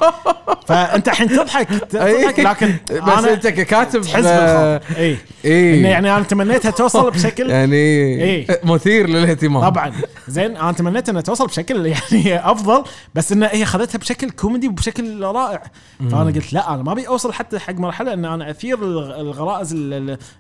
فأنت 0.68 1.08
الحين 1.08 1.30
تضحك 1.30 1.70
تضحك 1.70 2.40
لكن 2.40 2.76
بس 2.92 3.14
أنا 3.18 3.34
أنت 3.34 3.48
ككاتب 3.48 4.02
تحس 4.02 4.26
آه، 4.26 4.78
بالخاطر 4.78 4.98
اي 5.00 5.18
اي 5.46 5.80
إنه 5.80 5.88
يعني 5.88 6.16
أنا 6.16 6.24
تمنيتها 6.24 6.72
توصل 6.72 7.12
بشكل 7.12 7.50
يعني 7.50 7.76
إيه. 7.76 8.62
مثير 8.64 9.10
للاهتمام. 9.10 9.70
طبعا. 9.70 9.94
زين 10.28 10.58
أنا 10.58 10.72
تمنيت 10.72 11.10
إنها 11.10 11.22
توصل 11.22 11.48
بشكل 11.48 11.86
يعني 11.86 12.40
أفضل 12.52 12.84
بس 13.16 13.32
انها 13.32 13.56
هي 13.56 13.66
خذتها 13.66 14.00
بشكل 14.00 14.30
كوميدي 14.30 14.68
وبشكل 14.68 15.22
رائع. 15.22 15.64
فأنا 16.12 16.24
قلت 16.24 16.54
لا 16.54 16.73
أنا 16.74 16.84
ما 16.84 16.92
أبي 16.92 17.08
أوصل 17.08 17.34
حتى 17.34 17.60
حق 17.60 17.74
مرحلة 17.74 18.14
إن 18.14 18.26
أنا 18.26 18.50
أثير 18.50 18.84
الغ- 18.84 19.20
الغرائز 19.22 19.74
ال- 19.74 19.94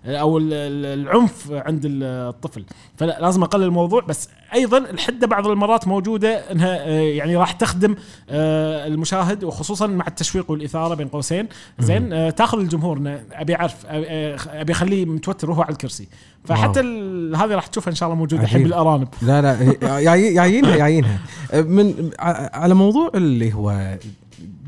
ال- 0.06 0.16
أو 0.16 0.38
ال- 0.38 0.54
ال- 0.54 1.00
العنف 1.08 1.52
عند 1.52 1.82
الطفل. 1.86 2.66
فلا 2.98 3.18
لازم 3.22 3.44
أقلل 3.44 3.64
الموضوع 3.64 4.02
بس 4.02 4.30
أيضا 4.54 4.78
الحده 4.78 5.28
بعض 5.28 5.48
المرات 5.48 5.88
موجودة 5.88 6.52
إنها 6.52 6.78
آه، 6.86 6.90
يعني 7.02 7.36
راح 7.36 7.52
تخدم 7.52 7.96
آه، 8.30 8.88
المشاهد 8.88 9.44
وخصوصا 9.44 9.88
مع 9.88 10.08
التشويق 10.08 10.52
والإثارة 10.52 10.96
بين 10.96 11.08
قوسين. 11.08 11.48
زين 11.80 12.14
آه، 12.14 12.30
تاخذ 12.30 12.60
الجمهور 12.60 12.98
إنه 12.98 13.24
أبي 13.32 13.56
أعرف 13.56 13.86
أبي 13.86 14.72
أخليه 14.72 15.06
متوتر 15.06 15.52
وهو 15.52 15.62
على 15.62 15.72
الكرسي. 15.72 16.08
فحتى 16.46 16.80
هذه 17.36 17.56
راح 17.56 17.68
تشوفها 17.68 17.92
إن 17.92 17.96
شاء 17.96 18.10
الله 18.10 18.20
موجودة 18.20 18.44
الحين. 18.44 18.64
بالارانب 18.64 19.08
لا 19.22 19.42
لا 19.42 20.02
جايينها 20.02 20.78
جايينها 20.78 21.20
من 21.54 22.10
على 22.54 22.74
موضوع 22.74 23.12
اللي 23.16 23.54
هو 23.54 23.98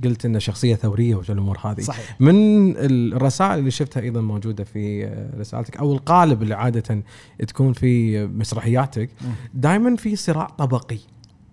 قلت 0.06 0.26
إنه 0.26 0.39
شخصية 0.39 0.76
ثورية 0.76 1.15
والامور 1.15 1.58
هذه 1.63 1.82
صحيح 1.82 2.15
من 2.20 2.36
الرسائل 2.78 3.60
اللي 3.60 3.72
شفتها 3.72 4.02
أيضا 4.02 4.22
موجودة 4.22 4.63
في 4.63 5.06
رسالتك 5.39 5.78
أو 5.78 5.94
القالب 5.94 6.44
اللي 6.44 6.54
عادة 6.54 7.04
تكون 7.48 7.74
في 7.74 8.26
مسرحياتك 8.28 9.10
دائما 9.54 9.96
في 9.96 10.15
صراع 10.15 10.46
طبقي 10.46 10.98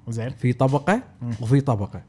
زين 0.08 0.30
في 0.30 0.52
طبقة. 0.52 1.02
وفي 1.40 1.60
طبقة. 1.60 2.02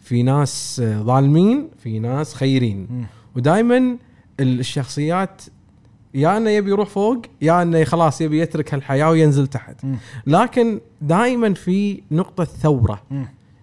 في 0.00 0.22
ناس 0.22 0.82
ظالمين 0.84 1.68
في 1.78 1.98
ناس 1.98 2.34
خيرين. 2.34 3.06
ودائما 3.36 3.96
الشخصيات 4.40 5.42
يا 6.14 6.36
إنه 6.36 6.50
يبي 6.50 6.70
يروح 6.70 6.88
فوق 6.88 7.22
يا 7.42 7.62
إنه 7.62 7.84
خلاص 7.84 8.20
يبي 8.20 8.40
يترك 8.40 8.74
هالحياة 8.74 9.10
وينزل 9.10 9.46
تحت. 9.46 9.86
لكن 10.26 10.80
دائما 11.00 11.54
في 11.54 12.02
نقطة 12.10 12.44
ثورة. 12.44 13.02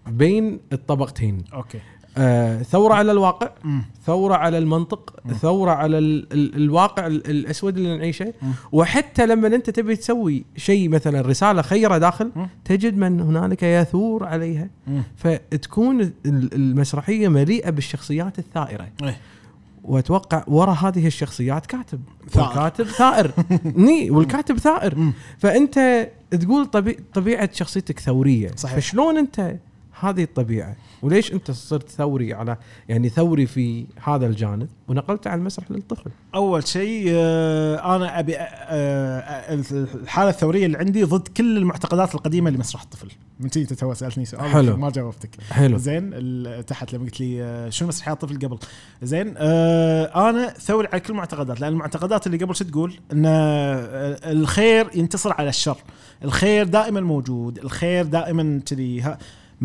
بين 0.07 0.59
الطبقتين 0.73 1.43
أوكي 1.53 1.79
آه 2.17 2.61
ثورة 2.61 2.93
على 2.93 3.11
الواقع 3.11 3.49
مم. 3.63 3.81
ثورة 4.05 4.35
على 4.35 4.57
المنطق 4.57 5.13
ثورة 5.41 5.71
على 5.71 5.97
ال 5.97 6.33
ال 6.33 6.55
الواقع 6.55 7.07
ال 7.07 7.29
الأسود 7.29 7.77
اللي 7.77 7.97
نعيشه 7.97 8.33
مم. 8.41 8.51
وحتى 8.71 9.25
لما 9.25 9.47
أنت 9.47 9.69
تبي 9.69 9.95
تسوي 9.95 10.45
شيء 10.57 10.89
مثلا 10.89 11.21
رسالة 11.21 11.61
خيرة 11.61 11.97
داخل 11.97 12.31
مم. 12.35 12.47
تجد 12.65 12.97
من 12.97 13.21
هنالك 13.21 13.63
يثور 13.63 14.25
عليها 14.25 14.69
مم. 14.87 15.03
فتكون 15.17 16.01
ال- 16.01 16.13
المسرحية 16.25 17.27
مليئة 17.27 17.69
بالشخصيات 17.69 18.39
الثائرة 18.39 18.87
إيه. 19.03 19.17
وأتوقع 19.83 20.43
ورا 20.47 20.71
هذه 20.71 21.07
الشخصيات 21.07 21.65
كاتب 21.65 21.99
ثائر. 22.29 22.47
والكاتب 22.47 22.85
ثائر 22.85 23.31
ني 23.85 24.11
والكاتب 24.11 24.57
ثائر 24.57 24.95
مم. 24.95 25.13
فأنت 25.37 26.09
تقول 26.31 26.65
طبي... 26.65 26.97
طبيعة 27.13 27.49
شخصيتك 27.53 27.99
ثورية 27.99 28.51
صحيح. 28.55 28.75
فشلون 28.75 29.17
أنت 29.17 29.55
هذه 29.99 30.23
الطبيعة. 30.23 30.75
وليش 31.01 31.33
أنت 31.33 31.51
صرت 31.51 31.89
ثوري 31.89 32.33
على 32.33 32.57
يعني 32.89 33.09
ثوري 33.09 33.45
في 33.45 33.85
هذا 34.03 34.27
الجانب؟ 34.27 34.67
ونقلته 34.87 35.29
على 35.29 35.39
المسرح 35.39 35.71
للطفل. 35.71 36.11
أول 36.35 36.67
شيء 36.67 37.05
آه، 37.09 37.95
أنا 37.95 38.19
أبي 38.19 38.37
آه، 38.37 38.41
آه، 38.41 39.63
الحالة 39.71 40.29
الثورية 40.29 40.65
اللي 40.65 40.77
عندي 40.77 41.03
ضد 41.03 41.27
كل 41.27 41.57
المعتقدات 41.57 42.15
القديمة 42.15 42.49
لمسرح 42.49 42.81
الطفل. 42.81 43.11
من 43.39 43.49
تي 43.49 43.65
تو 43.65 43.93
سألتني 43.93 44.25
سؤال 44.25 44.41
حلو. 44.41 44.77
ما 44.77 44.89
جاوبتك. 44.89 45.29
حلو. 45.51 45.77
زين 45.77 46.65
تحت 46.65 46.93
لما 46.93 47.03
قلت 47.03 47.19
لي 47.19 47.67
شنو 47.71 47.87
مسرحيات 47.87 48.23
الطفل 48.23 48.47
قبل؟ 48.47 48.57
زين 49.03 49.37
أنا 49.37 50.49
ثوري 50.49 50.87
على 50.87 50.99
كل 50.99 51.13
المعتقدات 51.13 51.61
لأن 51.61 51.73
المعتقدات 51.73 52.27
اللي 52.27 52.37
قبل 52.37 52.55
شو 52.55 52.65
تقول؟ 52.65 52.93
إن 53.13 53.25
الخير 54.25 54.89
ينتصر 54.95 55.33
على 55.33 55.49
الشر. 55.49 55.77
الخير 56.23 56.65
دائما 56.65 57.01
موجود 57.01 57.57
الخير 57.57 58.05
دائما 58.05 58.61
كذي. 58.65 59.15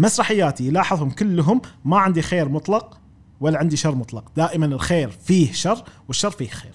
مسرحياتي 0.01 0.71
لاحظهم 0.71 1.11
كلهم 1.11 1.61
ما 1.85 1.99
عندي 1.99 2.23
خير 2.23 2.49
مطلق 2.49 2.99
ولا 3.41 3.59
عندي 3.59 3.77
شر 3.77 3.95
مطلق. 3.95 4.25
دائما 4.37 4.67
الخير 4.67 5.11
فيه 5.11 5.53
شر 5.53 5.85
والشر 6.09 6.31
فيه 6.31 6.49
خير. 6.49 6.75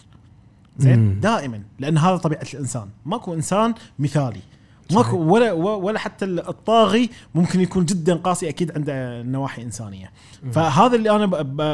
زين. 0.77 1.19
دائما 1.19 1.63
لأن 1.79 1.97
هذا 1.97 2.17
طبيعة 2.17 2.45
الإنسان. 2.53 2.89
ماكو 3.05 3.33
إنسان 3.33 3.73
مثالي. 3.99 4.41
ماكو 4.91 5.17
ولا 5.17 5.51
ولا 5.53 5.99
حتى 5.99 6.25
الطاغي 6.25 7.09
ممكن 7.35 7.61
يكون 7.61 7.85
جدا 7.85 8.15
قاسي 8.15 8.49
أكيد 8.49 8.71
عنده 8.71 9.21
نواحي 9.21 9.61
إنسانية. 9.61 10.11
فهذا 10.51 10.95
اللي 10.95 11.09
أنا 11.15 11.25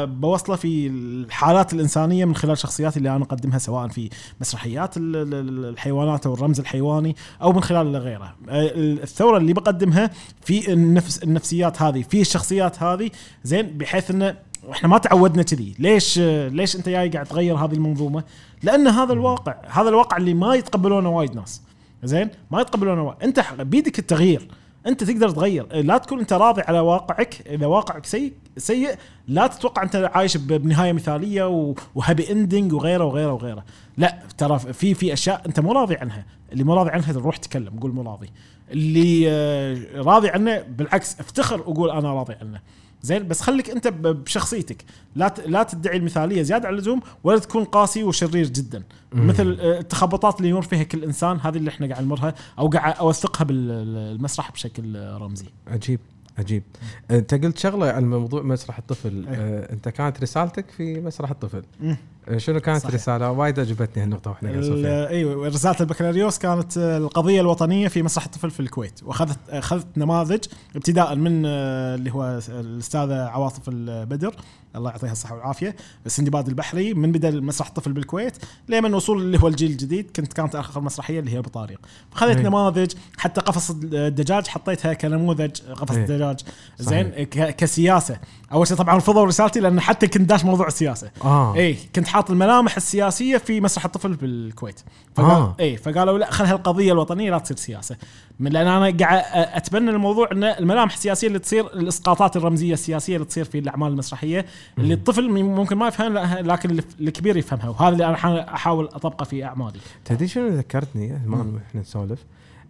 بوصله 0.04 0.56
في 0.56 0.86
الحالات 0.86 1.72
الإنسانية 1.72 2.24
من 2.24 2.34
خلال 2.34 2.58
شخصياتي 2.58 2.98
اللي 2.98 3.16
أنا 3.16 3.24
أقدمها 3.24 3.58
سواء 3.58 3.88
في 3.88 4.10
مسرحيات 4.40 4.96
ال- 4.96 5.16
ال- 5.16 5.34
ال- 5.34 5.64
الحيوانات 5.64 6.26
أو 6.26 6.34
الرمز 6.34 6.60
الحيواني 6.60 7.16
أو 7.42 7.52
من 7.52 7.62
خلال 7.62 7.96
غيره. 7.96 8.34
الثورة 8.48 9.36
اللي 9.36 9.52
بقدمها 9.52 10.10
في 10.44 10.72
النفس 10.72 11.22
النفسيات 11.22 11.82
هذه 11.82 12.02
في 12.02 12.20
الشخصيات 12.20 12.82
هذه 12.82 13.10
زين 13.44 13.66
بحيث 13.78 14.10
انه 14.10 14.34
إحنا 14.70 14.88
ما 14.88 14.98
تعودنا 14.98 15.42
كذي. 15.42 15.74
ليش 15.78 16.18
ليش 16.48 16.76
أنت 16.76 16.88
جاي 16.88 17.08
قاعد 17.08 17.26
تغير 17.26 17.56
هذه 17.56 17.72
المنظومة؟ 17.74 18.24
لأن 18.62 18.86
هذا 18.88 19.12
الواقع 19.12 19.54
هذا 19.68 19.88
الواقع 19.88 20.16
اللي 20.16 20.34
ما 20.34 20.54
يتقبلونه 20.54 21.08
وايد 21.10 21.34
ناس. 21.36 21.62
زين؟ 22.02 22.30
ما 22.50 22.60
يتقبلونه 22.60 23.02
وايد. 23.02 23.22
انت 23.22 23.44
بيدك 23.60 23.98
التغيير. 23.98 24.48
انت 24.86 25.04
تقدر 25.04 25.30
تغير. 25.30 25.82
لا 25.82 25.98
تكون 25.98 26.20
انت 26.20 26.32
راضي 26.32 26.62
على 26.62 26.80
واقعك. 26.80 27.46
اذا 27.46 27.66
واقعك 27.66 28.06
سيء 28.06 28.32
سيء 28.56 28.94
لا 29.28 29.46
تتوقع 29.46 29.82
انت 29.82 30.10
عايش 30.14 30.36
بنهاية 30.36 30.92
مثالية 30.92 31.74
و 31.94 32.00
happy 32.00 32.32
ending 32.32 32.72
وغيره 32.72 33.04
وغيره 33.04 33.32
وغيره. 33.32 33.64
لا 33.96 34.18
ترى 34.38 34.58
في 34.58 34.94
في 34.94 35.12
أشياء 35.12 35.42
انت 35.46 35.60
مو 35.60 35.72
راضي 35.72 35.96
عنها. 35.96 36.24
اللي 36.52 36.64
مو 36.64 36.74
راضي 36.74 36.90
عنها 36.90 37.12
روح 37.12 37.36
تكلم 37.36 37.78
قول 37.80 37.92
مو 37.92 38.02
راضي. 38.02 38.30
اللي 38.70 39.24
آه، 39.28 39.78
راضي 39.94 40.28
عنه 40.28 40.60
بالعكس 40.60 41.20
افتخر 41.20 41.60
وقول 41.60 41.90
أنا 41.90 42.14
راضي 42.14 42.34
عنه. 42.40 42.60
زين 43.02 43.28
بس 43.28 43.40
خليك 43.40 43.70
انت 43.70 43.88
بشخصيتك. 43.88 44.84
لا 45.16 45.34
لا 45.46 45.62
تدعي 45.62 45.96
المثالية 45.96 46.42
زيادة 46.42 46.68
عن 46.68 46.74
اللزوم 46.74 47.00
ولا 47.24 47.38
تكون 47.38 47.64
قاسي 47.64 48.02
وشرير 48.02 48.46
جدا. 48.46 48.82
مثل 49.12 49.58
آه، 49.60 49.78
التخبطات 49.78 50.38
اللي 50.38 50.48
يمر 50.48 50.62
فيها 50.62 50.82
كل 50.82 51.04
إنسان 51.04 51.40
هذه 51.40 51.56
اللي 51.56 51.70
إحنا 51.70 51.86
قاعد 51.86 52.04
نمرها 52.04 52.34
أو 52.58 52.68
قاعد 52.68 52.94
أوثقها 52.94 53.44
بالمسرح 53.44 54.52
بشكل 54.52 54.96
آه، 54.96 55.18
رمزي. 55.18 55.46
عجيب 55.66 56.00
عجيب. 56.38 56.62
أنت 57.10 57.34
قلت 57.34 57.58
شغلة 57.58 57.90
عن 57.90 58.10
موضوع 58.10 58.42
مسرح 58.42 58.78
الطفل. 58.78 59.28
إيه. 59.28 59.34
آه، 59.34 59.72
أنت 59.72 59.88
كانت 59.88 60.22
رسالتك 60.22 60.70
في 60.70 61.00
مسرح 61.00 61.30
الطفل. 61.30 61.62
مم. 61.80 61.96
آه، 62.28 62.38
شنو 62.38 62.60
كانت 62.60 62.82
صحيح. 62.82 62.94
رساله 62.94 63.30
وايد 63.30 63.60
عجبتني 63.60 64.02
هالنقطة 64.02 64.30
وإحنا 64.30 64.48
قاعد 64.48 64.60
نسولف 64.62 64.76
ال- 64.78 64.82
فيها. 64.82 65.08
أيوه 65.08 65.48
رسالة 65.48 65.76
البكالوريوس 65.80 66.38
كانت 66.38 66.78
آه، 66.78 66.98
القضية 66.98 67.40
الوطنية 67.40 67.88
في 67.88 68.02
مسرح 68.02 68.24
الطفل 68.24 68.50
في 68.50 68.60
الكويت 68.60 69.00
وأخذت 69.02 69.38
أخذت 69.50 69.86
نماذج 69.96 70.44
ابتداء 70.76 71.14
من 71.14 71.42
آه، 71.46 71.94
اللي 71.94 72.10
هو 72.12 72.40
الأستاذة 72.48 73.14
عواطف 73.24 73.60
البدر 73.68 74.34
الله 74.76 74.90
يعطيها 74.90 75.12
الصحة 75.12 75.34
والعافية 75.34 75.76
السندباد 76.06 76.48
البحري 76.48 76.94
من 76.94 77.12
بدأ 77.12 77.30
مسرح 77.30 77.66
الطفل 77.68 77.92
بالكويت 77.92 78.36
لمن 78.68 78.94
وصول 78.94 79.22
اللي 79.22 79.38
هو 79.42 79.48
الجيل 79.48 79.70
الجديد 79.70 80.10
كنت 80.16 80.32
كانت 80.32 80.54
آخر 80.56 80.80
مسرحية 80.80 81.20
اللي 81.20 81.30
هي 81.32 81.40
بطاريق 81.40 81.80
فخذت 82.12 82.36
أي. 82.36 82.42
نماذج 82.42 82.92
حتى 83.18 83.40
قفص 83.40 83.70
الدجاج 83.92 84.46
حطيتها 84.46 84.92
كنموذج 84.94 85.50
قفص 85.62 85.94
أي. 85.96 86.02
الدجاج 86.02 86.40
زين 86.78 87.08
كسياسة 87.32 88.16
أول 88.52 88.66
شيء 88.66 88.76
طبعا 88.76 88.96
رفضوا 88.96 89.24
رسالتي 89.26 89.60
لأن 89.60 89.80
حتى 89.80 90.06
كنت 90.06 90.28
داش 90.28 90.44
موضوع 90.44 90.66
السياسة 90.66 91.10
آه 91.24 91.54
اي 91.56 91.76
كنت 91.94 92.06
حاط 92.12 92.30
الملامح 92.30 92.76
السياسية 92.76 93.36
في 93.38 93.60
مسرح 93.60 93.84
الطفل 93.84 94.14
بالكويت. 94.14 94.80
فقال 95.14 95.30
آه. 95.30 95.56
اي 95.60 95.76
فقالوا 95.76 96.18
لا 96.18 96.30
خلها 96.30 96.52
القضية 96.52 96.92
الوطنية 96.92 97.30
لا 97.30 97.38
تصير 97.38 97.56
سياسة. 97.56 97.96
من 98.40 98.52
لأن 98.52 98.66
أنا 98.66 98.96
قاعد 98.98 99.22
أتبنى 99.34 99.90
الموضوع 99.90 100.28
إن 100.32 100.44
الملامح 100.44 100.92
السياسية 100.92 101.26
اللي 101.28 101.38
تصير 101.38 101.66
الإسقاطات 101.66 102.36
الرمزية 102.36 102.72
السياسية 102.74 103.14
اللي 103.16 103.26
تصير 103.26 103.44
في 103.44 103.58
الأعمال 103.58 103.88
المسرحية 103.88 104.46
اللي 104.78 104.94
الطفل 104.94 105.30
ممكن 105.42 105.76
ما 105.76 105.88
يفهم 105.88 106.18
لكن 106.38 106.78
الكبير 107.00 107.36
يفهمها. 107.36 107.68
وهذا 107.68 107.88
اللي 107.92 108.06
أنا 108.06 108.16
حا- 108.16 108.54
أحاول 108.54 108.84
أطبقه 108.84 109.24
في 109.24 109.44
أعمالي. 109.44 109.78
تدري 110.04 110.28
شنو 110.28 110.48
ذكرتني؟ 110.48 111.20
ما 111.26 111.60
إحنا 111.68 111.80
نسولف. 111.80 112.24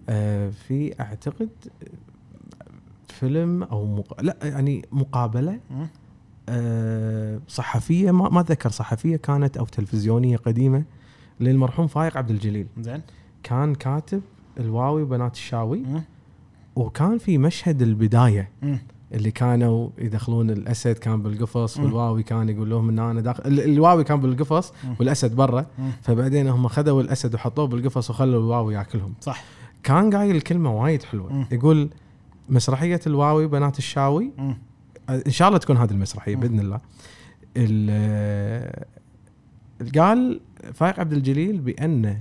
آه 0.08 0.50
في 0.68 1.00
أعتقد 1.00 1.48
فيلم 3.20 3.62
أو 3.62 3.86
مق... 3.86 4.20
لأ 4.22 4.36
يعني 4.42 4.84
مقابلة 4.92 5.58
صحفية 7.48 8.10
ما 8.10 8.28
ما 8.28 8.40
أتذكر 8.40 8.70
صحفية 8.70 9.16
كانت 9.16 9.56
أو 9.56 9.64
تلفزيونية 9.64 10.36
قديمة 10.36 10.82
للمرحوم 11.40 11.86
فايق 11.86 12.16
عبد 12.16 12.30
الجليل 12.30 12.66
زين 12.80 13.00
كان 13.42 13.74
كاتب 13.74 14.22
الواوي 14.60 15.02
وبنات 15.02 15.34
الشاوي. 15.34 15.82
وكان 16.76 17.18
في 17.18 17.38
مشهد 17.38 17.82
البداية. 17.82 18.50
اللي 19.14 19.30
كانوا 19.30 19.88
يدخلون 19.98 20.50
الأسد 20.50 20.98
كان 20.98 21.22
بالقفص. 21.22 21.78
والواوي 21.78 22.22
كان 22.22 22.48
يقول 22.48 22.70
لهم 22.70 22.88
إن 22.88 22.98
أنا 22.98 23.20
داخل 23.20 23.42
ال- 23.46 23.60
الواوي 23.60 24.04
كان 24.04 24.20
بالقفص. 24.20 24.72
والأسد 25.00 25.36
برا. 25.36 25.66
فبعدين 26.02 26.48
هم 26.48 26.68
خذوا 26.68 27.02
الأسد 27.02 27.34
وحطوه 27.34 27.66
بالقفص 27.66 28.10
وخلوا 28.10 28.40
الواوي 28.40 28.74
يأكلهم 28.74 29.14
صح 29.20 29.44
كان 29.82 30.14
قايل 30.16 30.40
كلمة 30.40 30.82
وايد 30.82 31.02
حلوة. 31.02 31.46
يقول 31.52 31.88
مسرحية 32.48 33.00
الواوي 33.06 33.46
بنات 33.46 33.78
الشاوي. 33.78 34.30
إن 35.26 35.32
شاء 35.32 35.48
الله 35.48 35.58
تكون 35.58 35.76
هذه 35.76 35.90
المسرحية. 35.90 36.36
بإذن 36.36 36.60
الله 36.60 36.80
ال- 37.56 38.84
قال 39.98 40.40
فايق 40.74 41.00
عبد 41.00 41.12
الجليل 41.12 41.60
بأن 41.60 42.18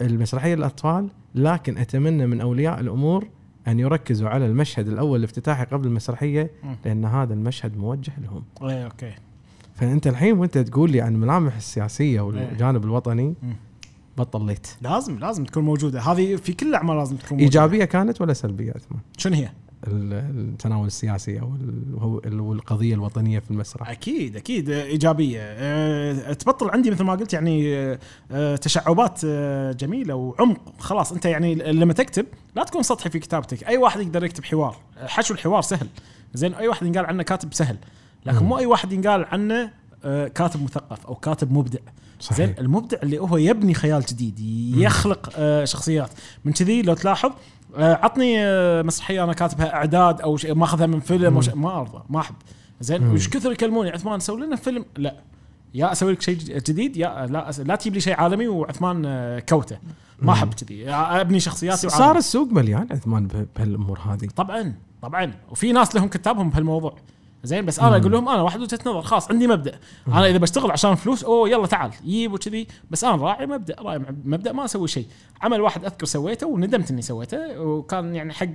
المسرحية 0.00 0.54
للأطفال 0.54 1.08
لكن 1.34 1.78
أتمنى 1.78 2.26
من 2.26 2.40
أولياء 2.40 2.80
الأمور 2.80 3.28
أن 3.68 3.78
يركزوا 3.78 4.28
على 4.28 4.46
المشهد 4.46 4.88
الأول 4.88 5.18
الافتتاحي 5.18 5.64
قبل 5.64 5.86
المسرحية. 5.86 6.50
لأن 6.84 7.04
هذا 7.04 7.34
المشهد 7.34 7.76
موجه 7.76 8.12
لهم 8.22 8.42
اي 8.62 8.84
أوكي 8.84 9.12
فأنت 9.74 10.06
الحين 10.06 10.38
وأنت 10.38 10.58
تقول 10.58 10.90
لي 10.90 11.00
عن 11.00 11.14
الملامح 11.14 11.56
السياسية 11.56 12.20
والجانب 12.20 12.84
الوطني 12.84 13.34
مم. 13.42 13.56
بطليت 14.18 14.66
لازم 14.82 15.18
لازم 15.18 15.44
تكون 15.44 15.64
موجودة 15.64 16.00
هذه 16.00 16.36
في 16.36 16.52
كل 16.52 16.68
الأعمال 16.68 16.96
لازم 16.96 17.16
تكون 17.16 17.38
موجودة. 17.38 17.44
إيجابية 17.44 17.84
كانت 17.84 18.20
ولا 18.20 18.32
سلبية 18.32 18.72
عثمان؟ 18.72 19.00
شنو 19.18 19.34
هي؟ 19.34 19.48
ال- 19.86 20.12
التناول 20.52 20.86
السياسي 20.86 21.40
أو 21.40 21.54
ال- 21.54 21.94
وهو- 21.94 22.18
ال- 22.24 22.40
والقضية 22.40 22.94
الوطنية 22.94 23.38
في 23.38 23.50
المسرح. 23.50 23.90
أكيد 23.90 24.36
أكيد. 24.36 24.70
إيجابية. 24.70 25.40
أه 25.42 26.32
تبطل 26.32 26.70
عندي 26.70 26.90
مثل 26.90 27.04
ما 27.04 27.12
قلت 27.14 27.32
يعني 27.32 27.76
أه 27.76 27.98
آه، 28.30 28.56
تشعبات 28.56 29.20
أه 29.24 29.72
جميلة 29.72 30.14
وعمق. 30.14 30.60
خلاص 30.78 31.12
أنت 31.12 31.24
يعني 31.24 31.54
لما 31.54 31.92
تكتب 31.92 32.26
لا 32.56 32.64
تكون 32.64 32.82
سطحي 32.82 33.10
في 33.10 33.18
كتابتك. 33.18 33.64
أي 33.64 33.76
واحد 33.76 34.00
يقدر 34.00 34.24
يكتب 34.24 34.44
حوار. 34.44 34.76
حشو 35.06 35.34
الحوار 35.34 35.62
سهل. 35.62 35.86
زين 36.34 36.54
أي 36.54 36.68
واحد 36.68 36.86
ينقال 36.86 37.06
عنه 37.06 37.22
كاتب 37.22 37.54
سهل. 37.54 37.76
لكن. 38.26 38.44
مو 38.44 38.58
أي 38.58 38.66
واحد 38.66 38.92
ينقال 38.92 39.24
عنه 39.24 39.70
كاتب 40.28 40.62
مثقف 40.62 41.06
أو 41.06 41.14
كاتب 41.14 41.52
مبدع. 41.52 41.78
زين 41.78 42.36
صحيح 42.46 42.58
المبدع 42.58 42.98
اللي 43.02 43.18
هو 43.18 43.36
يبني 43.36 43.74
خيال 43.74 44.02
جديد 44.02 44.40
يخلق 44.76 45.30
آه 45.36 45.64
شخصيات. 45.64 46.10
من 46.44 46.52
كذي 46.52 46.82
لو 46.82 46.94
تلاحظ 46.94 47.30
آه 47.30 47.34
عطني 47.76 48.34
آه 48.44 48.82
مسرحية 48.82 49.24
أنا 49.24 49.32
كاتبها 49.32 49.74
إعداد 49.74 50.20
أو 50.20 50.36
شيء 50.36 50.54
ماخذها 50.54 50.86
من 50.86 51.00
فيلم 51.00 51.40
شيء. 51.40 51.54
ما 51.56 51.80
ارضى 51.80 52.02
ما 52.08 52.20
أحب. 52.20 52.34
زين. 52.80 53.10
وش 53.10 53.28
كثر 53.28 53.52
يكلموني؟ 53.52 53.90
عثمان 53.90 54.20
سوي 54.20 54.46
لنا 54.46 54.56
فيلم. 54.56 54.84
لا. 54.96 55.16
يا 55.74 55.92
أسوي 55.92 56.12
لك 56.12 56.22
شيء 56.22 56.36
جديد 56.36 56.96
يا 56.96 57.26
لا 57.26 57.48
أس... 57.48 57.60
لا 57.60 57.76
تجيب 57.76 57.94
لي 57.94 58.00
شيء 58.00 58.14
عالمي 58.14 58.48
وعثمان 58.48 59.02
آه، 59.06 59.38
كوته. 59.38 59.78
ما 60.18 60.32
أحب 60.32 60.54
كذي. 60.54 60.90
أبني 60.90 61.40
شخصياتي 61.40 61.88
صار 61.88 62.00
وعالمي. 62.00 62.18
السوق 62.18 62.52
مليان 62.52 62.86
عثمان 62.90 63.26
به- 63.26 63.46
بهالأمور 63.56 63.98
هذه. 63.98 64.28
طبعا 64.36 64.74
طبعا. 65.02 65.32
وفي 65.50 65.72
ناس 65.72 65.94
لهم 65.94 66.08
كتابهم 66.08 66.50
بهالموضوع. 66.50 66.94
زين 67.44 67.66
بس 67.66 67.80
أنا. 67.80 67.96
أقول 67.96 68.12
لهم 68.12 68.28
أنا 68.28 68.42
واحد 68.42 68.60
وجهة 68.60 68.78
نظر 68.86 69.02
خلاص 69.02 69.30
عندي 69.30 69.46
مبدأ. 69.46 69.78
أنا 70.08 70.26
إذا 70.26 70.38
بشتغل 70.38 70.70
عشان 70.70 70.94
فلوس 70.94 71.24
أوه 71.24 71.48
يلا 71.48 71.66
تعال 71.66 71.90
يجيب 72.04 72.32
وكذي 72.32 72.66
بس 72.90 73.04
أنا 73.04 73.16
راعي 73.16 73.46
مبدأ 73.46 73.76
راعي 73.78 73.98
مبدأ 74.24 74.52
ما 74.52 74.64
أسوي 74.64 74.88
شيء. 74.88 75.06
عمل 75.42 75.60
واحد 75.60 75.84
أذكر 75.84 76.06
سويته 76.06 76.46
وندمت 76.46 76.90
إني 76.90 77.02
سويته 77.02 77.60
وكان 77.60 78.14
يعني 78.14 78.32
حق 78.32 78.54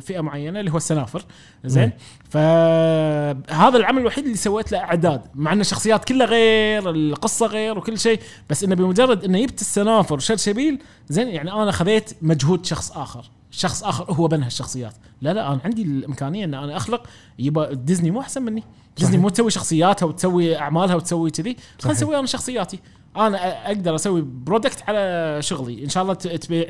فئة 0.00 0.20
معينة 0.20 0.60
اللي 0.60 0.72
هو 0.72 0.76
السنافر. 0.76 1.24
زين. 1.64 1.92
فهذا 2.30 3.76
العمل 3.76 4.00
الوحيد 4.00 4.24
اللي 4.24 4.36
سويت 4.36 4.72
له 4.72 4.78
إعداد 4.78 5.22
مع 5.34 5.52
إن 5.52 5.60
الشخصيات 5.60 6.04
كلها 6.04 6.26
غير 6.26 6.90
القصة 6.90 7.46
غير 7.46 7.78
وكل 7.78 7.98
شيء 7.98 8.20
بس 8.50 8.64
إنه 8.64 8.74
بمجرد 8.74 9.24
إنه 9.24 9.40
جبت 9.40 9.60
السنافر 9.60 10.14
وشرشبيل 10.14 10.82
زين؟ 11.08 11.28
يعني 11.28 11.52
أنا 11.52 11.72
خذيت 11.72 12.10
مجهود 12.22 12.66
شخص 12.66 12.90
آخر. 12.90 13.30
شخص 13.50 13.84
آخر 13.84 14.12
هو 14.12 14.28
بنى 14.28 14.46
الشخصيات 14.46 14.94
لا 15.22 15.32
لا 15.32 15.52
أنا 15.52 15.60
عندي 15.64 15.82
الإمكانية 15.82 16.44
إن 16.44 16.54
أنا 16.54 16.76
أخلق. 16.76 17.06
يبقى 17.38 17.76
ديزني 17.76 18.10
مو 18.10 18.20
أحسن 18.20 18.42
مني. 18.42 18.62
ديزني 18.96 19.12
صحيح. 19.12 19.22
مو 19.22 19.28
تسوي 19.28 19.50
شخصياتها 19.50 20.06
وتسوي 20.06 20.58
أعمالها 20.58 20.94
وتسوي 20.94 21.30
كذي. 21.30 21.56
خلينا. 21.80 21.96
نسوي 21.98 22.18
أنا 22.18 22.26
شخصياتي. 22.26 22.78
أنا 23.26 23.66
أقدر 23.66 23.94
أسوي 23.94 24.20
product 24.22 24.82
على 24.88 25.36
شغلي. 25.42 25.84
إن 25.84 25.88
شاء 25.88 26.02
الله 26.02 26.14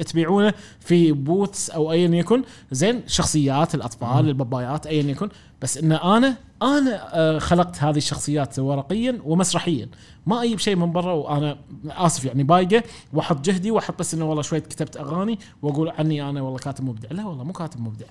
تبيعونه 0.02 0.54
في 0.80 1.12
booths 1.12 1.70
أو 1.70 1.92
ايا 1.92 2.08
يكن. 2.08 2.42
زين 2.70 3.02
شخصيات 3.06 3.74
الأطفال 3.74 4.28
البابايات 4.28 4.86
ايا 4.86 5.02
يكن. 5.02 5.28
بس 5.62 5.78
إن 5.78 5.92
أنا 5.92 6.36
أنا 6.62 7.08
آه، 7.12 7.38
خلقت 7.38 7.82
هذه 7.82 7.96
الشخصيات 7.96 8.58
ورقيا 8.58 9.18
ومسرحيا. 9.24 9.88
ما 10.26 10.42
أجيب 10.42 10.58
شيء 10.58 10.76
من 10.76 10.92
برا 10.92 11.12
وأنا 11.12 11.58
آسف 11.88 12.24
يعني 12.24 12.42
بايقة. 12.42 12.82
وأحط 13.12 13.40
جهدي 13.40 13.70
وأحط 13.70 13.98
بس 13.98 14.14
إنه 14.14 14.24
والله 14.24 14.42
شوية 14.42 14.60
كتبت 14.60 14.96
أغاني 14.96 15.38
وأقول 15.62 15.88
عني 15.88 16.30
أنا 16.30 16.42
والله 16.42 16.58
كاتب 16.58 16.84
مبدع. 16.84 17.08
لا 17.10 17.26
والله 17.26 17.44
مو 17.44 17.52
كاتب 17.52 17.80
مبدع. 17.80 18.06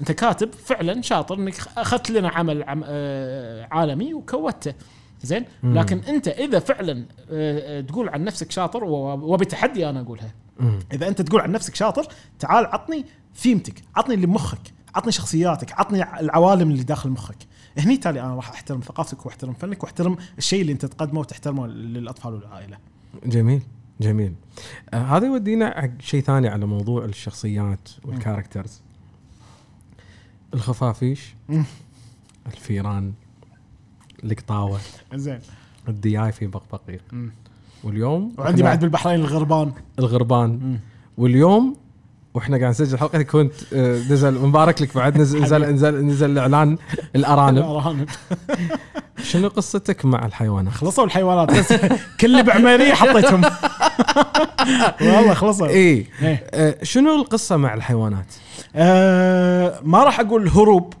أنت 0.00 0.12
كاتب 0.12 0.52
فعلا 0.52 1.02
شاطر 1.02 1.34
إنك 1.34 1.54
أخذت 1.78 2.10
لنا 2.10 2.28
عمل 2.28 2.62
عم 2.62 2.84
آه، 2.86 3.68
عالمي 3.70 4.14
وكوته. 4.14 4.74
زين؟ 5.22 5.44
مم. 5.62 5.78
لكن 5.78 5.98
انت 5.98 6.28
إذا 6.28 6.58
فعلا 6.58 7.06
آه، 7.30 7.78
آه، 7.78 7.80
تقول 7.80 8.08
عن 8.08 8.24
نفسك 8.24 8.50
شاطر 8.50 8.84
وبتحدي 8.84 9.88
أنا 9.88 10.00
أقولها. 10.00 10.34
مم. 10.60 10.78
إذا 10.92 11.08
أنت 11.08 11.22
تقول 11.22 11.40
عن 11.40 11.52
نفسك 11.52 11.74
شاطر 11.74 12.06
تعال 12.38 12.66
عطني 12.66 13.04
ثيمتك 13.36 13.82
عطني 13.96 14.14
اللي 14.14 14.26
بمخك 14.26 14.72
عطني 14.94 15.12
شخصياتك 15.12 15.72
عطني 15.72 16.20
العوالم 16.20 16.70
اللي 16.70 16.82
داخل 16.82 17.10
مخك. 17.10 17.36
هني 17.78 17.96
تالي 17.96 18.20
أنا 18.20 18.34
راح 18.34 18.50
أحترم 18.50 18.80
ثقافتك 18.80 19.26
وأحترم 19.26 19.52
فنك 19.52 19.82
وأحترم 19.82 20.16
الشيء 20.38 20.60
اللي 20.60 20.72
أنت 20.72 20.86
تقدمه 20.86 21.20
وتحترمه 21.20 21.66
للأطفال 21.66 22.34
والعائلة. 22.34 22.78
جميل 23.26 23.62
جميل. 24.00 24.34
آه 24.94 24.96
هذا 24.96 25.26
يودينا 25.26 25.80
حق 25.80 26.00
شيء 26.00 26.22
ثاني 26.22 26.48
على 26.48 26.66
موضوع 26.66 27.04
الشخصيات 27.04 27.88
والكاركترز 28.04 28.80
الخفافيش. 30.54 31.34
الفيران. 32.46 33.12
القطاوه 34.24 34.78
زين 35.14 35.38
الدياي 35.88 36.32
في 36.32 36.46
بقبقيق 36.46 37.02
مم. 37.12 37.30
واليوم 37.84 38.32
وعندي 38.38 38.62
بعد 38.62 38.80
بالبحرين 38.80 39.20
الغربان 39.20 39.72
الغربان 39.98 40.50
مم. 40.50 40.78
واليوم 41.18 41.76
وإحنا 42.34 42.58
قاعد 42.58 42.70
نسجل 42.70 42.94
الحلقة 42.94 43.22
كنت 43.22 43.52
آه، 43.72 43.98
نزل 44.10 44.34
مبارك 44.46 44.82
لك 44.82 44.94
بعد 44.94 45.18
نزل 45.18 45.42
نزل 45.42 45.72
نزل, 45.72 46.04
نزل 46.04 46.38
اعلان 46.38 46.78
الأرانب 47.16 47.58
الأرانب. 47.58 48.08
شنو 49.30 49.48
قصتك 49.48 50.04
مع 50.04 50.26
الحيوانات؟ 50.26 50.72
خلصوا 50.72 51.04
الحيوانات 51.04 51.58
بس 51.58 51.72
كل 52.20 52.42
بعميريه 52.42 52.92
حطيتهم 52.94 53.42
والله 55.14 55.34
خلصوا 55.34 55.66
إي 55.66 55.74
إيه. 55.74 56.06
آه، 56.50 56.76
شنو 56.82 57.14
القصة 57.14 57.56
مع 57.56 57.74
الحيوانات؟ 57.74 58.34
آه 58.76 59.80
ما 59.82 60.04
راح 60.04 60.20
أقول 60.20 60.48
هروب 60.48 60.94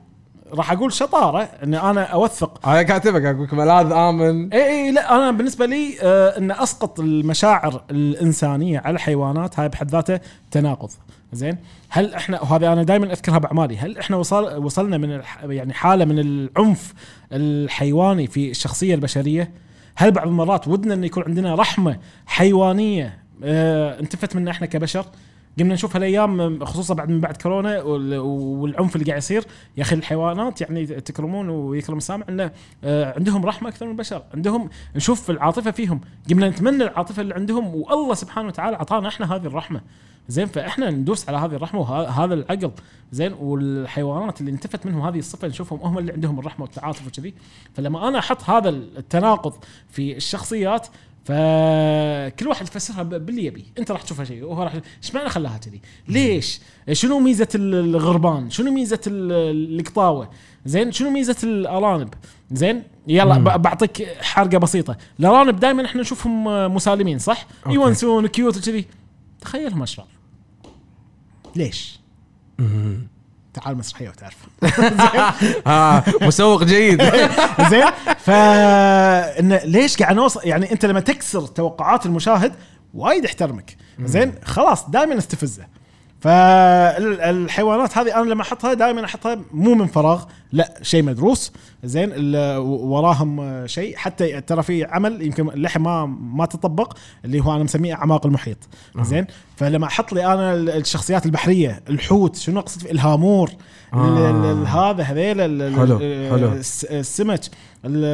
راح 0.54 0.72
أقول 0.72 0.92
شطاره 0.92 1.42
إن 1.42 1.74
أنا 1.74 2.02
أوثق. 2.02 2.68
أنا 2.68 2.82
كاتبك 2.82 3.24
أقول 3.24 3.44
لك 3.44 3.54
ملاذ 3.54 3.92
آمن. 3.92 4.52
اي 4.52 4.66
اي 4.66 4.92
لا 4.92 5.16
أنا 5.16 5.30
بالنسبة 5.30 5.66
لي 5.66 5.94
آه 6.02 6.38
إن 6.38 6.50
أسقط 6.50 7.00
المشاعر 7.00 7.82
الإنسانية 7.90 8.78
على 8.84 8.94
الحيوانات 8.94 9.60
هاي 9.60 9.68
بحد 9.68 9.90
ذاته 9.90 10.20
تناقض. 10.50 10.90
زين؟ 11.32 11.56
هل 11.88 12.14
إحنا 12.14 12.42
وهذه 12.42 12.72
أنا 12.72 12.82
دائما 12.82 13.12
أذكرها 13.12 13.38
بأعمالي 13.38 13.78
هل 13.78 13.98
إحنا 13.98 14.16
وصل 14.16 14.64
وصلنا 14.64 14.98
من 14.98 15.14
الح 15.14 15.44
يعني 15.44 15.72
حالة 15.72 16.04
من 16.04 16.18
العنف 16.18 16.94
الحيواني 17.32 18.26
في 18.26 18.50
الشخصية 18.50 18.94
البشرية؟ 18.94 19.50
هل 19.96 20.10
بعض 20.10 20.26
المرات 20.26 20.68
ودنا 20.68 20.94
إن 20.94 21.04
يكون 21.04 21.22
عندنا 21.26 21.54
رحمة 21.54 21.96
حيوانية 22.26 23.18
آه 23.44 24.00
انتفت 24.00 24.36
منا 24.36 24.50
إحنا 24.50 24.66
كبشر؟ 24.66 25.04
قمنا 25.58 25.74
نشوف 25.74 25.96
هالايام 25.96 26.64
خصوصا 26.64 26.94
بعد 26.94 27.08
من 27.10 27.20
بعد 27.20 27.36
كورونا 27.36 27.82
وال- 27.82 28.18
والعنف 28.18 28.96
اللي 28.96 29.06
قاعد 29.06 29.18
يصير 29.18 29.44
يا 29.76 29.82
أخي 29.82 29.96
الحيوانات 29.96 30.60
يعني 30.60 30.86
تكرمون 30.86 31.48
ويكرم 31.48 31.96
السامع 31.98 32.24
إنه 32.28 32.50
آه، 32.84 33.14
عندهم 33.16 33.46
رحمة 33.46 33.68
أكثر 33.68 33.86
من 33.86 33.92
البشر 33.92 34.22
عندهم 34.34 34.70
نشوف 34.96 35.30
العاطفة 35.30 35.70
فيهم 35.70 36.00
قمنا 36.30 36.48
نتمنى 36.48 36.84
العاطفة 36.84 37.22
اللي 37.22 37.34
عندهم 37.34 37.74
والله 37.74 38.14
سبحانه 38.14 38.48
وتعالى 38.48 38.76
أعطانا 38.76 39.08
إحنا 39.08 39.34
هذه 39.36 39.46
الرحمة. 39.46 39.80
زين 40.28 40.46
فإحنا 40.46 40.90
ندوس 40.90 41.28
على 41.28 41.38
هذه 41.38 41.54
الرحمة 41.54 41.80
وهذا 41.80 42.34
العقل. 42.34 42.70
زين 43.12 43.32
والحيوانات 43.32 44.40
اللي 44.40 44.50
انتفت 44.50 44.86
منهم 44.86 45.02
هذه 45.06 45.18
الصفة 45.18 45.48
نشوفهم 45.48 45.80
هم 45.82 45.98
اللي 45.98 46.12
عندهم 46.12 46.38
الرحمة 46.38 46.62
والتعاطف 46.64 47.06
وكذي. 47.06 47.34
فلما 47.74 48.08
أنا 48.08 48.18
أحط 48.18 48.42
هذا 48.50 48.68
التناقض 48.68 49.52
في 49.88 50.16
الشخصيات 50.16 50.86
فكل 51.24 52.48
واحد 52.48 52.66
يفسرها 52.66 53.02
باللي 53.02 53.44
يبي. 53.44 53.64
انت 53.78 53.90
راح 53.90 54.02
تشوفها 54.02 54.24
شيء 54.24 54.44
وهو 54.44 54.62
راح 54.62 54.74
إيش 55.02 55.14
معنى 55.14 55.28
خلاها 55.28 55.58
كذي؟ 55.58 55.80
ليش؟ 56.08 56.60
شنو 56.92 57.18
ميزة 57.18 57.48
ال- 57.54 57.74
الغربان؟ 57.74 58.50
شنو 58.50 58.70
ميزة 58.70 59.00
ال- 59.06 59.80
القطاوة؟ 59.80 60.30
زين 60.66 60.92
شنو 60.92 61.10
ميزة 61.10 61.36
الأرانب؟ 61.44 62.14
زين 62.52 62.82
يلا 63.08 63.38
بعطيك 63.56 64.08
حرقة 64.22 64.58
بسيطة. 64.58 64.96
الأرانب 65.20 65.60
دائما 65.60 65.84
إحنا 65.86 66.00
نشوفهم 66.00 66.44
مسالمين 66.74 67.18
صح؟ 67.18 67.46
أوكي. 67.66 67.74
يونسون 67.74 68.26
cute 68.26 68.56
وكذي. 68.56 68.84
تخيلهم 69.40 69.82
اشرار 69.82 70.06
ليش؟ 71.56 72.00
مم. 72.58 73.06
تعال 73.54 73.76
مسرحية 73.76 74.08
وتعرف 74.08 74.36
آه 75.66 76.04
مسوق 76.22 76.64
جيد. 76.64 77.02
زين. 77.70 77.84
فإن 78.18 79.52
ليش 79.64 79.96
قاعد 79.96 80.16
نوصل 80.16 80.40
يعني 80.44 80.72
أنت 80.72 80.84
لما 80.86 81.00
تكسر 81.00 81.40
توقعات 81.46 82.06
المشاهد 82.06 82.52
وايد 82.94 83.24
يحترمك. 83.24 83.76
زين. 84.00 84.34
خلاص 84.44 84.90
دائما 84.90 85.18
استفزه. 85.18 85.66
فالحيوانات 86.20 87.98
هذه 87.98 88.20
أنا 88.20 88.30
لما 88.30 88.42
أحطها 88.42 88.74
دائما 88.74 89.04
أحطها 89.04 89.38
مو 89.52 89.74
من 89.74 89.86
فراغ 89.86 90.24
لا 90.52 90.74
شيء 90.82 91.02
مدروس. 91.02 91.52
زين 91.84 92.12
وراهم 92.58 93.66
شيء 93.66 93.96
حتى 93.96 94.40
ترى 94.40 94.62
في 94.62 94.84
عمل 94.84 95.22
يمكن 95.22 95.50
للحين 95.54 95.82
ما 95.82 96.06
ما 96.06 96.46
تطبق 96.46 96.96
اللي 97.24 97.40
هو 97.40 97.54
أنا 97.56 97.64
مسميه 97.64 97.94
أعماق 97.94 98.26
المحيط 98.26 98.58
أها. 98.96 99.02
زين 99.04 99.26
فلما 99.56 99.86
أحط 99.86 100.12
لي 100.12 100.26
أنا 100.26 100.54
ال- 100.54 100.70
الشخصيات 100.70 101.26
البحرية 101.26 101.82
الحوت 101.90 102.36
شنو 102.36 102.60
أقصد؟ 102.60 102.86
الهامور 102.86 103.50
آه. 103.94 104.64
هذا 104.66 105.02
هذيل 105.02 105.40
حلو، 105.76 105.98
حلو. 105.98 106.52
الس- 106.52 106.84
السمك 106.84 107.40
ال- 107.84 108.04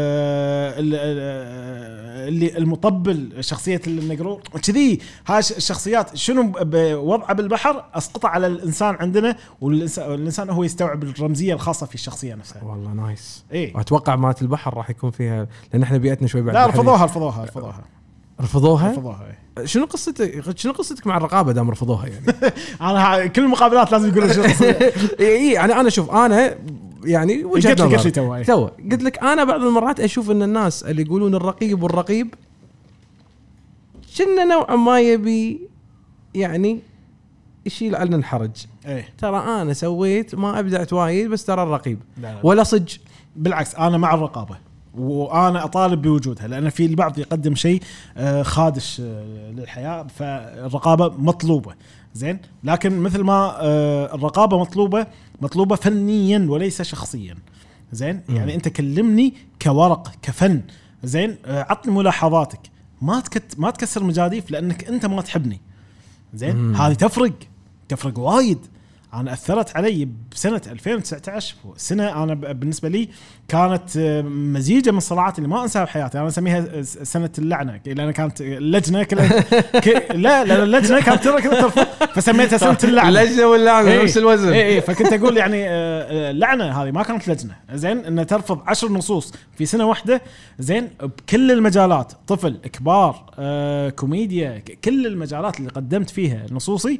ال- 0.78 2.28
اللي 2.28 2.58
المطبل 2.58 3.32
شخصية 3.40 3.80
النقرور 3.86 4.40
كذي 4.66 4.98
هاي 5.26 5.38
الش- 5.38 5.52
الشخصيات 5.52 6.16
شنو 6.16 6.52
بوضعه 6.60 7.32
بالبحر 7.32 7.84
أسقطه 7.94 8.28
على 8.28 8.46
الإنسان 8.46 8.94
عندنا 9.00 9.36
والإنسان 9.60 10.50
هو 10.50 10.64
يستوعب 10.64 11.02
الرمزية 11.02 11.54
الخاصة 11.54 11.86
في 11.86 11.94
الشخصية 11.94 12.34
نفسها 12.34 12.62
والله 12.64 12.92
nice 12.92 13.44
اي 13.56 13.72
أتوقع 13.76 14.16
مالت 14.16 14.42
البحر 14.42 14.76
راح 14.76 14.90
يكون 14.90 15.10
فيها 15.10 15.46
لأن 15.72 15.82
إحنا 15.82 15.98
بيئتنا 15.98 16.28
شوي 16.28 16.42
بعد 16.42 16.54
لا. 16.54 16.66
رفضوها 16.66 17.04
رفضوها 17.04 17.44
رفضوها. 17.44 17.84
رفضوها؟ 18.40 18.90
رفضوها 18.90 19.26
إي. 19.58 19.66
شنو 19.66 19.84
قصتك؟ 19.84 20.58
شنو 20.58 20.72
قصتك 20.72 21.06
مع 21.06 21.16
الرقابة 21.16 21.52
دام 21.52 21.70
رفضوها 21.70 22.06
يعني؟ 22.06 22.26
أنا 22.80 23.26
كل 23.26 23.44
المقابلات 23.44 23.92
لازم 23.92 24.08
يقولون 24.08 24.32
شو 24.32 24.40
القصة. 24.40 24.66
اي 25.20 25.36
اي 25.36 25.52
يعني 25.52 25.72
أنا 25.72 25.90
شوف 25.90 26.10
أنا 26.10 26.54
يعني 27.04 27.44
وجهة 27.44 27.72
نظر 27.72 28.04
لي 28.04 28.10
تو. 28.10 28.42
تو 28.42 28.68
قلت 28.90 29.02
لك 29.02 29.18
أنا 29.22 29.44
بعض 29.44 29.62
المرات 29.62 30.00
أشوف 30.00 30.30
إن 30.30 30.42
الناس 30.42 30.84
اللي 30.84 31.02
يقولون 31.02 31.34
الرقيب 31.34 31.82
والرقيب 31.82 32.34
كنا 34.18 34.44
نوعا 34.44 34.76
ما 34.76 35.00
يبي 35.00 35.68
يعني 36.34 36.80
يشيل 37.66 37.96
عنا 37.96 38.16
الحرج. 38.16 38.50
إيه. 38.86 39.08
ترى 39.18 39.38
أنا 39.38 39.72
سويت 39.72 40.34
ما 40.34 40.58
ابدعت 40.58 40.92
وايد 40.92 41.30
بس 41.30 41.44
ترى 41.44 41.62
الرقيب. 41.62 41.98
لا 42.16 42.34
لا. 42.34 42.40
ولا 42.42 42.62
صج 42.62 42.96
بالعكس 43.36 43.74
أنا 43.74 43.98
مع 43.98 44.14
الرقابة 44.14 44.56
وأنا 44.94 45.64
أطالب 45.64 46.02
بوجودها 46.02 46.48
لأن 46.48 46.70
في 46.70 46.86
البعض 46.86 47.18
يقدم 47.18 47.54
شيء 47.54 47.82
آه، 48.16 48.42
خادش 48.42 49.00
آه، 49.04 49.50
للحياة 49.50 50.06
فالرقابة 50.16 51.08
مطلوبة. 51.18 51.74
زين؟ 52.14 52.38
لكن 52.64 52.98
مثل 52.98 53.20
ما 53.20 53.56
آه، 53.60 54.14
الرقابة 54.14 54.60
مطلوبة 54.60 55.06
مطلوبة 55.40 55.76
فنيا 55.76 56.46
وليس 56.48 56.82
شخصيا. 56.82 57.36
زين. 57.92 58.22
يعني 58.28 58.54
أنت 58.54 58.68
كلمني 58.68 59.34
كورق 59.62 60.12
كفن. 60.22 60.62
زين؟ 61.04 61.36
عطني 61.46 61.94
ملاحظاتك. 61.94 62.60
ما 63.02 63.20
تكت 63.20 63.58
ما 63.58 63.70
تكسر 63.70 64.04
مجاديف 64.04 64.50
لأنك 64.50 64.84
أنت 64.84 65.06
ما 65.06 65.22
تحبني. 65.22 65.60
زين. 66.34 66.76
هذه 66.76 66.92
تفرق 66.92 67.32
تفرق 67.88 68.18
وايد. 68.18 68.58
أنا 69.14 69.32
أثرت 69.32 69.76
علي 69.76 70.08
بسنة 70.32 70.60
2019 70.70 71.54
سنة 71.76 72.22
أنا 72.22 72.34
بالنسبة 72.34 72.88
لي 72.88 73.08
كانت 73.48 73.96
آه، 73.96 74.22
مزيجة 74.22 74.90
من 74.90 74.96
الصراعات 74.98 75.38
اللي 75.38 75.48
ما 75.48 75.62
أنساها 75.62 75.84
بحياتي. 75.84 76.18
أنا 76.18 76.28
أسميها 76.28 76.82
سنة 76.82 77.30
اللعنة 77.38 77.80
لأن 77.86 78.10
كانت 78.10 78.40
اللجنه 78.40 79.02
كلها 79.02 79.40
ك... 79.84 79.88
لا 80.14 80.44
لا 80.44 80.62
اللجنة 80.62 81.00
كانت 81.00 81.24
ترى 81.24 81.42
كذا 81.42 81.60
ترفض 81.60 81.86
فسميتها 82.14 82.56
سنة 82.58 82.78
اللعنة. 82.84 83.08
اللجنه 83.08 83.46
واللعنة 83.46 83.90
إيه. 83.90 84.02
نفس 84.02 84.18
الوزن. 84.18 84.52
اي 84.52 84.66
اي 84.66 84.80
فكنت 84.80 85.12
أقول 85.12 85.36
يعني 85.36 85.68
آه، 85.68 85.70
آه، 85.70 86.30
اللعنه 86.30 86.82
هذه 86.82 86.90
ما 86.90 87.02
كانت 87.02 87.28
لجنة. 87.28 87.54
زين 87.72 87.98
ان 87.98 88.26
ترفض 88.26 88.60
عشر 88.66 88.88
نصوص 88.92 89.32
في 89.58 89.66
سنة 89.66 89.86
واحدة. 89.86 90.22
زين 90.58 90.90
بكل 91.00 91.50
المجالات 91.50 92.12
طفل 92.26 92.56
كبار 92.56 93.24
آه، 93.38 93.88
كوميديا 93.88 94.62
كل 94.84 95.06
المجالات 95.06 95.58
اللي 95.58 95.70
قدمت 95.70 96.10
فيها 96.10 96.46
نصوصي 96.50 96.98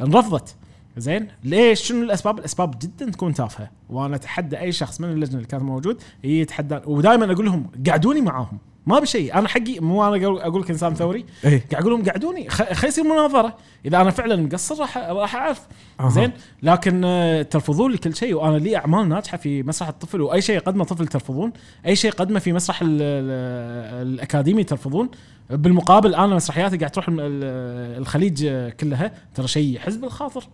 انرفضت. 0.00 0.54
زين؟ 0.96 1.28
ليش؟ 1.44 1.80
شنو 1.80 2.02
الأسباب؟ 2.02 2.38
الأسباب 2.38 2.78
جدا 2.78 3.10
تكون 3.10 3.34
تافهة. 3.34 3.70
وأنا 3.90 4.16
أتحدى 4.16 4.60
أي 4.60 4.72
شخص 4.72 5.00
من 5.00 5.08
اللجنة 5.08 5.36
اللي 5.36 5.46
كان 5.46 5.62
موجود 5.62 6.02
يتحدى 6.24 6.80
ودائما 6.86 7.32
أقول 7.32 7.46
لهم 7.46 7.70
قعدوني 7.86 8.20
معاهم. 8.20 8.58
ما 8.86 8.98
بشيء 8.98 9.34
أنا 9.34 9.48
حقي 9.48 9.80
مو 9.80 10.14
أنا 10.14 10.26
أقول 10.26 10.62
لك 10.62 10.70
إنسان 10.70 10.94
ثوري. 10.94 11.24
إيه. 11.44 11.64
قاعد 11.70 11.82
أقول 11.82 11.92
لهم 11.92 12.04
قعدوني. 12.04 12.50
خلي 12.50 12.88
يصير 12.88 13.04
مناظرة. 13.04 13.56
إذا 13.84 14.00
أنا 14.00 14.10
فعلا 14.10 14.36
مقصر 14.36 14.80
راح 14.80 14.98
راح 14.98 15.36
أعرف. 15.36 15.66
زين؟ 16.06 16.32
لكن 16.62 17.02
آه، 17.04 17.42
ترفضون 17.42 17.92
لي 17.92 17.98
كل 17.98 18.14
شيء. 18.14 18.34
وأنا 18.34 18.56
لي 18.56 18.76
أعمال 18.76 19.08
ناجحة 19.08 19.36
في 19.36 19.62
مسرح 19.62 19.88
الطفل. 19.88 20.20
وأي 20.20 20.40
شيء 20.40 20.58
قدمه 20.58 20.84
طفل 20.84 21.06
ترفضون. 21.06 21.52
أي 21.86 21.96
شيء 21.96 22.10
قدمه 22.10 22.38
في 22.38 22.52
مسرح 22.52 22.82
ال 22.82 22.88
ال 22.88 24.08
الأكاديمي 24.08 24.64
ترفضون. 24.64 25.08
بالمقابل 25.50 26.14
أنا 26.14 26.34
مسرحياتي 26.34 26.76
قاعد 26.76 26.90
تروح 26.90 27.06
الخليج 27.10 28.48
كلها. 28.80 29.12
ترى 29.34 29.48
شيء 29.48 29.76
يحز 29.76 29.96
بالخاطر 29.96 30.44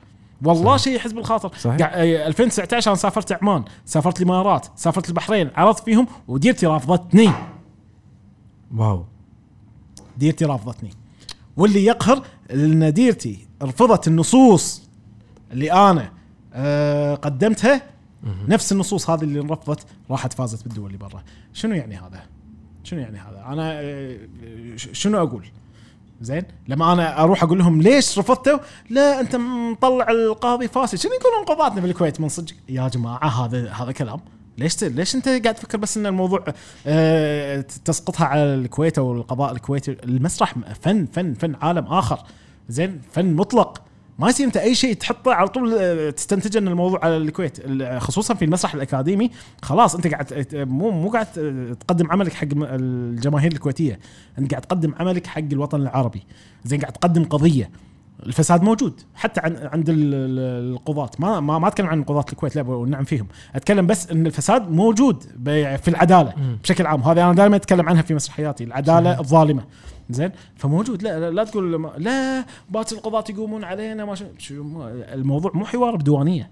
والله. 0.45 0.77
شيء 0.77 0.97
يحز 0.97 1.13
بالخاطر. 1.13 1.53
صحيح. 1.59 1.77
قاع- 1.79 1.95
آه، 1.95 2.27
2019 2.27 2.89
أنا 2.91 2.97
سافرت 2.99 3.33
عمان 3.43 3.65
سافرت 3.85 4.19
الإمارات 4.21 4.67
سافرت 4.77 5.09
البحرين 5.09 5.51
عرضت 5.57 5.85
فيهم 5.85 6.07
وديرتي 6.29 6.67
رافضتني 6.67 7.31
واو. 8.77 9.05
ديرتي 10.19 10.45
رافضتني 10.45 10.91
واللي 11.57 11.85
يقهر 11.85 12.23
إن 12.53 12.93
ديرتي 12.93 13.47
رفضت 13.63 14.09
النصوص 14.09 14.83
اللي 15.53 15.73
أنا 15.73 16.13
أه 16.55 17.15
قدمتها. 17.15 17.83
نفس 18.49 18.73
النصوص 18.73 19.11
هذه 19.11 19.23
اللي 19.23 19.41
انرفضت 19.41 19.87
راحت 20.11 20.33
فازت 20.33 20.65
بالدول 20.65 20.87
اللي 20.87 20.99
برا. 20.99 21.23
شنو 21.53 21.75
يعني 21.75 21.97
هذا؟ 21.97 22.23
شنو 22.85 23.01
يعني 23.01 23.19
هذا؟ 23.19 23.45
أنا 23.47 23.81
آه، 23.81 24.19
شنو 24.77 25.19
أقول؟ 25.19 25.45
زين؟ 26.21 26.43
لما 26.69 26.93
أنا 26.93 27.23
أروح 27.23 27.43
أقول 27.43 27.59
لهم 27.59 27.83
ليش 27.83 28.19
رفضتوا؟ 28.19 28.59
لا 28.91 29.21
أنت 29.21 29.37
مطلع 29.37 30.11
القاضي 30.11 30.69
فاسد. 30.69 30.99
شنو 30.99 31.13
يقولون 31.13 31.45
قضاتنا 31.45 31.81
بالكويت 31.81 32.21
من 32.21 32.29
صدق؟ 32.29 32.55
يا 32.69 32.89
جماعة 32.89 33.29
هذا 33.29 33.73
هذا 33.73 33.93
كلام. 33.93 34.21
ليش. 34.59 34.85
ليش 34.85 35.15
أنت 35.15 35.29
قاعد 35.29 35.55
تفكر 35.55 35.79
بس 35.79 35.97
إن 35.97 36.07
الموضوع 36.07 36.45
آه 36.87 37.61
تسقطها 37.85 38.27
على 38.27 38.55
الكويت 38.55 38.99
أو 38.99 39.13
القضاء 39.13 39.53
الكويتي؟ 39.53 39.97
المسرح 40.05 40.55
فن 40.81 41.07
فن 41.07 41.35
فن 41.35 41.55
عالم 41.63 41.87
آخر. 41.87 42.19
زين؟ 42.69 43.01
فن 43.13 43.35
مطلق. 43.35 43.83
ما 44.21 44.29
يصير 44.29 44.47
أنت 44.47 44.57
أي 44.57 44.75
شيء 44.75 44.95
تحطه 44.95 45.35
على 45.35 45.49
طول 45.49 45.75
آه، 45.79 46.11
تستنتج 46.11 46.57
إن 46.57 46.69
الموضوع 46.69 47.05
على 47.05 47.17
الكويت. 47.17 47.59
ال- 47.59 48.01
خصوصا 48.01 48.35
في 48.35 48.45
المسرح 48.45 48.75
الأكاديمي 48.75 49.31
خلاص 49.63 49.95
أنت 49.95 50.07
قاعد 50.07 50.25
ت- 50.25 50.55
مو 50.55 50.91
مو 50.91 51.11
قاعد 51.11 51.27
تقدم 51.81 52.11
عملك 52.13 52.33
حق 52.33 52.47
الجماهير 52.53 53.53
الكويتية. 53.53 53.99
أنت 54.39 54.51
قاعد 54.51 54.63
تقدم 54.63 54.95
عملك 55.01 55.27
حق 55.27 55.39
الوطن 55.53 55.81
العربي. 55.83 56.23
زين 56.65 56.81
قاعد 56.81 56.93
تقدم 56.93 57.25
قضية. 57.25 57.71
الفساد 58.27 58.63
موجود 58.63 59.01
حتى 59.15 59.41
عن 59.41 59.57
عند 59.73 59.89
ال- 59.89 59.97
ال- 60.15 60.73
القضاة. 60.75 61.11
ما 61.19 61.41
ما 61.41 61.59
ما 61.59 61.69
أتكلم 61.69 61.87
عن 61.87 62.03
قضاة 62.03 62.25
الكويت 62.33 62.57
لا 62.57 62.63
والنعم 62.63 63.05
فيهم. 63.05 63.27
أتكلم 63.55 63.87
بس 63.87 64.11
إن 64.11 64.27
الفساد 64.27 64.71
موجود 64.71 65.23
في 65.77 65.89
العدالة 65.89 66.33
مم. 66.37 66.59
بشكل 66.63 66.87
عام. 66.87 67.03
هذه 67.03 67.25
أنا 67.25 67.33
دائما 67.35 67.57
أتكلم 67.57 67.89
عنها 67.89 68.03
في 68.03 68.15
مسرحياتي 68.15 68.65
العدالة 68.65 69.05
صحيح. 69.11 69.19
الظالمة. 69.19 69.63
زين؟ 70.11 70.31
فموجود. 70.57 71.03
لا 71.03 71.21
لا, 71.21 71.31
لا 71.31 71.45
تقول 71.45 71.77
ما- 71.77 71.93
لا 71.99 72.45
باكر 72.71 72.97
القضاة 72.97 73.25
يقومون 73.31 73.65
علينا 73.65 74.05
ما 74.05 74.15
شو 74.15 74.25
شو- 74.39 74.63
مو- 74.63 74.89
الموضوع 74.89 75.51
مو 75.55 75.65
حوار 75.65 75.97
بديوانية. 75.97 76.51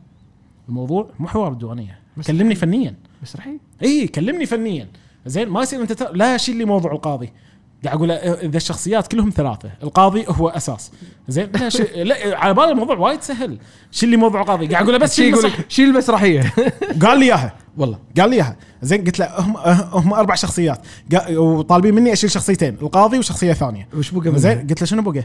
الموضوع 0.68 1.10
مو 1.18 1.28
حوار 1.28 1.52
بديوانية. 1.52 1.98
بس- 2.16 2.26
كلمني 2.26 2.54
فنيا. 2.54 2.94
مسرحيه 3.22 3.58
اي 3.82 4.06
كلمني 4.06 4.46
فنيا. 4.46 4.88
زين؟ 5.26 5.48
ما 5.48 5.62
يصير 5.62 5.80
أنت. 5.82 6.02
لا 6.14 6.36
شيل 6.36 6.56
لي 6.56 6.64
موضوع 6.64 6.92
القاضي. 6.92 7.32
قاعد 7.84 7.96
أقول 7.96 8.10
إذا 8.10 8.56
الشخصيات 8.56 9.06
كلهم 9.06 9.30
ثلاثة 9.30 9.70
القاضي 9.82 10.24
هو 10.28 10.48
أساس. 10.48 10.90
زين 11.28 11.50
لا, 11.54 11.68
ش... 11.68 11.80
لا 11.96 12.38
على 12.38 12.54
بالي 12.54 12.70
الموضوع 12.70 12.96
وايد 12.96 13.22
سهل. 13.22 13.58
شيل 13.90 14.08
لي 14.08 14.16
موضوع 14.16 14.40
القاضي 14.40 14.66
قاعد 14.66 14.82
أقول 14.82 14.94
له 14.94 14.98
بس 14.98 15.14
شي 15.16 15.22
شيل 15.22 15.34
يقول 15.34 15.52
شيل 15.68 15.88
المسرحيه 15.88 16.52
قال 17.02 17.18
لي 17.18 17.24
إياها 17.24 17.54
والله. 17.76 17.98
قال 18.20 18.30
لي 18.30 18.36
إياها. 18.36 18.56
زين 18.82 19.04
قلت 19.04 19.18
له 19.18 19.40
هم 19.40 19.56
هم 19.92 20.12
أربع 20.14 20.34
شخصيات. 20.34 20.80
وطالبين 21.30 21.94
مني 21.94 22.12
أشيل 22.12 22.30
شخصيتين 22.30 22.76
القاضي 22.82 23.18
وشخصية 23.18 23.52
ثانية. 23.52 23.88
وش 23.94 24.10
بقى؟ 24.10 24.38
زين 24.38 24.66
قلت 24.66 24.80
له 24.80 24.86
شنو 24.86 25.02
بقى؟ 25.02 25.24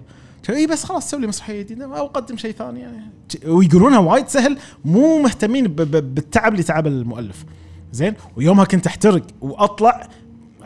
إي 0.50 0.68
بس 0.68 0.84
خلاص 0.84 1.10
سوي 1.10 1.22
لي 1.22 1.28
مسرحيه 1.28 1.62
جديدة 1.62 1.98
أو 1.98 2.08
قدم 2.08 2.38
شيء 2.38 2.52
ثاني 2.52 2.80
يعني. 2.80 3.02
ويقولونها 3.46 4.00
وايد 4.00 4.28
سهل 4.28 4.58
مو 4.86 5.22
مهتمين 5.22 5.68
بالتعب 5.68 6.52
اللي 6.52 6.64
تعب 6.64 6.88
المؤلف. 6.88 7.46
زين 7.92 8.14
ويومها 8.38 8.66
كنت 8.66 8.88
أحترق 8.88 9.24
وأطلع 9.42 10.08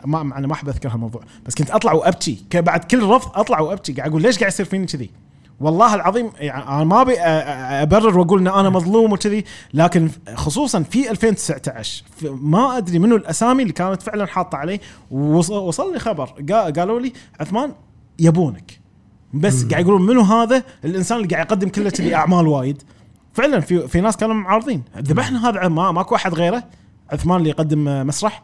ما 0.04 0.20
أنا 0.20 0.46
ما 0.46 0.52
أحب 0.52 0.68
أذكر 0.68 0.88
هالموضوع. 0.88 1.22
بس 1.46 1.54
كنت 1.54 1.70
أطلع 1.70 1.92
وأبكي. 1.92 2.44
بعد 2.54 2.84
كل 2.84 3.02
رفض 3.02 3.30
أطلع 3.38 3.60
وأبكي. 3.60 3.92
قاعد 3.92 4.10
أقول 4.10 4.22
ليش 4.22 4.38
قاعد 4.38 4.52
يصير 4.52 4.66
فيني 4.66 4.86
كذي؟ 4.86 5.10
والله 5.60 5.94
العظيم 5.94 6.30
يعني 6.38 6.68
أنا 6.68 6.84
ما 6.84 7.00
أبي 7.02 7.18
أبرر 7.82 8.18
وأقول 8.18 8.40
إن 8.40 8.46
أنا 8.46 8.70
مظلوم 8.70 9.12
وكذي. 9.12 9.44
لكن 9.74 10.08
خصوصا 10.34 10.82
في 10.82 11.10
2019 11.10 12.04
في- 12.16 12.30
ما 12.30 12.76
أدري 12.76 12.98
منو 12.98 13.16
الأسامي 13.16 13.62
اللي 13.62 13.72
كانت 13.72 14.02
فعلا 14.02 14.26
حاطة 14.26 14.56
علي. 14.58 14.80
ووص- 15.10 15.50
وصل 15.50 15.92
لي 15.92 15.98
خبر. 15.98 16.26
قا- 16.26 16.78
قالوا 16.78 17.00
لي 17.00 17.12
عثمان 17.40 17.72
يبونك. 18.18 18.80
بس 19.34 19.64
قاعد 19.64 19.82
يقولون 19.84 20.06
منو 20.06 20.20
هذا؟ 20.20 20.62
الإنسان 20.84 21.18
اللي 21.18 21.28
قاعد 21.28 21.46
يقدم 21.46 21.68
كله 21.68 21.90
كذي 21.90 22.14
أعمال 22.14 22.46
وايد. 22.46 22.82
فعلا 23.32 23.60
في 23.60 23.88
في 23.88 24.00
ناس 24.00 24.16
كانوا 24.16 24.34
معارضين. 24.34 24.82
ذبحنا 24.98 25.48
هذا 25.48 25.68
ما 25.68 25.92
ماكو 25.92 26.14
أحد 26.14 26.34
غيره. 26.34 26.62
عثمان 27.12 27.36
اللي 27.38 27.50
يقدم 27.50 28.06
مسرح. 28.06 28.42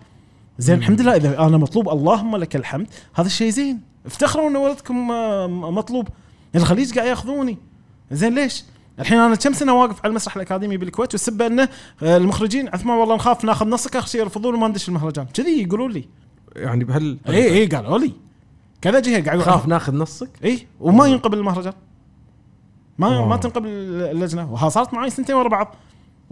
زين 0.59 0.79
الحمد 0.79 1.01
لله 1.01 1.17
إذا 1.17 1.47
أنا 1.47 1.57
مطلوب 1.57 1.89
اللهم 1.89 2.37
لك 2.37 2.57
الحمد. 2.57 2.87
هذا 3.15 3.27
الشيء 3.27 3.51
زين. 3.51 3.81
افتخروا 4.07 4.51
إن 4.51 4.57
ولدكم 4.57 5.11
آه، 5.11 5.47
مطلوب. 5.47 6.09
الخليج 6.55 6.95
قاعد 6.95 7.09
ياخذوني. 7.09 7.59
زين 8.11 8.35
ليش؟ 8.35 8.65
الحين 8.99 9.19
أنا 9.19 9.35
كم 9.35 9.53
سنة 9.53 9.75
واقف 9.75 9.99
على 10.05 10.11
المسرح 10.11 10.37
الأكاديمي 10.37 10.77
بالكويت 10.77 11.13
والسبه 11.15 11.47
إنه 11.47 11.69
آه، 12.03 12.17
المخرجين 12.17 12.69
عثمان 12.69 12.99
والله 12.99 13.15
نخاف 13.15 13.45
ناخذ 13.45 13.69
نصك 13.69 13.97
اخر 13.97 14.07
شيء 14.07 14.21
يرفضون 14.21 14.55
وما 14.55 14.69
ندش 14.69 14.89
المهرجان. 14.89 15.27
كذي 15.35 15.63
يقولون 15.63 15.91
لي. 15.91 16.09
يعني 16.57 16.85
بهال 16.85 17.19
اي 17.29 17.55
اي 17.55 17.67
قالوا 17.67 17.99
لي. 17.99 18.13
كذا 18.81 19.01
جهة 19.01 19.25
قاعد 19.25 19.41
خاف 19.41 19.67
ناخذ 19.67 19.95
نصك؟ 19.95 20.31
اي 20.45 20.67
وما 20.81 21.07
ينقبل 21.07 21.39
المهرجان. 21.39 21.73
ما 22.99 23.17
أوه. 23.17 23.29
ما 23.29 23.37
تنقبل 23.37 23.69
اللجنة. 23.69 24.53
وها 24.53 24.69
صارت 24.69 24.95
معي 24.95 25.11
سنتين 25.11 25.37
ورا 25.37 25.49
بعض. 25.49 25.75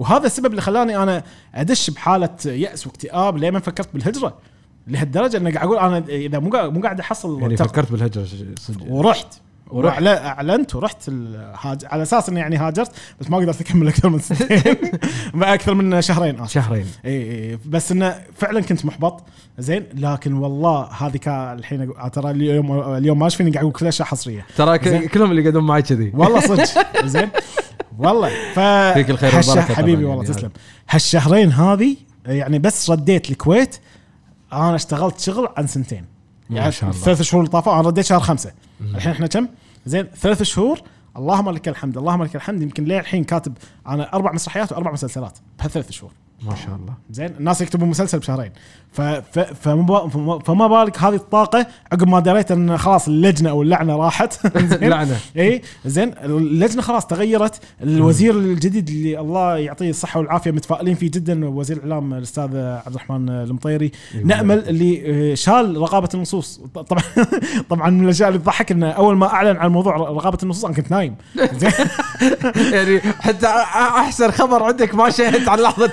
وهذا 0.03 0.27
السبب 0.27 0.47
اللي 0.47 0.61
خلاني 0.61 0.97
أنا 0.97 1.23
أدش 1.55 1.91
بحالة 1.91 2.29
يأس 2.47 2.87
واكتئاب 2.87 3.37
لين 3.37 3.53
ما 3.53 3.61
فكرت 3.61 3.89
بالهجرة 3.95 4.35
لهالدرجة 4.87 5.37
إني 5.37 5.51
قاعد 5.51 5.67
أقول 5.67 5.79
أنا 5.79 6.05
إذا 6.09 6.39
مو 6.39 6.51
مو 6.71 6.81
قاعد 6.83 7.01
أحصل 7.01 7.41
يعني 7.41 7.57
تق- 7.57 7.67
فكرت 7.67 7.93
بالهجرة 7.93 8.27
صدق. 8.61 8.83
ورحت 8.89 9.27
ورحت. 9.71 10.03
أعلنت 10.07 10.75
ورحت 10.75 10.97
الهاج... 11.09 11.85
على 11.85 12.03
أساس 12.03 12.29
إني 12.29 12.41
يعني 12.41 12.57
هاجرت 12.57 12.91
بس 13.21 13.31
ما 13.31 13.37
قدرت 13.37 13.61
أكمل 13.61 13.89
أكثر 13.89 14.09
من 14.09 14.19
سنتين. 14.19 14.77
أكثر 15.43 15.75
من 15.75 16.03
شهرين 16.03 16.41
آسف. 16.41 16.53
شهرين. 16.53 16.87
إي 17.05 17.51
إي 17.51 17.59
بس 17.67 17.93
إنه 17.93 18.19
فعلا 18.37 18.61
كنت 18.61 18.85
محبط 18.85 19.23
زين 19.59 19.85
لكن 19.95 20.33
والله 20.33 20.83
هذه 20.85 21.17
كان 21.17 21.59
الحين 21.59 21.93
أقول- 21.93 22.11
ترى 22.11 22.31
اليوم 22.31 22.95
اليوم 22.95 23.19
ما 23.19 23.29
فيني 23.29 23.51
قاعد 23.51 23.63
أقول 23.65 23.73
كل 23.73 23.87
أشياء 23.87 24.09
حصرية. 24.09 24.47
ترى. 24.57 24.79
كلهم 25.09 25.31
اللي 25.31 25.43
قاعدون 25.43 25.65
معي 25.65 25.83
كذي. 25.83 26.13
والله 26.15 26.41
صدق. 26.41 26.67
زين. 27.07 27.29
والله. 28.07 28.53
ف 28.55 28.59
فيك 28.95 29.11
الخير 29.11 29.43
طبعاً 29.43 29.61
حبيبي 29.61 29.93
يعني 29.93 30.05
والله. 30.05 30.25
تسلم. 30.33 30.51
هالشهرين 30.91 31.53
هذه 31.53 31.97
يعني 32.27 32.59
بس 32.59 32.91
رديت 32.91 33.31
الكويت. 33.31 33.77
أنا 34.53 34.75
اشتغلت 34.75 35.21
شغل 35.21 35.49
عن 35.57 35.67
سنتين. 35.67 36.05
يعني. 36.51 36.69
الثلاث 36.69 37.23
شهور 37.23 37.43
اللي 37.43 37.53
طافوا 37.53 37.73
أنا 37.73 37.83
رديت 37.83 38.05
شهر 38.05 38.21
خمسة. 38.21 38.53
الحين 38.81 39.13
إحنا 39.13 39.27
كم؟ 39.27 39.49
زين 39.87 40.07
ثلاث 40.17 40.43
شهور. 40.43 40.81
اللهم 41.17 41.51
لك 41.51 41.69
الحمد 41.69 41.99
اللهم 41.99 42.25
لك 42.25 42.37
الحمد. 42.37 42.63
يمكن 42.63 42.85
ليه 42.85 43.01
الحين 43.01 43.25
كاتب 43.25 43.55
أنا 43.89 44.15
أربع 44.15 44.33
مسرحيات 44.33 44.73
وأربع 44.73 44.93
مسلسلات 44.93 45.39
بهالثلاث 45.59 45.91
شهور. 45.91 46.13
ما 46.47 46.55
شاء 46.55 46.75
الله. 46.75 46.95
زين 47.11 47.31
الناس 47.39 47.61
يكتبون 47.61 47.89
مسلسل 47.89 48.19
بشهرين. 48.19 48.51
ف 48.93 49.01
ف 49.01 49.39
فما 49.39 50.09
فما- 50.39 50.67
بالك 50.69 50.99
هذه 50.99 51.15
الطاقة 51.15 51.67
عقب 51.93 52.09
ما 52.09 52.21
دريت 52.21 52.51
إن 52.51 52.79
خلاص 52.79 53.09
اللجنة 53.09 53.51
أو 53.51 53.63
اللعنة 53.63 53.97
راحت؟ 53.97 54.47
لعنه 54.83 55.17
إي 55.37 55.63
زين. 55.85 56.15
اللجنة 56.25 56.83
خلاص 56.83 57.07
تغيرت. 57.07 57.61
الوزير 57.83 58.35
الجديد 58.35 58.89
اللي 58.89 59.19
الله 59.21 59.57
يعطيه 59.57 59.91
الصحة 59.91 60.21
والعافية 60.21 60.51
متفائلين 60.51 60.95
فيه 60.95 61.11
جدا 61.11 61.49
وزير 61.49 61.77
الإعلام 61.77 62.15
الأستاذ 62.15 62.43
عبد 62.57 62.83
الرحمن 62.89 63.29
المطيري 63.29 63.93
نأمل 64.25 64.69
اللي 64.69 65.03
آه، 65.33 65.35
شال 65.35 65.77
رقابة 65.77 66.09
النصوص. 66.15 66.61
طبعا 66.75 67.03
طبعا 67.71 67.91
من 67.91 68.05
الأشياء 68.05 68.29
اللي 68.29 68.39
تضحك 68.41 68.73
انه 68.73 68.91
أول 68.91 69.17
ما 69.17 69.27
أعلن 69.27 69.57
عن 69.57 69.71
موضوع 69.71 69.97
رقابة 69.97 70.39
النصوص 70.43 70.65
أنا 70.65 70.75
كنت 70.75 70.91
نايم. 70.91 71.15
يعني 72.73 73.01
حتى 73.01 73.47
أحسن 73.47 74.31
خبر 74.31 74.63
عندك 74.63 74.95
ما 74.95 75.11
شهدت 75.11 75.49
عن 75.49 75.59
اللحظة 75.59 75.85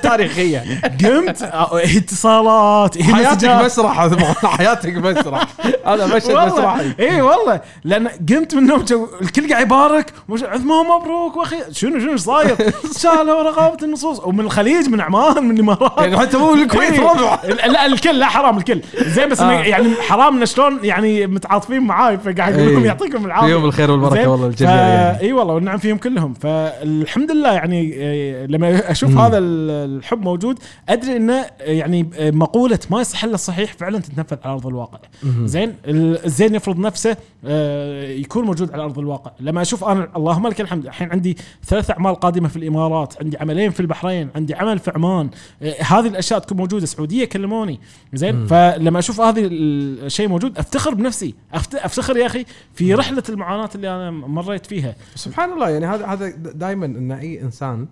التاريخيه 0.42 0.82
قمت 1.10 1.42
آه، 1.42 1.82
اتصالات 1.98 3.02
حياتك. 3.02 3.50
مسرح 3.50 4.00
حياتك 4.58 4.96
مسرح 4.98 5.48
هذا 5.86 6.16
مشهد 6.16 6.32
والله 6.32 6.46
مسرحي 6.46 6.94
اي 7.00 7.22
والله 7.22 7.62
لأن 7.84 8.08
قمت 8.08 8.56
من 8.56 8.64
النوم 8.64 8.86
الكل 9.22 9.50
قاعد 9.50 9.66
يبارك 9.66 10.14
عثمان 10.32 10.86
مبروك 10.86 11.38
وأخي 11.38 11.56
شنو 11.72 12.00
شنو 12.00 12.18
صاير؟ 12.18 12.56
شالوا 13.02 13.44
رقابة 13.44 13.86
النصوص 13.86 14.20
ومن 14.20 14.40
الخليج 14.40 14.90
من 14.90 15.02
عمان 15.02 15.44
من 15.44 15.56
الإمارات 15.56 15.98
يعني 15.98 16.18
حتى 16.18 16.38
مو 16.38 16.54
الكويت 16.54 16.92
إيه. 16.92 17.00
ربع 17.10 17.40
لا 17.66 17.86
الكل 17.86 18.20
لا 18.20 18.26
حرام 18.26 18.58
الكل 18.58 18.82
زين 19.08 19.30
بس 19.30 19.42
آه. 19.42 19.52
يعني 19.52 19.88
حرام 19.96 20.36
إنه 20.36 20.46
شلون 20.46 20.80
يعني 20.84 21.28
متعاطفين 21.28 21.80
معاي 21.80 22.18
فقاعد 22.18 22.54
أقول 22.54 22.68
لهم 22.74 22.82
إيه. 22.82 22.88
يعطيكم 22.88 23.26
العافية 23.26 23.48
فيهم 23.48 23.66
الخير 23.66 23.92
والبركة 23.92 24.16
زين؟ 24.16 24.28
والله 24.28 24.48
الجميع 24.48 24.72
يعني. 24.76 25.22
إي 25.22 25.34
والله 25.34 25.54
والنعم 25.54 25.78
فيهم 25.78 25.98
كلهم 25.98 26.34
فالحمد 26.34 27.32
لله 27.32 27.52
يعني 27.52 27.82
إيه، 27.94 28.46
لما 28.46 28.92
أشوف. 28.92 29.18
هذا 29.18 29.38
ال- 29.38 29.70
الحب 30.00 30.28
موجود 30.30 30.60
أدري 30.90 31.16
إنه 31.18 31.46
يعني 31.60 32.10
مقولة 32.20 32.80
ما 32.92 33.02
يصح 33.02 33.24
إلا 33.24 33.34
الصحيح 33.34 33.74
فعلا 33.74 34.00
تتنفذ 34.00 34.38
على 34.44 34.54
أرض 34.54 34.68
الواقع. 34.68 35.00
زين 35.44 35.76
ال- 35.86 36.26
الزين 36.26 36.56
يفرض 36.56 36.80
نفسه 36.80 37.18
آه، 37.46 38.04
يكون 38.10 38.46
موجود 38.46 38.72
على 38.72 38.84
أرض 38.84 39.00
الواقع 39.00 39.32
لما 39.40 39.62
أشوف 39.62 39.84
أنا 39.84 40.10
اللهم 40.16 40.48
لك 40.48 40.62
الحمد 40.62 40.86
الحين 40.86 41.12
عندي 41.12 41.38
ثلاث 41.66 41.92
أعمال 41.92 42.16
قادمة 42.16 42.48
في 42.48 42.58
الإمارات 42.58 43.14
عندي 43.24 43.38
عملين 43.38 43.72
في 43.72 43.80
البحرين 43.80 44.30
عندي 44.36 44.56
عمل 44.56 44.80
في 44.80 44.92
عمان 44.96 45.30
آه، 45.62 45.76
هذه 45.84 46.08
الأشياء 46.08 46.40
تكون 46.40 46.58
موجودة 46.58 46.86
سعوديه 46.86 47.26
كلموني 47.26 47.80
زين. 48.14 48.48
فلما 48.48 49.00
أشوف 49.00 49.22
هذا 49.22 49.42
الشيء 49.42 50.28
موجود 50.28 50.58
أفتخر 50.58 50.94
بنفسي 50.94 51.34
أفت- 51.54 51.58
أفتخر 51.76 52.18
يا 52.18 52.26
أخي 52.26 52.46
في 52.74 52.94
رحلة 52.94 53.24
المعاناة 53.30 53.70
اللي 53.76 53.90
أنا 53.96 54.12
مريت 54.12 54.66
فيها 54.66 54.96
سبحان 55.16 55.54
الله 55.54 55.70
يعني 55.70 55.86
هذا 55.86 56.06
هذا 56.06 56.30
دائما 56.36 56.86
إن 56.86 57.12
أي 57.12 57.42
إنسان 57.42 57.88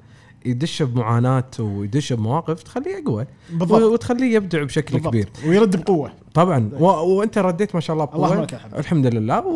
يدش 0.48 0.82
بمعاناة 0.84 1.44
ويدش 1.60 2.14
بمواقف 2.14 2.64
تخليه 2.64 3.04
أقوى. 3.04 3.26
بالضبط. 3.54 3.82
وتخليه 3.82 4.36
يبدع 4.36 4.64
بشكل 4.64 4.94
بالضبط. 4.94 5.14
كبير. 5.14 5.30
ويرد 5.48 5.84
بقوة. 5.84 6.12
طبعا. 6.34 6.70
و... 6.80 6.86
وأنت 6.86 7.38
رديت 7.38 7.76
ما 7.76 7.82
شاء 7.82 7.94
الله 7.94 8.06
بقوة. 8.06 8.26
اللهم 8.26 8.44
لك 8.44 8.54
الحمد. 8.78 9.08
لله. 9.08 9.48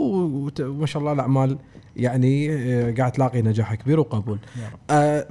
وما 0.59 0.85
شاء 0.85 0.99
الله 1.01 1.13
الأعمال 1.13 1.57
يعني 1.95 2.53
آه، 2.53 2.93
قاعد 2.97 3.11
تلاقي 3.11 3.41
نجاح 3.41 3.75
كبير 3.75 3.99
وقبول. 3.99 4.37
رب. 4.57 4.79
آه، 4.89 5.27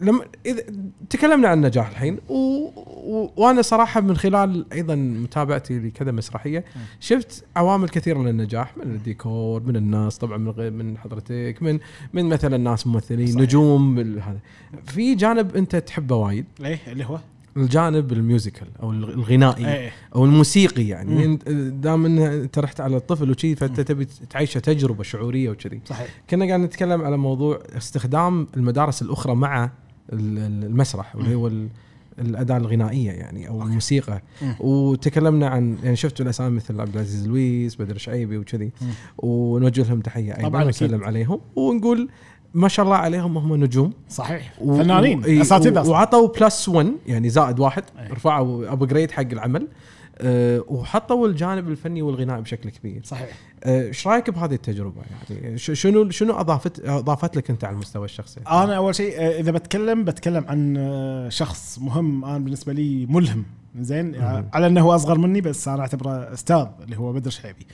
لما 0.00 0.24
إذا 0.46 0.62
تكلمنا 1.10 1.48
عن 1.48 1.58
النجاح 1.58 1.88
الحين 1.88 2.18
و... 2.28 2.34
و... 2.34 3.30
وأنا 3.36 3.62
صراحة 3.62 4.00
من 4.00 4.16
خلال 4.16 4.72
أيضا 4.72 4.94
متابعتي 4.94 5.78
لكذا 5.78 6.12
مسرحية 6.12 6.64
شفت 7.00 7.44
عوامل 7.56 7.88
كثيره 7.88 8.18
للنجاح 8.18 8.76
من 8.76 8.82
الديكور 8.82 9.62
من 9.62 9.76
الناس 9.76 10.18
طبعا 10.18 10.38
من 10.38 10.50
غير 10.50 10.70
من 10.70 10.98
حضرتك 10.98 11.56
من 11.60 11.78
من 12.12 12.24
مثلا 12.24 12.56
ناس 12.56 12.86
ممثلين 12.86 13.26
صحيح. 13.26 13.42
نجوم 13.42 13.98
هذا. 13.98 14.38
في 14.84 15.14
جانب 15.14 15.56
أنت 15.56 15.76
تحبه 15.76 16.16
وايد. 16.16 16.44
إيه 16.64 16.78
اللي 16.86 17.04
هو؟ 17.04 17.18
الجانب 17.56 18.12
ال 18.12 18.19
musical 18.19 18.68
أو 18.82 18.90
الغنائي 18.90 19.66
إيه 19.66 19.92
أو 20.14 20.24
الموسيقي. 20.24 20.88
يعني. 20.88 21.36
دام 21.70 22.06
ان 22.06 22.18
أنت 22.18 22.58
رحت 22.58 22.80
على 22.80 22.96
الطفل 22.96 23.30
وشي 23.30 23.54
فأنت 23.54 23.80
تبي 23.80 24.04
تعيشه 24.30 24.58
تجربة 24.58 25.02
شعورية 25.02 25.50
وكذي. 25.50 25.80
صحيح. 25.84 26.08
كنا 26.30 26.46
قاعد 26.46 26.60
نتكلم 26.60 27.02
على 27.02 27.16
موضوع 27.16 27.62
استخدام 27.76 28.46
المدارس 28.56 29.02
الأخرى 29.02 29.34
مع 29.34 29.70
المسرح 30.12 31.16
واللي 31.16 31.34
هو 31.34 31.46
ال- 31.46 31.68
الاداه 32.18 32.56
الغنائية 32.56 33.10
يعني 33.10 33.48
أو 33.48 33.54
أوكي. 33.54 33.66
الموسيقى. 33.68 34.22
وتكلمنا 34.60 35.48
عن 35.48 35.76
يعني 35.84 35.96
شفتوا 35.96 36.24
الأسامي 36.24 36.56
مثل 36.56 36.80
عبد 36.80 36.94
العزيز 36.94 37.26
لويس 37.28 37.76
بدر 37.76 37.96
شعيبي 37.98 38.38
وكذي. 38.38 38.70
ونوجه 39.18 39.82
لهم 39.88 40.00
تحية 40.00 40.32
أيضا. 40.38 40.64
ونسلم 40.64 41.04
عليهم 41.04 41.40
ونقول 41.56 42.08
ما 42.54 42.68
شاء 42.68 42.84
الله 42.84 42.96
عليهم 42.96 43.38
هم 43.38 43.64
نجوم 43.64 43.92
صحيح 44.08 44.54
و- 44.60 44.76
فنانين 44.82 45.40
أساتذة. 45.40 45.88
وعطوا 45.90 46.28
plus 46.40 46.68
one 46.68 46.92
يعني 47.06 47.28
زائد 47.28 47.60
واحد 47.60 47.82
أي. 47.98 48.08
رفعوا 48.08 48.72
upgrade 48.72 49.10
حق 49.10 49.26
العمل 49.32 49.68
أه 50.20 50.64
وحطوا 50.68 51.28
الجانب 51.28 51.68
الفني 51.68 52.02
والغنائي 52.02 52.42
بشكل 52.42 52.70
كبير. 52.70 53.00
صحيح. 53.04 53.28
أه، 53.64 53.86
إيش 53.86 54.06
رأيك 54.06 54.30
بهذه 54.30 54.54
التجربة؟ 54.54 55.02
يعني 55.30 55.58
شنو 55.58 56.10
شنو 56.10 56.40
اضافت 56.40 56.80
أضافت 56.84 57.36
لك 57.36 57.50
أنت 57.50 57.64
على 57.64 57.74
المستوى 57.74 58.04
الشخصي؟ 58.04 58.40
أنا 58.40 58.76
أول 58.76 58.94
شيء 58.94 59.20
آه، 59.20 59.40
إذا 59.40 59.50
بتكلم 59.50 60.04
بتكلم 60.04 60.44
عن 60.48 60.76
آه، 60.78 61.28
شخص 61.28 61.78
مهم 61.78 62.24
أنا 62.24 62.38
بالنسبة 62.38 62.72
لي 62.72 63.06
ملهم. 63.06 63.44
زين؟ 63.80 64.18
مهم. 64.18 64.48
على 64.52 64.66
إنه 64.66 64.80
هو 64.80 64.94
أصغر 64.94 65.18
مني 65.18 65.40
بس 65.40 65.68
أنا 65.68 65.80
أعتبره 65.80 66.32
أستاذ 66.32 66.66
اللي 66.84 66.98
هو 66.98 67.12
بدر 67.12 67.30
شعيبي. 67.30 67.66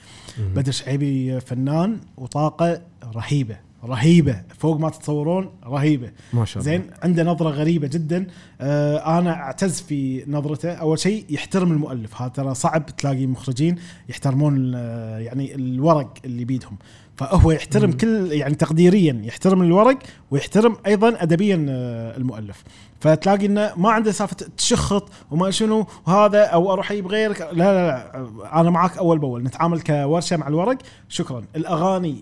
بدر 0.55 0.71
شعيبي 0.71 1.39
فنان 1.39 1.99
وطاقة 2.17 2.81
رهيبة. 3.15 3.57
رهيبة 3.85 4.41
فوق 4.57 4.79
ما 4.79 4.89
تتصورون 4.89 5.49
رهيبة. 5.63 6.11
ما 6.33 6.45
شاء 6.45 6.63
الله. 6.63 6.71
زين 6.71 6.89
عنده 7.03 7.23
نظرة 7.23 7.49
غريبة 7.49 7.87
جدا. 7.87 8.27
آه 8.61 9.19
أنا 9.19 9.33
أعتز 9.33 9.81
في 9.81 10.23
نظرته. 10.27 10.71
أول 10.71 10.99
شيء 10.99 11.25
يحترم 11.29 11.71
المؤلف. 11.71 12.21
هذا 12.21 12.29
ترى 12.29 12.53
صعب 12.53 12.85
تلاقي 12.85 13.27
مخرجين 13.27 13.75
يحترمون 14.09 14.73
يعني 14.73 15.55
الورق 15.55 16.13
اللي 16.25 16.45
بيدهم 16.45 16.77
فهو 17.17 17.51
يحترم 17.51 17.89
مم. 17.89 17.97
كل 17.97 18.31
يعني 18.31 18.55
تقديريا 18.55 19.21
يحترم 19.23 19.61
الورق 19.61 19.97
ويحترم 20.31 20.77
أيضا 20.87 21.15
ادبيا 21.19 21.65
آه 21.69 22.17
المؤلف. 22.17 22.63
فتلاقي 22.99 23.45
إنه 23.45 23.71
ما 23.77 23.91
عنده 23.91 24.11
سالفة 24.11 24.35
تشخط 24.57 25.09
وما 25.31 25.51
شنو 25.51 25.85
وهذا 26.07 26.43
أو 26.43 26.73
أروح 26.73 26.91
أجيب 26.91 27.07
غيرك. 27.07 27.41
لا 27.41 27.47
لا 27.53 27.87
لا 27.87 28.61
أنا 28.61 28.69
معاك 28.69 28.97
أول 28.97 29.19
بأول. 29.19 29.43
نتعامل 29.43 29.81
كورشة 29.81 30.37
مع 30.37 30.47
الورق. 30.47 30.77
شكرا. 31.09 31.43
الأغاني 31.55 32.15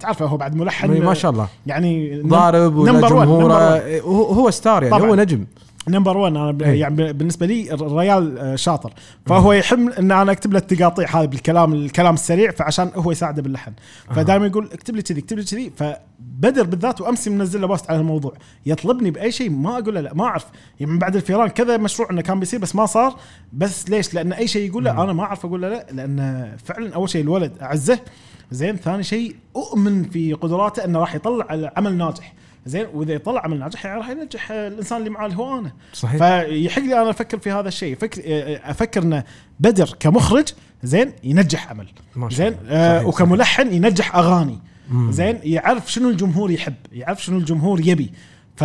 تعرفه 0.00 0.26
هو 0.26 0.36
بعد 0.36 0.56
ملحن 0.56 1.02
ما 1.02 1.14
شاء 1.14 1.30
الله. 1.30 1.48
يعني 1.66 2.22
ضارب 2.22 2.76
ولا 2.76 2.92
number 2.92 3.14
one، 3.14 3.26
جمهوره 3.26 4.00
هو 4.06 4.50
ستار 4.50 4.82
يعني 4.82 4.98
طبعاً. 4.98 5.10
هو 5.10 5.14
نجم. 5.14 5.46
number 5.88 6.16
1 6.16 6.36
أنا 6.36 6.56
أي. 6.66 6.78
يعني 6.78 7.12
بالنسبة 7.12 7.46
لي 7.46 7.74
الريال 7.74 8.38
آه، 8.38 8.56
شاطر. 8.56 8.92
فهو 9.26 9.52
يحب 9.52 9.88
إن 9.88 10.12
أنا 10.12 10.32
أكتب 10.32 10.52
له 10.52 10.58
التقاطيع 10.58 11.20
هذه 11.20 11.26
بالكلام 11.26 11.72
الكلام 11.72 12.14
السريع 12.14 12.50
فعشان 12.50 12.90
هو 12.94 13.10
يساعده 13.10 13.42
باللحن. 13.42 13.72
فدائما 14.14 14.46
يقول 14.46 14.68
اكتب 14.72 14.96
لي 14.96 15.02
كذي 15.02 15.20
اكتب 15.20 15.38
لي 15.38 15.44
كذي. 15.44 15.72
فبدر 15.76 16.62
بالذات 16.62 17.00
وامس 17.00 17.28
منزل 17.28 17.60
له 17.60 17.66
post 17.66 17.90
على 17.90 18.00
الموضوع. 18.00 18.32
يطلبني 18.66 19.10
بأي 19.10 19.32
شيء 19.32 19.50
ما 19.50 19.78
أقول 19.78 19.94
له 19.94 20.00
لا 20.00 20.14
ما 20.14 20.24
أعرف. 20.24 20.46
يعني 20.80 20.92
من 20.92 20.98
بعد 20.98 21.16
الفيران 21.16 21.48
كذا 21.48 21.76
مشروع 21.76 22.10
إنه 22.10 22.22
كان 22.22 22.40
بيصير 22.40 22.60
بس 22.60 22.74
ما 22.74 22.86
صار. 22.86 23.16
بس 23.52 23.90
ليش؟ 23.90 24.14
لأن 24.14 24.32
أي 24.32 24.48
شيء 24.48 24.68
يقول 24.68 24.84
له 24.84 25.02
أنا 25.02 25.12
ما 25.12 25.22
أعرف 25.22 25.46
أقول 25.46 25.62
له 25.62 25.68
لا 25.68 25.86
لأن 25.92 26.48
فعلا 26.64 26.94
أول 26.94 27.08
شيء 27.10 27.22
الولد 27.22 27.52
أعزه. 27.62 27.98
زين 28.50 28.76
ثاني 28.76 29.02
شيء 29.02 29.36
أؤمن 29.56 30.04
في 30.04 30.32
قدراته 30.32 30.84
إنه 30.84 30.98
راح 30.98 31.14
يطلع 31.14 31.72
عمل 31.76 31.94
ناجح. 31.96 32.32
زين 32.66 32.86
وإذا 32.94 33.12
يطلع 33.12 33.44
عمل 33.44 33.58
ناجح 33.58 33.86
راح 33.86 34.08
ينجح 34.08 34.50
الإنسان 34.50 34.98
اللي 34.98 35.10
معاه 35.10 35.26
اللي 35.26 35.38
هو 35.38 35.58
أنا. 35.58 35.72
صحيح. 35.92 36.18
فيحق 36.18 36.82
لي 36.82 37.02
أنا 37.02 37.10
أفكر 37.10 37.38
في 37.38 37.50
هذا 37.50 37.68
الشيء. 37.68 37.96
فكر 37.96 38.22
أفكر 38.70 39.02
انه 39.02 39.24
بدر 39.60 39.96
كمخرج 40.00 40.48
زين 40.82 41.12
ينجح 41.24 41.70
عمل. 41.70 41.88
زين. 42.30 42.54
آه 42.68 43.06
وكملحن 43.06 43.72
ينجح 43.72 44.16
أغاني. 44.16 44.58
مم. 44.90 45.12
زين 45.12 45.38
يعرف 45.42 45.92
شنو 45.92 46.08
الجمهور 46.08 46.50
يحب 46.50 46.74
يعرف 46.92 47.24
شنو 47.24 47.38
الجمهور 47.38 47.80
يبي. 47.80 48.12
ف 48.56 48.64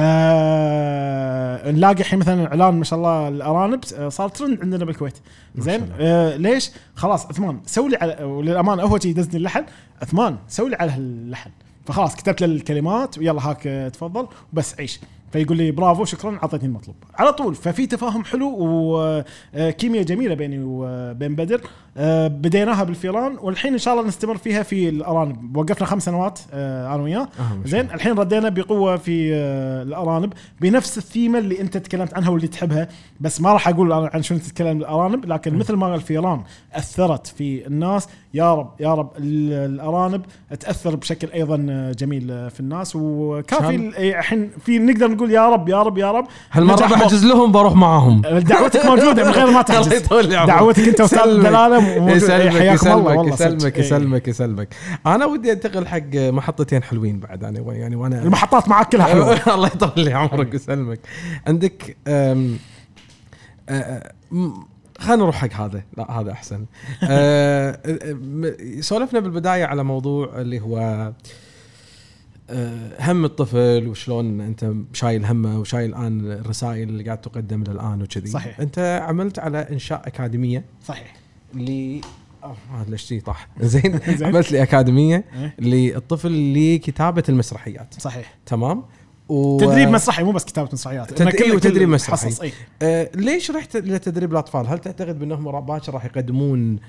نلاقي 1.67 1.99
الحين 1.99 2.19
مثلا 2.19 2.47
إعلان 2.47 2.73
ما 2.73 2.83
شاء 2.83 2.99
الله 2.99 3.27
الأرانب 3.27 3.79
آه، 3.97 4.09
صار 4.09 4.29
ترند 4.29 4.61
عندنا 4.61 4.85
بالكويت. 4.85 5.17
زين. 5.57 5.89
آه 5.99 6.35
ليش؟ 6.37 6.71
خلاص 6.95 7.25
عثمان 7.25 7.59
سوي 7.65 7.89
لي 7.89 7.97
على 7.97 8.23
وللأمانة 8.23 8.83
هو 8.83 8.95
يدزني 8.95 9.37
اللحن. 9.37 9.63
عثمان 10.01 10.37
سوي 10.47 10.69
لي 10.69 10.75
على 10.75 10.95
اللحن 10.95 11.49
فخلاص 11.89 12.15
كتبت 12.15 12.41
له 12.41 12.47
الكلمات 12.47 13.17
ويلا 13.17 13.49
هاك 13.49 13.91
تفضل 13.93 14.27
وبس 14.53 14.79
عيش. 14.79 14.99
فيقول 15.31 15.57
لي 15.57 15.71
برافو 15.71 16.05
شكرا 16.05 16.35
اعطيتني 16.43 16.67
المطلوب. 16.69 16.95
على 17.15 17.33
طول 17.33 17.55
ففي 17.55 17.87
تفاهم 17.87 18.23
حلو 18.23 18.55
وكيمياء 18.59 20.03
جميلة 20.03 20.35
بيني 20.35 20.59
وبين 20.63 21.35
بدر. 21.35 21.61
آه، 21.97 22.27
بديناها 22.27 22.83
بالفيران 22.83 23.37
والحين 23.41 23.73
إن 23.73 23.77
شاء 23.79 23.93
الله 23.93 24.07
نستمر 24.07 24.37
فيها 24.37 24.63
في 24.63 24.89
الأرانب. 24.89 25.57
وقفنا 25.57 25.87
خمس 25.87 26.05
سنوات 26.05 26.39
آه، 26.53 26.95
أنا 26.95 27.03
وياه. 27.03 27.21
آه، 27.39 27.57
زين. 27.65 27.85
الحين 27.91 28.19
ردينا 28.19 28.49
بقوة 28.49 28.97
في 28.97 29.31
آه، 29.33 29.83
الأرانب. 29.83 30.33
بنفس 30.61 30.97
الثيمة 30.97 31.39
اللي 31.39 31.61
أنت 31.61 31.77
تكلمت 31.77 32.13
عنها 32.13 32.29
واللي 32.29 32.47
تحبها 32.47 32.87
بس 33.19 33.41
ما 33.41 33.53
راح 33.53 33.67
أقول 33.67 33.93
عن 33.93 34.21
شنو 34.23 34.37
تتكلم 34.39 34.77
الارانب 34.77 35.25
لكن 35.25 35.55
مثل 35.57 35.73
ما 35.75 35.95
الفيران 35.95 36.41
أثرت 36.73 37.27
في 37.27 37.67
الناس. 37.67 38.07
يا 38.33 38.53
رب 38.55 38.71
يا 38.79 38.93
رب 38.93 39.11
ال- 39.17 39.53
الأرانب 39.73 40.21
تأثر 40.59 40.95
بشكل 40.95 41.27
أيضا 41.33 41.65
آه، 41.69 41.91
جميل 41.91 42.31
آه، 42.31 42.47
في 42.49 42.59
الناس. 42.59 42.95
وكان 42.95 43.67
في 43.69 43.75
ال- 43.75 43.95
إيه، 43.95 44.19
الحين 44.19 44.49
في 44.65 44.79
نقدر 44.79 45.07
نقول 45.19 45.31
يا 45.31 45.49
رب 45.49 45.69
يا 45.69 45.83
رب 45.83 45.97
يا 45.97 46.11
رب 46.11 46.27
هالمرة 46.51 46.75
بحجز 46.75 47.25
لهم 47.25 47.51
بروح 47.51 47.73
معاهم 47.75 48.21
دعوتك 48.21 48.85
موجودة 48.85 49.23
من 49.23 49.31
غير 49.31 49.51
ما 49.51 49.61
تحجز. 49.69 50.03
دعوتك 50.47 50.87
أنت 50.87 50.99
يسلمك. 50.99 51.45
دلاله. 51.45 52.11
يسلمك 52.11 52.61
يسلمك. 52.61 53.27
يسلمك 53.33 53.75
إيه. 53.75 53.85
يسلمك 53.85 54.27
يسلمك 54.27 54.75
أنا 55.05 55.25
ودي 55.25 55.51
أنتقل 55.51 55.87
حق 55.87 56.15
محطتين 56.15 56.83
حلوين 56.83 57.19
بعد 57.19 57.43
أنا 57.43 57.73
يعني 57.73 57.95
وأنا 57.95 58.23
المحطات 58.23 58.69
معك 58.69 58.89
كلها 58.89 59.05
حلوة 59.05 59.33
الله 59.55 59.67
يطول 59.67 59.91
لي 60.05 60.13
عمرك 60.13 60.53
ويسلمك 60.53 60.99
عندك 61.47 61.97
خلينا 64.99 65.23
نروح 65.23 65.35
حق 65.35 65.53
هذا 65.53 65.81
لا 65.97 66.11
هذا 66.11 66.31
أحسن 66.31 66.65
سولفنا 68.81 69.19
بالبداية 69.19 69.65
على 69.65 69.83
موضوع 69.83 70.29
اللي 70.41 70.59
هو 70.59 71.11
هم 72.99 73.25
الطفل 73.25 73.87
وشلون 73.87 74.41
انت 74.41 74.71
شايل 74.93 75.25
همه 75.25 75.59
وشايل 75.59 75.89
الآن 75.89 76.31
الرسائل 76.31 76.89
اللي 76.89 77.03
قاعد 77.03 77.21
تقدم 77.21 77.63
له 77.63 77.71
الان 77.71 78.01
وكذي 78.01 78.27
صحيح. 78.29 78.59
انت 78.59 79.03
عملت 79.07 79.39
على 79.39 79.57
إنشاء 79.71 80.01
أكاديمية 80.07 80.65
صحيح 80.85 81.13
ل 81.53 81.99
آه، 82.43 82.55
هذا 82.73 82.89
ليش 82.91 83.01
شي 83.01 83.19
طاح 83.19 83.47
زين. 83.61 83.99
عملت 84.21 84.51
لي 84.51 84.63
أكاديمية 84.63 85.25
إيه. 85.35 85.55
للطفل 85.59 86.53
لكتابة 86.75 87.23
المسرحيات 87.29 87.93
صحيح 87.99 88.37
تمام 88.45 88.83
و... 89.29 89.57
تدريب 89.59 89.89
مسرحي 89.89 90.23
مو 90.23 90.31
بس 90.31 90.45
كتابة 90.45 90.69
مسرحيات 90.73 91.13
تدريب- 91.13 91.35
إنه 91.35 91.49
كل- 91.49 91.55
وتدريب 91.55 91.89
مسرحي. 91.89 92.11
حصص 92.27 92.41
اي 92.41 92.51
آه 92.81 93.09
ليش 93.15 93.51
رحت 93.51 93.77
لتدريب 93.77 94.31
الأطفال؟ 94.31 94.67
هل 94.67 94.79
تعتقد 94.79 95.19
بأنهم 95.19 95.61
باكر 95.65 95.93
راح 95.93 96.05
يقدمون 96.05 96.79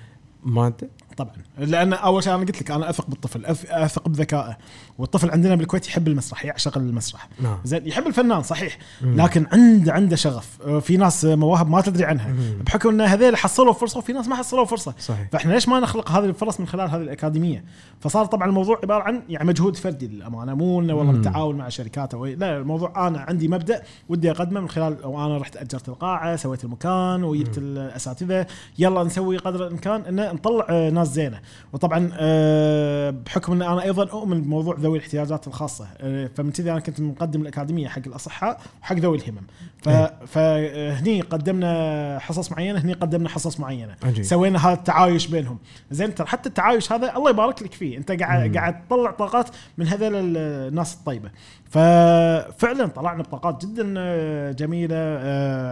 مادة؟ 0.44 0.88
طبعا. 1.24 1.32
لأن 1.58 1.92
أول 1.92 2.22
شيء 2.22 2.34
أنا 2.34 2.44
قلت 2.44 2.62
لك 2.62 2.70
أنا 2.70 2.90
أثق 2.90 3.06
بالطفل 3.06 3.46
أثق 3.70 4.08
بذكائه. 4.08 4.58
والطفل 4.98 5.30
عندنا 5.30 5.54
بالكويت 5.54 5.88
يحب 5.88 6.08
المسرح 6.08 6.44
يعشق 6.44 6.78
المسرح. 6.78 7.28
نعم. 7.40 7.58
زين 7.64 7.86
يحب 7.86 8.06
الفنان 8.06 8.42
صحيح. 8.42 8.78
مم. 9.02 9.20
لكن 9.20 9.46
عنده 9.52 9.92
عنده 9.92 10.16
شغف. 10.16 10.58
آه، 10.66 10.78
في 10.78 10.96
ناس 10.96 11.24
مواهب 11.24 11.70
ما 11.70 11.80
تدري 11.80 12.04
عنها. 12.04 12.28
مم. 12.28 12.62
بحكم 12.66 12.88
إن 12.88 13.00
هذول 13.00 13.36
حصلوا 13.36 13.72
فرصة 13.72 13.98
وفي 13.98 14.12
ناس 14.12 14.28
ما 14.28 14.36
حصلوا 14.36 14.64
فرصة. 14.64 14.94
صحيح. 14.98 15.28
فإحنا 15.32 15.52
ليش 15.52 15.68
ما 15.68 15.80
نخلق 15.80 16.10
هذه 16.10 16.24
الفرص 16.24 16.60
من 16.60 16.66
خلال 16.66 16.90
هذه 16.90 17.00
الأكاديمية؟ 17.00 17.64
فصار 18.00 18.26
طبعا 18.26 18.48
الموضوع 18.48 18.80
عبارة 18.82 19.02
عن 19.02 19.22
يعني 19.28 19.48
مجهود 19.48 19.76
فردي 19.76 20.06
للأمانة. 20.06 20.54
مو 20.54 20.80
إنه 20.80 20.94
والله. 20.94 21.12
بالتعاون 21.12 21.56
مع 21.56 21.68
شركات 21.68 22.14
أو 22.14 22.26
لا 22.26 22.56
الموضوع 22.56 23.08
أنا 23.08 23.20
عندي 23.20 23.48
مبدأ 23.48 23.82
ودي 24.08 24.30
أقدمه 24.30 24.60
من 24.60 24.68
خلال 24.68 25.02
أو 25.02 25.26
أنا 25.26 25.38
رحت 25.38 25.56
أجرت 25.56 25.88
القاعة 25.88 26.36
سويت 26.36 26.64
المكان 26.64 27.24
وجبت 27.24 27.58
الأساتذة. 27.58 28.46
يلا 28.78 29.04
نسوي 29.04 29.36
قدر 29.36 29.66
الإمكان 29.66 30.00
إن 30.00 30.34
نطلع 30.34 30.66
آه، 30.70 30.90
ناس 30.90 31.08
زينة. 31.10 31.40
وطبعا 31.72 32.10
آه، 32.14 33.10
بحكم 33.10 33.52
إن 33.52 33.62
أنا 33.62 33.82
أيضا 33.82 34.10
أؤمن 34.10 34.42
بموضوع 34.42 34.76
ذوي 34.80 34.98
الاحتياجات 34.98 35.46
الخاصة 35.46 35.86
آه، 36.00 36.30
فمن 36.36 36.50
كذا 36.52 36.70
أنا 36.72 36.80
كنت 36.80 37.00
مقدم 37.00 37.42
الأكاديمية 37.42 37.88
حق 37.88 38.02
الأصحاء 38.06 38.60
وحق 38.82 38.96
ذوي 38.96 39.18
الهمم. 39.18 39.42
ف- 39.82 39.88
إيه. 39.88 40.14
فهني 40.26 41.20
قدمنا 41.20 42.18
حصص 42.20 42.52
معينة 42.52 42.78
هني 42.78 42.92
قدمنا 42.92 43.28
حصص 43.28 43.60
معينة. 43.60 43.94
عجيب. 44.02 44.24
سوينا 44.24 44.66
هذا 44.66 44.72
التعايش 44.74 45.26
بينهم. 45.26 45.58
زين 45.90 46.14
ترى 46.14 46.26
حتى 46.26 46.48
التعايش 46.48 46.92
هذا 46.92 47.16
الله 47.16 47.30
يبارك 47.30 47.62
لك 47.62 47.72
فيه. 47.72 47.96
أنت 47.98 48.12
قاعد. 48.12 48.56
قاعد 48.56 48.86
تطلع 48.86 49.10
طاقات 49.10 49.48
من 49.78 49.86
هذول 49.86 50.36
الناس 50.36 50.94
الطيبة. 50.94 51.30
ففعلا 51.70 52.86
طلعنا 52.86 53.22
بطاقات 53.22 53.66
جدا 53.66 53.94
آه، 53.98 54.52
جميلة. 54.52 55.20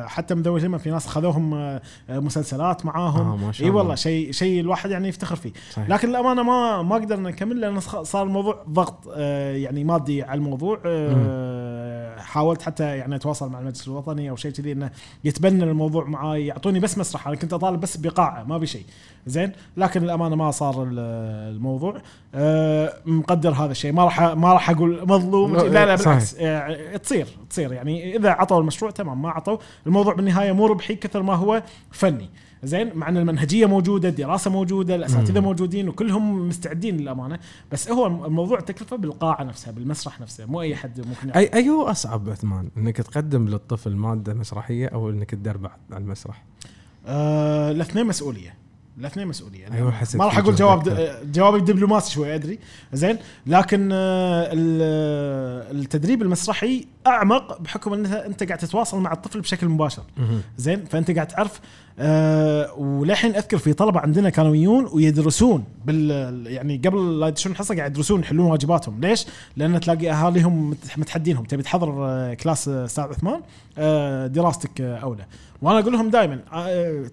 حتى 0.06 0.34
من 0.34 0.42
ذوي 0.42 0.60
الهمم 0.60 0.78
في 0.78 0.90
ناس 0.90 1.06
خذوهم 1.06 1.78
مسلسلات 2.08 2.86
معاهم. 2.86 3.44
آه، 3.44 3.52
إي 3.60 3.66
الله. 3.66 3.76
والله 3.76 3.94
شيء 3.94 4.32
شيء 4.32 4.60
الواحد 4.60 4.90
يعني 4.90 5.08
يفتخر 5.08 5.27
فيه. 5.36 5.52
صحيح. 5.72 5.88
لكن 5.88 6.08
الأمانة 6.08 6.42
ما 6.42 6.82
ما 6.82 6.94
قدرنا 6.94 7.30
نكمل 7.30 7.60
لأن 7.60 7.80
صار 7.80 8.22
الموضوع 8.22 8.64
ضغط 8.70 9.08
آه، 9.16 9.56
يعني 9.56 9.84
مادي 9.84 10.22
على 10.22 10.38
الموضوع 10.38 10.80
آه، 10.86 12.18
حاولت 12.20 12.62
حتى 12.62 12.84
يعني 12.96 13.16
أتواصل 13.16 13.50
مع 13.50 13.58
المجلس 13.60 13.88
الوطني 13.88 14.30
أو 14.30 14.36
شيء 14.36 14.50
كذي 14.50 14.72
إنه 14.72 14.90
يتبنى 15.24 15.64
الموضوع 15.64 16.04
معاي 16.04 16.46
يعطوني 16.46 16.80
بس 16.80 16.98
مسرح 16.98 17.26
أنا 17.28 17.36
كنت 17.36 17.52
أطالب 17.52 17.80
بس 17.80 17.96
بقاعة 17.96 18.44
ما 18.44 18.58
بشيء 18.58 18.84
زين؟ 19.26 19.52
لكن 19.76 20.02
الأمانة 20.02 20.36
ما 20.36 20.50
صار 20.50 20.82
ال- 20.82 20.98
الموضوع. 21.56 21.96
أه 22.34 22.94
مقدر 23.06 23.50
هذا 23.52 23.70
الشيء. 23.72 23.92
ما 23.92 24.04
راح 24.04 24.20
ما 24.22 24.52
راح 24.52 24.70
أقول 24.70 25.00
مظلوم 25.08 25.56
لا، 25.56 25.62
لا 25.62 25.86
لا. 25.86 25.94
بالعكس 25.96 26.36
تصير 27.02 27.26
تصير. 27.50 27.72
يعني 27.72 28.16
إذا 28.16 28.30
عطوا 28.30 28.60
المشروع 28.60 28.90
تمام. 28.90 29.22
ما 29.22 29.30
عطوا 29.30 29.56
الموضوع 29.86 30.14
بالنهاية 30.14 30.52
مو 30.52 30.66
ربحي 30.66 30.94
كثر 30.94 31.22
ما 31.22 31.34
هو 31.34 31.62
فني. 31.90 32.28
زين 32.62 32.90
مع 32.94 33.08
إن 33.08 33.16
المنهجية 33.16 33.66
موجودة 33.66 34.08
الدراسة 34.08 34.50
موجودة 34.50 34.94
الأساتذة. 34.94 35.40
موجودين 35.40 35.88
وكلهم 35.88 36.48
مستعدين 36.48 36.96
للأمانة. 36.96 37.38
بس 37.72 37.90
هو 37.90 38.06
الموضوع 38.26 38.58
التكلفه 38.58 38.96
بالقاعة 38.96 39.44
نفسها 39.44 39.70
بالمسرح 39.72 40.20
نفسه 40.20 40.46
مو 40.46 40.60
أي 40.62 40.76
حد 40.76 41.00
ممكن 41.06 41.30
اي 41.30 41.50
أي 41.54 41.68
هو 41.68 41.82
أصعب 41.82 42.30
عثمان 42.30 42.68
إنك 42.76 42.96
تقدم 42.96 43.48
للطفل 43.48 43.96
مادة 43.96 44.34
مسرحية 44.34 44.86
أو 44.86 45.10
إنك 45.10 45.30
تدربه 45.30 45.70
على 45.92 46.02
المسرح؟ 46.04 46.44
آه 47.06 47.70
الاثنين 47.70 48.06
مسؤولية 48.06 48.54
الاثنين 48.98 49.26
مسؤولية. 49.28 49.72
أيوة، 49.72 49.90
حسيت 49.90 50.16
ما 50.16 50.24
راح 50.24 50.38
أقول 50.38 50.54
جواب. 50.54 51.10
جوابي 51.32 51.60
دبلوماسي 51.60 52.12
شوي 52.12 52.34
أدري. 52.34 52.58
زين 52.92 53.18
لكن 53.46 53.88
ال- 53.92 55.78
التدريب 55.80 56.22
المسرحي 56.22 56.86
أعمق 57.08 57.60
بحكم 57.60 57.92
انها 57.92 58.26
أنت 58.26 58.42
قاعد 58.42 58.58
تتواصل 58.58 59.00
مع 59.00 59.12
الطفل 59.12 59.40
بشكل 59.40 59.68
مباشر. 59.68 60.02
زين؟ 60.56 60.84
فأنت 60.84 61.10
قاعد 61.10 61.26
تعرف 61.28 61.60
آه 62.00 62.74
وللحين 62.78 63.34
أذكر 63.36 63.58
في 63.58 63.72
طلبة 63.72 64.00
عندنا 64.00 64.30
كانوا 64.30 64.56
يجون 64.56 64.88
ويدرسون 64.92 65.64
بال 65.84 66.46
يعني 66.46 66.76
قبل 66.84 67.20
لا 67.20 67.26
يدشون 67.28 67.52
الحصه 67.52 67.76
قاعد 67.76 67.90
يدرسون 67.90 68.20
يحلون 68.20 68.50
واجباتهم. 68.50 69.00
ليش؟ 69.00 69.26
لأن 69.56 69.80
تلاقي 69.80 70.10
أهاليهم 70.10 70.70
مت- 70.70 70.98
متحدينهم. 70.98 71.44
تبي 71.44 71.62
تحضر 71.62 71.94
آه، 72.06 72.34
كلاس 72.34 72.68
آه، 72.68 72.84
أستاذ 72.84 73.04
عثمان 73.04 73.40
آه، 73.78 74.26
دراستك 74.26 74.80
آه، 74.80 74.96
أولى. 74.98 75.24
وأنا 75.62 75.78
أقول 75.78 75.92
لهم 75.92 76.10
دائما 76.10 76.40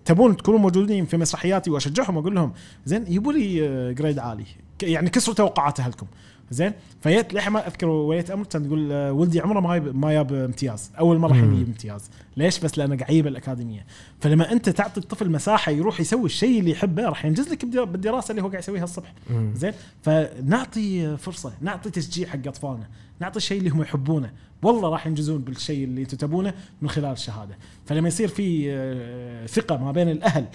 تبون 0.06 0.38
تكونوا 0.38 0.60
موجودين 0.60 1.06
في 1.06 1.18
مسرحياتي 1.18 1.70
وأشجعهم 1.72 2.18
أقول 2.18 2.36
لهم 2.36 2.52
زين 2.86 3.06
يبوا 3.08 3.34
لي 3.34 3.68
آه، 3.68 3.92
grade 3.92 4.20
عالي. 4.20 4.46
يعني 4.84 5.10
كسروا 5.10 5.36
توقعات 5.36 5.80
اهلكم 5.80 6.08
زين؟ 6.52 6.74
فيت 7.02 7.34
للحين 7.34 7.54
ما 7.54 7.68
أذكر 7.68 7.88
ولية 7.88 8.26
أمر 8.34 8.46
كان 8.46 8.68
تقول 8.68 8.92
آه، 8.92 9.12
ولدي 9.12 9.40
عمره 9.40 9.60
ما 9.60 9.76
يب- 9.76 9.96
ما 9.96 10.12
جاب 10.14 10.34
امتياز. 10.34 10.92
أول 11.00 11.18
مرة 11.18 11.32
الحين. 11.32 11.54
يجيب 11.54 11.68
امتياز 11.68 12.10
ليش؟ 12.38 12.60
بس 12.60 12.78
لأنه 12.78 12.96
قاعد 12.98 13.10
يجيب 13.12 13.28
الأكاديمية. 13.28 13.86
فلما 14.22 14.52
أنت 14.52 14.70
تعطي 14.70 15.00
الطفل 15.00 15.32
مساحة 15.32 15.72
يروح 15.72 16.00
يسوي 16.00 16.26
الشيء 16.26 16.60
اللي 16.60 16.72
يحبه 16.72 17.04
راح 17.04 17.26
ينجز 17.26 17.50
لك 17.50 17.66
بالدرا- 17.66 17.84
بالدراسة 17.86 18.32
اللي 18.32 18.42
هو 18.44 18.48
قاعد 18.48 18.64
يسويها 18.64 18.84
الصبح. 18.84 19.14
زين؟ 19.54 19.74
فنعطي 20.02 21.18
فرصة 21.18 21.54
نعطي 21.62 21.90
تشجيع 21.90 22.28
حق 22.28 22.48
أطفالنا. 22.48 22.88
نعطي 23.20 23.38
الشيء 23.38 23.58
اللي 23.58 23.70
هم 23.70 23.82
يحبونه. 23.82 24.32
والله 24.64 24.90
راح 24.90 25.08
ينجزون 25.08 25.42
بالشيء 25.42 25.84
اللي 25.84 26.02
أنتم 26.02 26.18
تبونه 26.18 26.54
من 26.82 26.90
خلال 26.90 27.12
الشهادة. 27.12 27.58
فلما 27.86 28.08
يصير 28.08 28.28
في 28.28 28.66
آه، 28.72 29.46
ثقة 29.46 29.78
ما 29.78 29.92
بين 29.92 30.10
الأهل 30.10 30.46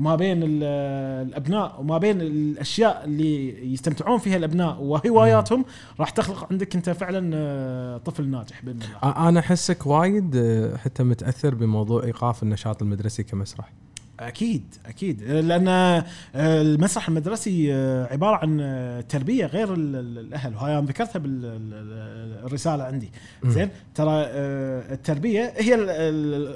وما 0.00 0.16
بين 0.16 0.42
ال- 0.42 0.62
الأبناء 1.28 1.76
وما 1.80 1.98
بين 1.98 2.20
الأشياء 2.20 3.04
اللي 3.04 3.72
يستمتعون 3.72 4.18
فيها 4.18 4.36
الأبناء 4.36 4.82
وهواياتهم 4.82 5.64
راح 6.00 6.10
تخلق 6.10 6.46
عندك 6.50 6.76
أنت 6.76 6.90
فعلا 6.90 7.30
آه، 7.34 7.96
طفل 7.98 8.28
ناجح 8.28 8.64
بإذن 8.64 8.78
الله. 8.82 9.28
أنا 9.28 9.40
أحسك 9.40 9.86
وايد 9.86 10.36
آه، 10.36 10.76
حتى 10.76 11.02
متأثر 11.02 11.54
بموضوع 11.54 12.04
إيقاف 12.04 12.42
النشاط 12.42 12.82
المدرسي 12.82 13.22
كمسرح. 13.22 13.72
أكيد 14.20 14.74
أكيد. 14.86 15.22
لأن 15.22 15.68
آه، 15.68 16.04
المسرح 16.34 17.08
المدرسي 17.08 17.72
عبارة 18.10 18.36
عن 18.36 19.04
تربية 19.08 19.46
غير 19.46 19.74
ال- 19.74 19.96
ال- 19.96 20.18
الأهل. 20.18 20.54
وهاي 20.54 20.78
أنا 20.78 20.86
ذكرتها 20.86 21.18
بالرساله 21.18 22.84
عندي. 22.84 23.10
زين؟ 23.44 23.68
ترى 23.94 24.10
التربية 24.92 25.52
هي 25.56 25.74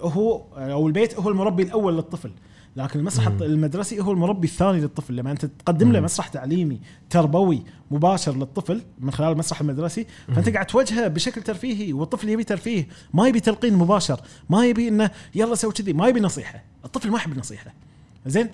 هو 0.03 0.43
أو 0.57 0.87
البيت 0.87 1.21
هو 1.21 1.29
المربي 1.29 1.63
الأول 1.63 1.95
للطفل. 1.97 2.31
لكن 2.77 2.99
المسرح 2.99 3.29
مم. 3.29 3.43
المدرسي 3.43 4.01
هو 4.01 4.13
المربي 4.13 4.47
الثاني 4.47 4.81
للطفل 4.81 5.17
لما 5.17 5.31
أنت 5.31 5.45
تقدم 5.47 5.93
له. 5.93 6.01
مسرح 6.01 6.29
تعليمي 6.29 6.81
تربوي 7.11 7.63
مباشر 7.91 8.37
للطفل 8.37 8.83
من 8.99 9.11
خلال 9.11 9.33
المسرح 9.33 9.61
المدرسي 9.61 10.07
فأنت 10.35 10.49
قاعد 10.49 10.67
توجهه 10.67 11.09
بشكل 11.09 11.43
ترفيهي 11.43 11.93
والطفل 11.93 12.29
يبي 12.29 12.45
ترفيه 12.45 12.89
ما 13.15 13.29
يبي 13.29 13.41
تلقين 13.41 13.75
مباشر 13.75 14.21
ما 14.51 14.67
يبي 14.67 14.89
إنه 14.89 15.11
يلا 15.35 15.55
سوي 15.55 15.73
كذي 15.73 15.93
ما 15.93 16.09
يبي 16.09 16.21
نصيحة 16.21 16.65
الطفل 16.85 17.11
ما 17.11 17.17
يحب 17.17 17.33
النصيحه 17.33 17.75
زين 18.27 18.49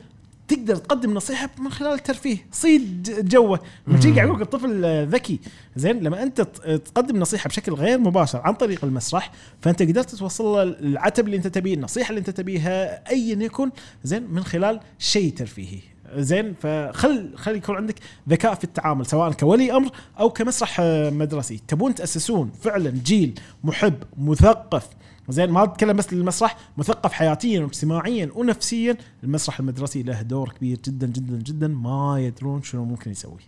تقدر 0.51 0.77
تقدم 0.77 1.15
نصيحة 1.15 1.51
من 1.59 1.71
خلال 1.71 1.93
الترفيه. 1.93 2.37
صيد 2.53 3.29
جوه. 3.29 3.61
قاعد 3.89 4.19
أقول 4.19 4.37
لك 4.37 4.43
الطفل 4.43 5.07
ذكي. 5.07 5.41
زين 5.77 6.01
لما 6.01 6.23
أنت 6.23 6.41
تقدم 6.85 7.19
نصيحة 7.19 7.49
بشكل 7.49 7.73
غير 7.73 7.99
مباشر 7.99 8.41
عن 8.45 8.55
طريق 8.55 8.85
المسرح 8.85 9.33
فأنت 9.61 9.83
قدرت 9.83 10.15
توصل 10.15 10.45
له 10.45 10.63
العتب 10.63 11.27
اللي 11.27 11.37
أنت 11.37 11.47
تبيه 11.47 11.75
النصيحة 11.75 12.11
اللي 12.11 12.19
أنت 12.19 12.31
تبيها 12.31 13.11
ايا 13.11 13.43
يكن 13.43 13.71
زين 14.05 14.23
من 14.31 14.45
خلال 14.45 14.81
شيء 14.99 15.33
ترفيهي. 15.33 15.79
زين 16.17 16.55
فخل 16.55 17.31
خلي 17.37 17.57
يكون 17.57 17.77
عندك 17.77 17.95
ذكاء 18.29 18.55
في 18.55 18.65
التعامل 18.65 19.07
سواء 19.07 19.33
كولي 19.33 19.73
أمر 19.73 19.91
أو 20.21 20.31
كمسرح 20.31 20.77
آه، 20.81 21.11
مدرسي. 21.11 21.61
تبون 21.69 21.95
تأسسون 21.95 22.51
فعلا 22.63 22.91
جيل 22.91 23.41
محب 23.65 23.95
مثقف 24.19 24.87
زين 25.31 25.51
ما 25.51 25.65
أتكلم 25.65 25.97
بس 25.97 26.13
للمسرح 26.13 26.57
مثقف 26.79 27.13
حياتيا 27.13 27.61
واجتماعيا 27.61 28.31
ونفسيا 28.35 28.97
المسرح 29.25 29.61
المدرسي 29.61 30.03
له 30.03 30.23
دور 30.23 30.49
كبير 30.49 30.79
جدا 30.85 31.07
جدا 31.07 31.37
جدا 31.37 31.69
ما 31.69 32.17
يدرون 32.21 32.63
شنو 32.63 32.85
ممكن 32.85 33.11
يسوي. 33.11 33.41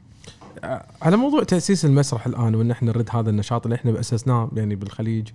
على 1.03 1.17
موضوع 1.17 1.43
تأسيس 1.43 1.85
المسرح 1.85 2.27
الآن 2.27 2.55
وإن 2.55 2.71
إحنا 2.71 2.89
نرد 2.91 3.09
هذا 3.13 3.31
النشاط 3.31 3.67
اللي 3.67 3.75
إحنا 3.75 4.01
اسسناه 4.01 4.51
يعني 4.57 4.75
بالخليج 4.75 5.29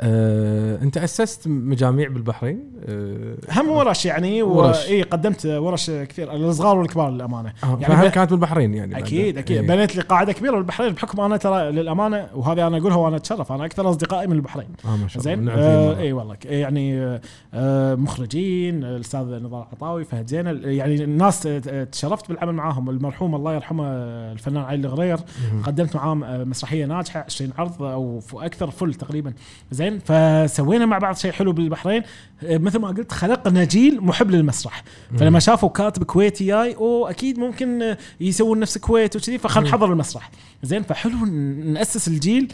آه، 0.00 0.82
أنت 0.82 0.96
أسست 0.96 1.48
مجاميع 1.48 2.08
بالبحرين 2.08 2.70
آه، 2.88 3.36
هم 3.50 3.68
ورش 3.68 4.06
يعني 4.06 4.42
ورش. 4.42 4.86
إي 4.88 5.02
قدمت 5.02 5.46
ورش 5.46 5.90
كثير 5.90 6.32
الصغار 6.32 6.78
والكبار 6.78 7.10
للأمانة 7.10 7.52
آه، 7.64 7.78
يعني 7.80 7.84
فهم 7.84 8.08
ب- 8.08 8.10
كانت 8.10 8.30
بالبحرين 8.30 8.74
يعني. 8.74 8.98
أكيد 8.98 9.38
أكيد 9.38 9.56
إيه. 9.56 9.66
بنيت 9.68 9.96
لي 9.96 10.02
قاعدة 10.02 10.32
كبيرة 10.32 10.56
بالبحرين 10.56 10.92
بحكم 10.92 11.20
أنا 11.20 11.36
ترى 11.36 11.70
للأمانة 11.72 12.26
وهذه 12.34 12.66
أنا 12.66 12.78
أقولها 12.78 12.96
وأنا 12.96 13.16
أتشرف 13.16 13.52
أنا 13.52 13.64
أكثر 13.64 13.90
أصدقائي 13.90 14.26
من 14.26 14.32
البحرين 14.32 14.68
آه 14.84 14.96
ما 14.96 15.08
شاء 15.08 15.22
الله 15.22 15.34
زين 15.34 15.44
نعم 15.44 15.58
آه. 15.58 15.98
إي 15.98 16.12
والله 16.12 16.36
يعني 16.44 16.98
آه، 17.00 17.20
آه 17.54 17.94
مخرجين 17.94 18.84
الأستاذ 18.84 19.20
نضال 19.20 19.64
عطاوي 19.72 20.04
فهد 20.04 20.26
زينل 20.28 20.64
يعني 20.64 21.04
الناس 21.04 21.46
آه، 21.46 21.62
آه، 21.68 21.84
تشرفت 21.84 22.28
بالعمل 22.28 22.52
معاهم 22.52 22.90
المرحوم 22.90 23.34
الله 23.34 23.54
يرحمه 23.54 23.84
آه، 23.86 24.32
الفنان 24.56 24.64
علي 24.64 24.86
الغرير. 24.86 25.18
قدمت 25.62 25.96
معاه 25.96 26.20
آه، 26.24 26.44
مسرحية 26.44 26.86
ناجحة 26.86 27.20
20 27.20 27.52
عرض 27.58 27.82
أو 27.82 28.22
أكثر 28.34 28.70
فل 28.70 28.94
تقريبا. 28.94 29.32
زين 29.70 29.98
فسوينا 29.98 30.86
مع 30.86 30.98
بعض 30.98 31.16
شيء 31.16 31.32
حلو 31.32 31.52
بالبحرين. 31.52 32.02
آه، 32.42 32.58
مثل 32.58 32.78
ما 32.78 32.88
قلت 32.88 33.12
خلقنا 33.12 33.64
جيل 33.64 34.00
محب 34.00 34.30
للمسرح. 34.30 34.84
فلما 35.18 35.38
شافوا 35.38 35.68
كاتب 35.68 36.02
كويتي 36.02 36.46
جاي 36.46 36.74
أو 36.74 37.06
أكيد 37.06 37.38
ممكن 37.38 37.82
آه، 37.82 37.98
يسوون 38.20 38.60
نفس 38.60 38.76
الكويت 38.76 39.16
وكذي 39.16 39.38
فخل 39.38 39.62
نحضر 39.62 39.92
المسرح. 39.92 40.30
زين 40.62 40.82
فحلو 40.82 41.24
نأسس 41.64 42.08
الجيل. 42.08 42.52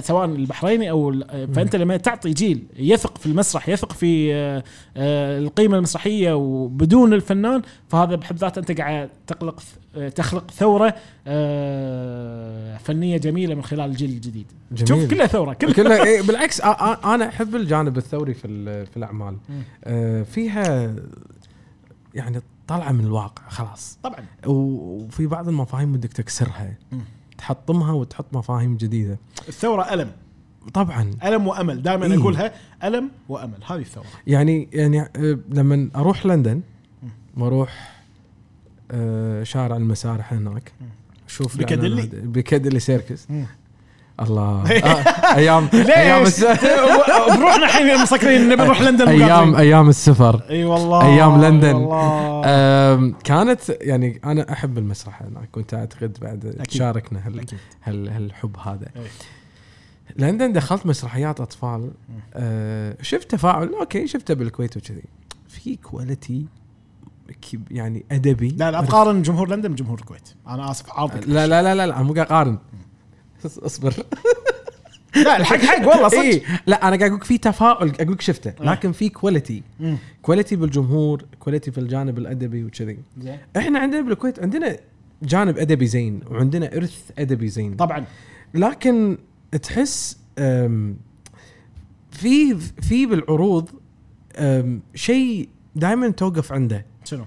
سواء 0.00 0.24
البحريني 0.24 0.90
أو 0.90 1.12
آه، 1.30 1.46
فأنت 1.46 1.76
لما 1.76 1.96
تعطي 1.96 2.32
جيل 2.32 2.62
يثق 2.76 3.18
في 3.18 3.26
المسرح 3.26 3.68
يثق 3.68 3.92
في 3.92 4.34
آه، 4.34 4.64
آه، 4.96 5.38
القيمة 5.38 5.76
المسرحية 5.76 6.32
وبدون 6.32 7.12
الفنان 7.12 7.62
فهذا 7.88 8.14
بحد 8.14 8.36
ذاته 8.36 8.58
أنت 8.58 8.80
قاعد 8.80 9.08
تخلق 9.26 9.62
آه، 9.96 10.08
تخلق 10.08 10.50
ثورة 10.50 10.94
آه، 11.26 12.76
فنية 12.76 13.16
جميلة 13.16 13.54
من 13.54 13.62
خلال 13.62 13.90
الجيل 13.90 14.10
الجديد 14.10 14.46
جميل. 14.72 15.02
شوف 15.02 15.10
كلها 15.10 15.26
ثورة 15.26 15.52
كلها 15.52 15.72
كلها 15.72 16.04
إيه 16.04 16.22
بالعكس 16.26 16.60
أنا 16.60 17.28
أحب 17.28 17.56
الجانب 17.56 17.96
الثوري 17.98 18.34
في 18.34 18.86
في 18.86 18.96
الأعمال. 18.96 19.36
آه، 19.84 20.22
فيها 20.22 20.94
يعني 22.14 22.40
طالعة 22.66 22.92
من 22.92 23.04
الواقع 23.04 23.48
خلاص 23.48 23.98
طبعا 24.02 24.24
وفي 24.46 25.26
بعض 25.26 25.48
المفاهيم 25.48 25.92
بدك 25.92 26.12
تكسرها. 26.12 26.74
تحطمها 27.38 27.92
وتحط 27.92 28.26
مفاهيم 28.36 28.76
جديدة 28.76 29.18
الثورة 29.48 29.82
ألم 29.94 30.12
طبعا 30.74 31.10
ألم 31.24 31.46
وأمل 31.46 31.82
دائما 31.82 32.06
إيه. 32.06 32.18
أقولها 32.20 32.52
ألم 32.84 33.10
وأمل 33.28 33.58
هذه 33.66 33.80
الثورة 33.80 34.06
يعني 34.26 34.68
يعني 34.72 35.00
آه، 35.00 35.38
لما 35.48 35.88
أروح 35.96 36.26
لندن 36.26 36.60
وأروح 37.36 37.98
آه، 38.90 39.42
شارع 39.42 39.76
المسارح 39.76 40.32
هناك. 40.32 40.72
أشوف 41.28 41.56
بيكاديلي؟ 41.56 42.02
الإعلانات- 42.02 42.14
Piccadilly 42.14 42.80
Circus. 42.80 43.26
الله. 44.20 44.62
آه، 44.70 45.36
أيام 45.36 45.68
أيام 45.74 46.24
بروحنا 47.38 47.64
الحين 47.64 48.02
مسكرين 48.02 48.48
نبي 48.48 48.62
نروح 48.62 48.80
لندن 48.80 49.08
أيام. 49.08 49.56
أيام 49.56 49.88
السفر. 49.88 50.42
أي 50.50 50.64
والله 50.64 51.06
أيام 51.06 51.44
لندن. 51.44 51.74
والله. 51.74 53.14
كانت 53.24 53.60
يعني 53.68 54.20
أنا 54.24 54.52
أحب 54.52 54.78
المسرح 54.78 55.22
هناك 55.22 55.48
كنت 55.52 55.74
أعتقد 55.74 56.18
بعد 56.20 56.46
أكيد. 56.46 56.62
تشاركنا 56.62 57.26
هال 57.26 57.40
أكيد. 57.40 57.58
هال 57.84 58.08
هالحب 58.08 58.56
هذا. 58.56 58.86
لندن 60.16 60.52
دخلت 60.52 60.86
مسرحيات 60.86 61.40
أطفال. 61.40 61.90
أه 62.34 62.96
شفت 63.02 63.30
تفاعل. 63.30 63.74
أوكي 63.80 64.06
شفته 64.06 64.34
بالكويت 64.34 64.76
وكذي. 64.76 65.02
في 65.48 65.76
quality 65.76 66.46
يعني 67.70 68.04
أدبي. 68.12 68.48
لا 68.48 68.70
لا 68.70 68.80
تقارن 68.80 69.22
جمهور 69.22 69.48
لندن 69.48 69.72
بجمهور 69.72 69.98
الكويت. 69.98 70.28
أنا 70.48 70.70
آسف 70.70 70.92
عارضك 70.92 71.28
لا 71.28 71.46
لا 71.46 71.62
لا 71.62 71.74
لا, 71.74 71.86
لا 71.86 72.02
مو 72.02 72.12
قاعد 72.12 72.26
أقارن. 72.26 72.58
أصبر. 73.46 73.94
لا 75.16 75.36
الحق 75.36 75.56
حق 75.56 75.88
والله 75.88 76.08
صدق. 76.08 76.20
اي 76.20 76.42
لا 76.66 76.88
أنا 76.88 76.96
قاعد 76.96 77.10
أقول 77.10 77.24
في 77.24 77.38
تفاؤل 77.38 77.92
أقول 78.00 78.12
لك 78.12 78.20
شفته. 78.20 78.50
آه. 78.50 78.64
لكن 78.64 78.92
في 78.92 79.08
quality. 79.08 79.62
quality 80.22 80.56
بالجمهور 80.56 81.24
quality 81.40 81.70
في 81.70 81.78
الجانب 81.78 82.18
الأدبي 82.18 82.64
وكذي. 82.64 82.98
إحنا 83.56 83.78
عندنا 83.78 84.00
بالكويت 84.00 84.40
عندنا 84.42 84.76
جانب 85.22 85.58
أدبي 85.58 85.86
زين 85.86 86.20
وعندنا 86.30 86.76
إرث 86.76 87.10
أدبي 87.18 87.48
زين. 87.48 87.76
طبعا. 87.76 88.04
لكن 88.54 89.18
تحس 89.62 90.18
في 92.10 92.56
في 92.82 93.06
بالعروض 93.06 93.70
شيء 94.94 95.48
دائما 95.76 96.08
توقف 96.08 96.52
عنده. 96.52 96.86
شنو؟ 97.04 97.24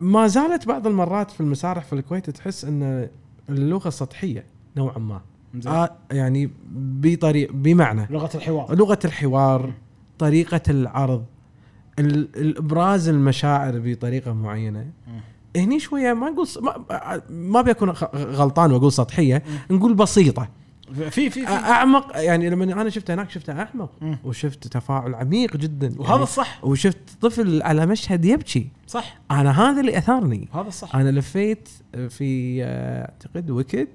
ما 0.00 0.26
زالت 0.26 0.68
بعض 0.68 0.86
المرات 0.86 1.30
في 1.30 1.40
المسارح 1.40 1.84
في 1.84 1.92
الكويت 1.92 2.30
تحس 2.30 2.64
إن 2.64 3.08
اللغة 3.48 3.90
سطحية. 3.90 4.51
نوعا 4.76 4.98
ما. 4.98 5.20
آه 5.66 5.90
يعني 6.10 6.50
بطريق 6.74 7.52
بمعنى 7.52 8.06
لغة 8.10 8.30
الحوار. 8.34 8.74
لغة 8.74 8.98
الحوار 9.04 9.72
طريقة 10.18 10.60
العرض 10.68 11.24
ال- 11.98 12.28
الابراز 12.36 13.08
المشاعر 13.08 13.78
بطريقة 13.84 14.32
معينة. 14.32 14.86
هني 15.56 15.80
شوية 15.80 16.12
ما 16.12 16.30
نقول 16.30 16.46
ما, 16.62 17.22
ما 17.30 17.62
بيكون 17.62 17.90
غلطان 18.14 18.72
وأقول 18.72 18.92
سطحية 18.92 19.42
نقول 19.70 19.94
بسيطة. 19.94 20.48
في 20.92 21.10
في 21.10 21.30
في 21.30 21.46
أعمق 21.48 22.12
يعني 22.14 22.50
لما 22.50 22.64
أنا 22.64 22.90
شفته 22.90 23.14
هناك 23.14 23.30
شفته 23.30 23.52
أعمق. 23.52 23.90
وشفت 24.24 24.66
تفاعل 24.66 25.14
عميق 25.14 25.56
جدا. 25.56 25.94
وهذا 25.98 26.10
يعني 26.10 26.22
الصح. 26.22 26.64
وشفت 26.64 26.98
طفل 27.20 27.62
على 27.62 27.86
مشهد 27.86 28.24
يبكي. 28.24 28.68
صح. 28.86 29.18
أنا 29.30 29.50
هذا 29.70 29.80
اللي 29.80 29.98
أثارني. 29.98 30.48
هذا 30.54 30.68
الصح. 30.68 30.96
أنا 30.96 31.10
لفيت 31.10 31.68
في 32.08 32.60
آه، 32.64 33.02
أعتقد 33.10 33.50
ويكد 33.50 33.88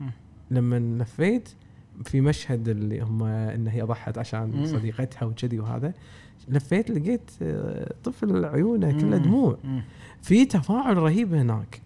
مم. 0.00 0.10
لما 0.50 1.02
لفيت 1.02 1.48
في 2.04 2.20
مشهد 2.20 2.68
اللي 2.68 3.00
هم 3.00 3.22
إن 3.22 3.68
هي 3.68 3.82
ضحت 3.82 4.18
عشان. 4.18 4.66
صديقتها 4.66 5.24
وكذي 5.26 5.58
وهذا 5.60 5.92
لفيت 6.48 6.90
لقيت 6.90 7.30
آه، 7.42 7.94
طفل 8.04 8.44
عيونه 8.44 8.92
مم. 8.92 9.00
كله 9.00 9.16
دموع. 9.16 9.58
في 10.22 10.44
تفاعل 10.44 10.96
رهيب 10.96 11.34
هناك. 11.34 11.80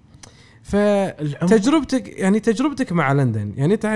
فتجربتك 0.62 2.18
يعني 2.18 2.40
تجربتك 2.40 2.93
مع 2.93 3.12
لندن 3.12 3.53
يعني 3.57 3.74
انت 3.74 3.86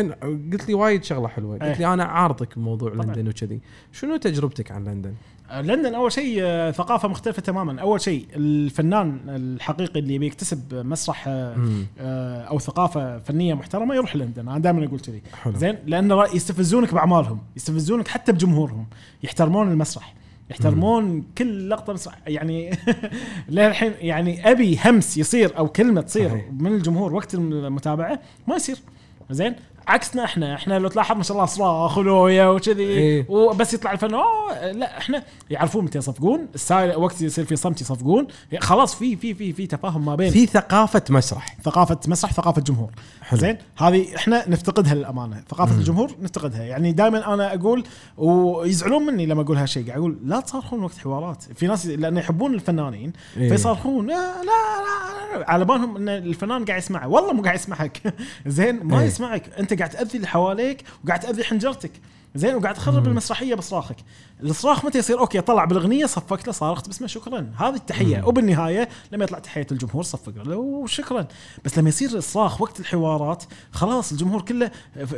قلت 0.52 0.68
لي 0.68 0.74
وايد 0.74 1.04
شغلة 1.04 1.28
حلوة 1.28 1.52
قلت 1.54 1.62
إيه. 1.62 1.78
لي 1.78 1.92
أنا 1.94 2.04
عارضك 2.04 2.58
بموضوع. 2.58 2.92
لندن 2.92 3.28
وكذي 3.28 3.60
شنو 3.92 4.16
تجربتك 4.16 4.72
عن 4.72 4.84
لندن 4.84 5.14
لندن 5.52 5.94
أول 5.94 6.12
شيء 6.12 6.38
آه، 6.42 6.70
ثقافة 6.70 7.08
مختلفة 7.08 7.42
تماما. 7.42 7.80
أول 7.80 8.00
شيء 8.00 8.26
الفنان 8.36 9.20
الحقيقي 9.28 10.00
اللي 10.00 10.14
يبي 10.14 10.26
يكتسب 10.26 10.74
مسرح 10.74 11.24
آه، 11.28 11.54
مم. 11.56 11.86
آه، 11.98 12.42
أو 12.42 12.58
ثقافة 12.58 13.18
فنية 13.18 13.54
محترمة 13.54 13.94
يروح 13.94 14.16
لندن. 14.16 14.48
أنا 14.48 14.58
دائما 14.58 14.84
أقول 14.84 15.00
كذي. 15.00 15.22
زين؟ 15.46 15.78
لأن 15.86 16.26
يستفزونك 16.34 16.94
بأعمالهم 16.94 17.38
يستفزونك 17.56 18.08
حتى 18.08 18.32
بجمهورهم. 18.32 18.86
يحترمون 19.22 19.72
المسرح 19.72 20.14
يحترمون 20.50 21.24
كل 21.38 21.70
لقطة 21.70 21.92
مسرح. 21.92 22.18
يعني 22.26 22.70
للحين 23.48 23.92
يعني 24.00 24.50
أبي 24.50 24.78
همس 24.84 25.18
يصير 25.18 25.58
أو 25.58 25.68
كلمة 25.68 26.00
تصير 26.00 26.28
صحيح. 26.28 26.44
من 26.52 26.74
الجمهور 26.74 27.14
وقت 27.14 27.34
المتابعة 27.34 28.20
ما 28.48 28.56
يصير. 28.56 28.76
زين؟ 29.30 29.54
عكسنا 29.88 30.24
إحنا 30.24 30.54
إحنا 30.54 30.78
لو 30.78 30.88
تلاحظ 30.88 31.16
ما 31.16 31.22
شاء 31.22 31.36
الله 31.36 31.46
صراخ 31.46 31.98
ولويا 31.98 32.46
وكذي. 32.46 32.82
إيه. 32.82 33.26
وبس 33.28 33.74
يطلع 33.74 33.92
الفن 33.92 34.14
اوه 34.14 34.72
لا 34.72 34.98
إحنا 34.98 35.22
يعرفون 35.50 35.84
متى 35.84 35.98
يصفقون 35.98 36.48
وقت 36.96 37.20
يصير 37.20 37.44
في 37.44 37.56
صمت 37.56 37.80
يصفقون. 37.80 38.26
خلاص 38.58 38.94
في 38.94 39.16
في 39.16 39.34
في 39.34 39.52
في 39.52 39.66
تفاهم 39.66 40.04
ما 40.04 40.14
بين 40.14 40.30
في 40.30 40.46
ثقافة 40.46 41.02
مسرح. 41.10 41.56
ثقافة 41.62 41.98
مسرح 42.06 42.32
ثقافة 42.32 42.62
جمهور. 42.62 42.90
حلو. 43.26 43.40
زين؟ 43.40 43.58
هذه 43.78 44.16
إحنا 44.16 44.48
نفتقدها 44.48 44.94
للأمانة. 44.94 45.42
ثقافة 45.50 45.72
مم. 45.72 45.78
الجمهور 45.78 46.10
نفتقدها. 46.20 46.62
يعني 46.62 46.92
دائما 46.92 47.34
أنا 47.34 47.54
أقول 47.54 47.84
ويزعلون 48.16 49.06
مني 49.06 49.26
لما 49.26 49.42
أقول 49.42 49.56
هالشيء. 49.56 49.86
قاعد 49.86 49.98
أقول 49.98 50.18
لا 50.24 50.40
تصارخون 50.40 50.82
وقت 50.82 50.98
حوارات. 50.98 51.42
في 51.54 51.66
ناس 51.66 51.86
لأن 51.86 52.16
يحبون 52.16 52.54
الفنانين 52.54 53.12
إيه. 53.36 53.48
فيصارخون. 53.48 54.06
لا 54.06 54.12
لا 54.12 54.42
لا, 54.42 55.38
لا. 55.38 55.50
على 55.50 55.64
بالهم 55.64 55.96
إن 55.96 56.08
الفنان 56.08 56.64
قاعد 56.64 56.78
يسمعه. 56.78 57.08
والله 57.08 57.32
مو 57.32 57.42
قاعد 57.42 57.54
يسمعك. 57.54 58.14
زين؟ 58.46 58.84
ما 58.84 59.00
إيه. 59.00 59.06
يسمعك. 59.06 59.50
أنت 59.58 59.74
قاعد 59.78 59.90
تأذي 59.90 60.16
اللي 60.16 60.26
حواليك 60.26 60.84
وقاعد 61.04 61.20
تأذي 61.20 61.44
حنجرتك. 61.44 61.92
زين 62.36 62.54
وقاعد 62.54 62.74
تخرب 62.74 63.06
المسرحية 63.06 63.54
بصراخك. 63.54 63.96
الصراخ 64.42 64.84
متى 64.84 64.98
يصير؟ 64.98 65.18
أوكي 65.18 65.40
طلع 65.40 65.64
بالأغنية 65.64 66.06
صفقت 66.06 66.46
له 66.46 66.52
صارخت 66.52 66.86
باسمه 66.86 67.06
شكرا. 67.06 67.52
هذه 67.56 67.74
التحية. 67.74 68.16
مم. 68.18 68.26
وبالنهاية 68.28 68.88
لما 69.12 69.24
يطلع 69.24 69.38
تحية 69.38 69.66
الجمهور 69.72 70.02
صفق 70.02 70.32
له 70.44 70.56
وشكرا. 70.56 71.26
بس 71.64 71.78
لما 71.78 71.88
يصير 71.88 72.10
الصراخ 72.10 72.60
وقت 72.60 72.80
الحوارات 72.80 73.44
خلاص 73.72 74.12
الجمهور 74.12 74.42
كله 74.42 74.70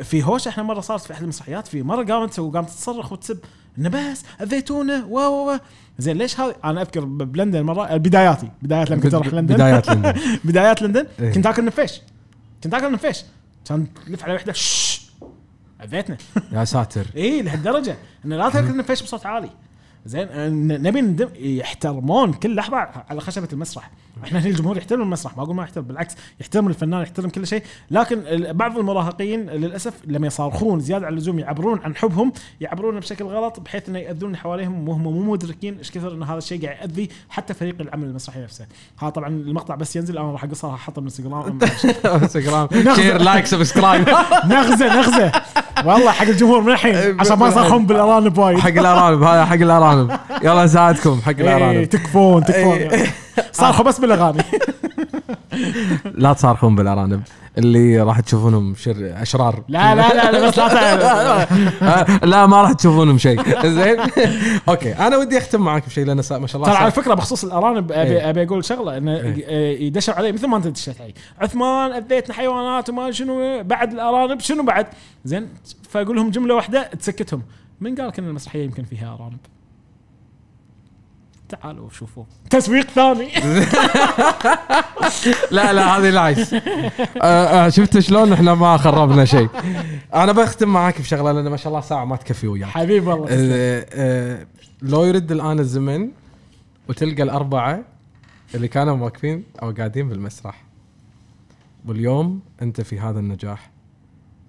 في 0.02 0.22
هوش. 0.24 0.48
إحنا 0.48 0.62
مرة 0.62 0.80
صارت 0.80 1.02
في 1.02 1.12
أحد 1.12 1.22
المسرحيات 1.22 1.68
في 1.68 1.82
مرة 1.82 2.04
قامت 2.04 2.38
وقامت 2.38 2.68
تصرخ 2.70 3.12
وتسب. 3.12 3.38
إنه 3.78 3.88
بس 3.88 4.22
اذيتونا 4.42 5.04
و 5.08 5.18
و 5.18 5.52
و 5.52 5.58
زين 5.98 6.16
ليش 6.16 6.40
هذا 6.40 6.54
أنا 6.64 6.82
أذكر 6.82 7.04
بلندن 7.04 7.62
مرة 7.62 7.96
بداياتي. 7.96 8.50
بدايات 8.62 8.90
لما 8.90 9.00
كنت 9.00 9.14
أروح 9.14 9.26
لندن. 9.26 9.54
بدايات 9.54 9.88
لندن. 9.88 10.14
بدايات 10.44 10.82
لندن. 10.82 11.06
إيه. 11.20 11.32
كنت 11.32 11.46
آكل 11.46 11.64
نفيش. 11.64 12.00
كنت 12.64 12.74
آكل 12.74 12.92
نفيش. 12.92 13.24
كان 13.64 13.86
تلف 14.06 14.24
على 14.24 14.34
وحدة 14.34 14.52
اذيتنا 15.84 16.16
يا 16.52 16.64
ساتر. 16.64 17.06
اي 17.16 17.42
لهالدرجة. 17.42 17.96
انه 18.24 18.36
لا 18.36 18.50
تاكل 18.50 18.76
نفيش 18.76 19.02
بصوت 19.02 19.26
عالي. 19.26 19.50
زين 20.06 20.28
نبي 20.82 21.58
يحترمون 21.58 22.32
كل 22.32 22.54
لحظة 22.54 22.76
على 23.10 23.20
خشبة 23.20 23.48
المسرح. 23.52 23.90
إحنا 24.24 24.38
هنا 24.38 24.48
الجمهور 24.48 24.76
يحترم 24.76 25.02
المسرح؟ 25.02 25.36
ما 25.36 25.42
أقول 25.42 25.56
ما 25.56 25.62
يحترم 25.62 25.84
بالعكس 25.84 26.14
يحترم 26.40 26.68
الفنان 26.68 27.02
يحترم 27.02 27.28
كل 27.28 27.46
شيء. 27.46 27.62
لكن 27.90 28.22
بعض 28.52 28.78
المراهقين 28.78 29.46
للأسف 29.46 29.94
لما 30.06 30.26
يصارخون 30.26 30.80
زيادة 30.80 31.06
عن 31.06 31.12
اللزوم 31.12 31.38
يعبرون 31.38 31.80
عن 31.84 31.96
حبهم 31.96 32.32
يعبرون 32.60 33.00
بشكل 33.00 33.24
غلط 33.24 33.60
بحيث 33.60 33.88
إنه 33.88 33.98
يأذون 33.98 34.30
اللي 34.30 34.38
حواليهم 34.38 34.88
وهم 34.88 35.02
مو 35.02 35.32
مدركين 35.32 35.78
إيش 35.78 35.90
كثر 35.90 36.12
إن 36.12 36.22
هذا 36.22 36.38
الشيء 36.38 36.66
قاعد 36.66 36.98
ياذي 36.98 37.08
حتى 37.30 37.54
فريق 37.54 37.76
العمل 37.80 38.04
المسرحي 38.04 38.42
نفسه. 38.42 38.66
ها 39.00 39.10
طبعا 39.10 39.28
المقطع 39.28 39.74
بس 39.74 39.96
ينزل 39.96 40.18
أنا 40.18 40.32
راح 40.32 40.44
أقصها 40.44 40.70
راح 40.70 40.80
احطه 40.80 41.00
بالانستغرام 41.00 41.58
انستغرام 42.04 42.68
share 42.94 43.20
like 43.20 43.46
subscribe 43.46 44.08
نغزة 44.44 44.96
نغزة. 44.96 45.32
والله 45.84 46.10
حق 46.10 46.26
الجمهور 46.26 46.60
من 46.60 46.72
الحين 46.72 46.96
عشان 47.20 47.38
ما 47.38 47.48
يصرخون 47.48 47.86
بالأرانب 47.86 48.38
وايد. 48.38 48.58
حق 48.58 48.68
الأرانب 48.68 49.22
هذا 49.22 49.44
حق 49.44 49.54
الأرانب. 49.54 50.18
يلا 50.42 50.64
نساعدكم 50.64 51.20
حق 51.20 51.36
إيه 51.38 51.56
الأرانب. 51.56 51.84
تكفون 51.84 52.44
تكفون. 52.44 52.76
إيه. 52.76 53.27
صارخوا 53.52 53.84
بس 53.84 54.00
بالأغاني. 54.00 54.42
لا 56.14 56.32
تصارخون 56.32 56.74
بالأرانب. 56.74 57.22
اللي 57.58 58.00
راح 58.02 58.20
تشوفونهم 58.20 58.74
شر 58.74 59.22
أشرار. 59.22 59.62
لا 59.68 59.94
لا 59.94 60.08
لا, 60.14 60.32
لا 60.32 60.48
بس 60.48 60.58
لا 60.58 60.68
تعرف. 60.68 61.52
لا 62.32 62.46
ما 62.46 62.62
راح 62.62 62.72
تشوفونهم 62.72 63.18
شيء. 63.18 63.66
زين؟ 63.66 63.96
أوكي 64.68 64.92
أنا 64.92 65.16
ودي 65.16 65.38
أختم 65.38 65.60
معاك 65.60 65.86
بشيء 65.86 66.04
لأن 66.06 66.16
ما 66.16 66.22
شاء 66.22 66.38
الله 66.40 66.66
ترى 66.66 66.76
على 66.76 66.90
فكرة 66.90 67.14
بخصوص 67.14 67.44
الأرانب 67.44 67.92
ابي 67.92 68.10
إيه. 68.10 68.30
أبي 68.30 68.42
أقول 68.42 68.64
شغلة 68.64 68.96
إنه 68.96 69.16
إيه. 69.16 69.44
آه، 69.48 69.78
يدشوا 69.80 70.14
علي 70.14 70.32
مثل 70.32 70.46
ما 70.46 70.56
أنت 70.56 70.66
دشيت 70.66 71.00
علي. 71.00 71.14
عثمان 71.40 71.92
اذيتنا 71.92 72.34
حيوانات 72.34 72.88
وما 72.88 73.10
شنو 73.10 73.62
بعد 73.62 73.92
الأرانب 73.92 74.40
شنو 74.40 74.62
بعد؟ 74.62 74.86
زين 75.24 75.48
فأقول 75.90 76.16
لهم 76.16 76.30
جملة 76.30 76.54
واحدة 76.54 76.82
تسكتهم. 76.82 77.42
من 77.80 77.94
قال 77.94 78.08
لك 78.08 78.18
إن 78.18 78.28
المسرحية 78.28 78.64
يمكن 78.64 78.84
فيها 78.84 79.14
أرانب؟ 79.14 79.38
تعالوا 81.48 81.90
شوفوا. 81.90 82.24
تسويق 82.50 82.86
ثاني. 82.90 83.32
لا 85.50 85.72
لا 85.72 85.96
هذه 85.98 86.10
لايس 86.10 86.54
آه، 86.54 86.58
آه، 87.22 87.68
شفت 87.68 87.98
شلون 87.98 88.32
إحنا 88.32 88.54
ما 88.54 88.76
خربنا 88.76 89.24
شيء. 89.24 89.48
أنا 90.14 90.32
بختم 90.32 90.68
معاك 90.68 91.00
بشغلة 91.00 91.32
لأن 91.32 91.48
ما 91.48 91.56
شاء 91.56 91.68
الله 91.68 91.80
ساعة 91.80 92.04
ما 92.04 92.16
تكفي 92.16 92.48
وياك. 92.48 92.68
حبيب. 92.70 93.08
آه، 93.08 93.26
آه، 93.30 94.46
لو 94.82 95.04
يرد 95.04 95.32
الآن 95.32 95.58
الزمن 95.58 96.08
وتلقى 96.88 97.22
الأربعة 97.22 97.84
اللي 98.54 98.68
كانوا 98.68 98.96
واقفين 99.04 99.44
أو 99.62 99.70
قاعدين 99.70 100.08
بالمسرح 100.08 100.64
واليوم 101.86 102.40
أنت 102.62 102.80
في 102.80 103.00
هذا 103.00 103.18
النجاح 103.20 103.70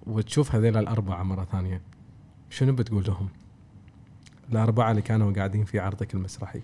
وتشوف 0.07 0.55
هذيل 0.55 0.77
الأربعة 0.77 1.23
مرة 1.23 1.47
ثانية 1.51 1.81
شنو 2.49 2.73
بتقول 2.73 3.03
لهم؟ 3.07 3.29
الأربعة 4.51 4.91
اللي 4.91 5.01
كانوا 5.01 5.33
قاعدين 5.33 5.65
في 5.65 5.79
عرضك 5.79 6.13
المسرحي. 6.13 6.61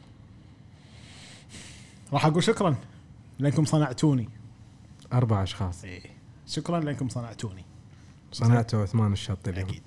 راح 2.16 2.26
أقول 2.26 2.44
شكرا 2.44 2.76
لأنكم 3.40 3.66
صنعتوني. 3.66 4.30
أربع 5.14 5.44
أشخاص. 5.44 5.86
شكرا 6.48 6.80
لأنكم 6.80 7.10
صنعتوني. 7.10 7.66
صنعته 8.32 8.82
عثمان 8.82 9.14
الشاطي 9.14 9.50
اليوم 9.50 9.70
أكيد. 9.70 9.84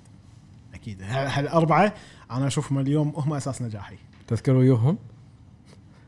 أكيد 0.75 1.03
هالاربعه 1.03 1.95
أنا 2.31 2.47
أشوفهم 2.47 2.79
اليوم 2.79 3.13
هم 3.17 3.35
أساس 3.35 3.63
نجاحي. 3.63 3.99
تذكر 4.27 4.53
ويوهم؟ 4.53 4.99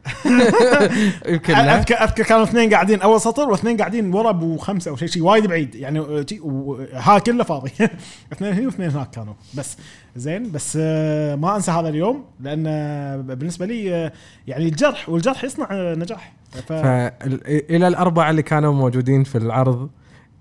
يمكن 1.29 1.55
اذكر 1.55 1.95
أذكر 1.95 2.23
كانوا 2.25 2.45
اثنين 2.45 2.71
قاعدين 2.71 3.01
أول 3.01 3.21
سطر 3.21 3.49
واثنين 3.51 3.77
قاعدين 3.77 4.15
ورا 4.15 4.31
أبو 4.31 4.57
خمسة 4.57 4.91
أو 4.91 4.97
شيء 4.97 5.09
شيء 5.09 5.23
وايد 5.23 5.47
بعيد. 5.47 5.75
يعني 5.75 5.99
آه، 5.99 6.25
و- 6.41 6.77
ها 6.93 7.19
كله 7.19 7.45
فاضي. 7.45 7.71
اثنين 8.33 8.53
هنا 8.53 8.67
واثنين 8.67 8.91
هناك 8.91 9.11
كانوا. 9.11 9.35
بس 9.55 9.77
زين 10.17 10.51
بس 10.53 10.79
آه، 10.81 11.35
ما 11.35 11.57
أنسى 11.57 11.71
هذا 11.71 11.89
اليوم 11.89 12.25
لأن 12.41 12.65
آه، 12.67 13.17
بالنسبة 13.17 13.67
لي 13.67 13.95
آه، 13.95 14.13
يعني 14.47 14.65
الجرح 14.65 15.09
والجرح 15.09 15.45
يصنع 15.45 15.69
آه، 15.71 15.95
نجاح. 15.95 16.33
ف... 16.69 16.73
فالى 16.73 17.89
الأربعة 17.89 18.31
اللي 18.31 18.43
كانوا 18.43 18.73
موجودين 18.73 19.25
في 19.25 19.39
العرض 19.39 19.91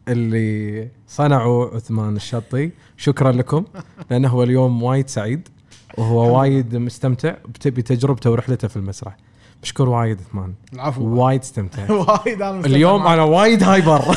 اللي 0.07 0.87
صنعوا 1.07 1.75
عثمان 1.75 2.15
الشطي 2.15 2.71
شكرا 2.97 3.31
لكم 3.31 3.65
لأنه 4.11 4.27
هو 4.27 4.43
اليوم 4.43 4.83
وايد 4.83 5.09
سعيد 5.09 5.47
وهو 5.97 6.39
وايد 6.39 6.75
مستمتع 6.75 7.35
بتبي 7.47 7.81
تجربته 7.81 8.31
ورحلته 8.31 8.67
في 8.67 8.75
المسرح. 8.77 9.17
مشكور 9.63 9.89
وايد 9.89 10.17
عثمان 10.29 10.53
العفو. 10.73 11.03
وايد 11.03 11.41
استمتع 11.41 11.91
وايد 12.25 12.41
أنا 12.41 12.65
اليوم. 12.65 13.07
أنا 13.07 13.23
وايد 13.23 13.63
hyper. 13.63 14.01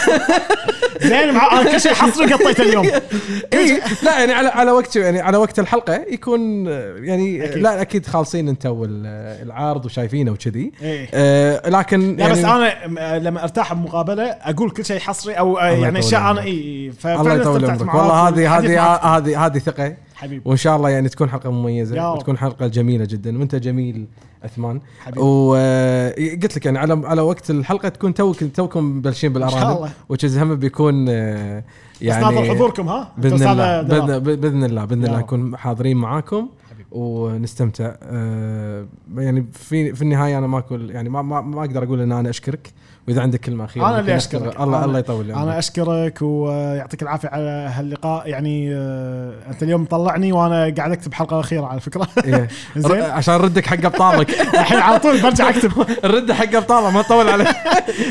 زين 1.02 1.14
أنا 1.14 1.72
كل 1.72 1.80
شيء 1.80 1.94
حصري 1.94 2.32
قطيته 2.32 2.62
اليوم. 2.62 2.86
اي 3.54 3.82
لا 4.02 4.18
يعني 4.18 4.32
على 4.32 4.48
على 4.48 4.70
وقت 4.70 4.96
يعني 4.96 5.20
على 5.20 5.36
وقت 5.36 5.58
الحلقة 5.58 6.04
يكون 6.10 6.66
يعني 7.04 7.44
أكيد. 7.44 7.62
لا 7.62 7.82
أكيد 7.82 8.06
خالصين 8.06 8.48
أنت 8.48 8.66
والعارض 8.66 9.84
وشايفينه 9.84 10.32
وكذي. 10.32 10.72
إيه. 10.82 11.08
آه 11.14 11.68
لكن 11.68 12.16
لا 12.16 12.28
بس 12.28 12.38
يعني 12.38 12.72
أنا 12.86 13.18
لما 13.18 13.42
أرتاح 13.42 13.72
بمقابلة 13.72 14.24
أقول 14.24 14.70
كل 14.70 14.84
شيء 14.84 14.98
حصري 14.98 15.34
أو 15.34 15.58
آه، 15.58 15.66
يعني 15.66 15.98
أشياء 15.98 16.30
أنا. 16.30 16.42
إي 16.42 16.92
الله 17.04 17.34
يطول 17.34 17.70
عمرك. 17.70 17.94
والله 17.94 18.28
هذه 18.28 18.58
هذه 18.58 18.82
هذه 19.16 19.46
هذه 19.46 19.58
ثقة. 19.58 19.96
حبيبي. 20.14 20.42
وإن 20.44 20.56
شاء 20.56 20.76
الله 20.76 20.90
يعني 20.90 21.08
تكون 21.08 21.30
حلقة 21.30 21.50
مميزة. 21.50 22.12
وتكون 22.12 22.38
حلقة 22.38 22.66
جميلة 22.66 23.04
جدا. 23.04 23.38
وأنت 23.38 23.54
جميل. 23.54 24.06
عثمان 24.44 24.80
وقلت 25.16 26.56
لك 26.56 26.66
يعني 26.66 26.78
على 26.78 27.02
على 27.04 27.22
وقت 27.22 27.50
الحلقة 27.50 27.88
تكون 27.88 28.14
توك 28.14 28.44
توكم 28.44 28.84
مبلشين 28.84 29.36
إن 29.36 29.40
شاء 29.40 29.50
بالارانب 29.50 29.76
الله 29.76 29.92
وتشز 30.08 30.38
هم 30.38 30.54
بيكون 30.54 31.06
آه، 31.08 31.64
يعني 32.00 32.40
بس 32.40 32.48
حضوركم 32.48 32.88
ها 32.88 33.12
بإذن 33.18 33.48
الله. 33.48 33.82
باذن 33.82 34.18
بإذن 34.18 34.64
الله 34.64 34.84
بإذن 34.84 35.04
الله. 35.04 35.18
نكون 35.18 35.56
حاضرين 35.56 35.96
معاكم. 35.96 36.48
ونستمتع 36.92 37.92
آه، 38.02 38.86
يعني 39.16 39.46
في 39.52 39.94
في 39.94 40.02
النهاية 40.02 40.38
أنا 40.38 40.46
ما 40.46 40.58
أقول 40.58 40.90
يعني 40.90 41.08
ما 41.08 41.22
ما, 41.22 41.40
ما 41.40 41.60
أقدر 41.60 41.84
أقول 41.84 42.00
إن 42.00 42.12
أنا 42.12 42.30
أشكرك 42.30 42.72
وإذا 43.08 43.22
عندك 43.22 43.40
كلمة 43.40 43.64
أخيرة 43.64 43.88
أنا 43.88 44.00
اللي 44.00 44.16
أشكرك. 44.16 44.54
أختم- 44.54 44.60
الله 44.60 44.84
الله 44.84 44.98
يطول 44.98 45.30
أنا 45.30 45.40
عمرك. 45.40 45.54
أشكرك 45.54 46.18
ويعطيك 46.22 47.02
العافية 47.02 47.28
على 47.28 47.70
هاللقاء. 47.74 48.28
يعني 48.28 48.74
آه، 48.74 49.32
أنت 49.50 49.62
اليوم 49.62 49.82
مطلعني 49.82 50.32
وأنا 50.32 50.74
قاعد 50.76 50.92
أكتب 50.92 51.14
حلقة 51.14 51.40
أخيرة 51.40 51.66
على 51.66 51.80
فكرة. 51.80 52.08
إيه. 52.24 52.48
زين؟ 52.76 53.02
عشان 53.02 53.34
ردك 53.34 53.66
حق 53.66 53.84
أبطالك. 53.84 54.30
الحين 54.60 54.78
على 54.78 54.98
طول 54.98 55.22
برجع 55.22 55.48
أكتب. 55.48 55.72
الرد 56.04 56.32
حق 56.32 56.56
ابطاله 56.56 56.90
ما 56.90 57.02
تطول 57.02 57.28
عليه 57.28 57.46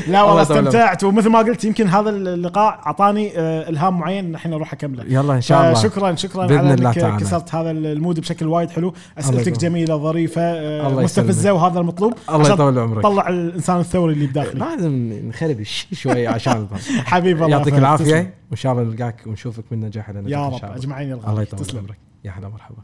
لا 0.08 0.22
والله 0.24 0.42
استمتعت. 0.42 1.04
ومثل 1.04 1.30
ما 1.30 1.40
قلت 1.40 1.66
يمكن 1.66 1.88
هذا 1.88 2.10
اللقاء 2.10 2.80
أعطاني 2.86 3.32
آه، 3.40 3.70
إلهام 3.70 4.00
معين 4.00 4.36
الحين 4.36 4.54
أروح 4.54 4.74
أكمله. 4.74 5.04
يلا 5.08 5.34
إن 5.34 5.42
شاء 5.42 5.62
الله. 5.62 5.74
شكرا 5.74 6.16
شكرا 6.16 6.46
بإذن 6.48 6.58
على 6.60 6.74
الله 6.74 6.90
إنك. 7.10 7.20
كسرت 7.20 7.56
هذا 7.56 7.72
المود 7.72 8.20
بشكل 8.20 8.48
وايد 8.48 8.70
حلو. 8.70 8.94
أسئلتك. 9.20 9.58
جميلة 9.58 9.98
ظريفة 9.98 10.42
آه، 10.42 10.90
مستفزة. 10.90 11.52
وهذا 11.54 11.80
المطلوب. 11.80 12.14
الله 12.30 12.50
يطول 12.54 12.80
عمرك. 12.80 13.04
طلع 13.04 13.30
الإنسان 13.30 13.80
الثوري 13.80 14.14
اللي 14.14 14.28
بداخلي. 14.28 14.60
لازم 14.82 15.28
نخربش 15.30 15.88
شوي 15.94 16.28
عشان 16.28 16.68
حبيبي 17.12 17.46
الله 17.46 17.58
يعطيك. 17.58 17.74
العافية. 17.74 18.34
وان 18.50 18.56
شاء 18.58 18.72
الله 18.72 18.84
نلقاك 18.84 19.28
ونشوفك 19.28 19.64
من 19.72 19.80
نجاح 19.80 20.10
إلى 20.10 20.22
نجاح 20.22 20.40
يا 20.40 20.48
رب 20.48 20.64
أجمعين 20.78 21.14
الله 21.14 21.30
الله 21.30 21.42
يطول 21.42 21.60
تسلم. 21.60 21.80
عمرك. 21.80 21.98
يا 22.24 22.32
هلا 22.32 22.50
مرحبا. 22.50 22.84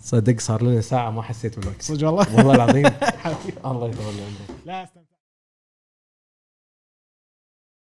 صدق 0.00 0.40
صار 0.40 0.62
لنا 0.62 0.80
ساعة 0.80 1.10
ما 1.10 1.22
حسيت 1.22 1.58
بالوقت. 1.58 1.82
صدق 1.82 2.06
والله. 2.06 2.36
والله 2.36 2.54
العظيم. 2.54 2.86
الله 3.66 3.88
يطول 3.88 4.14
عمرك. 4.66 5.09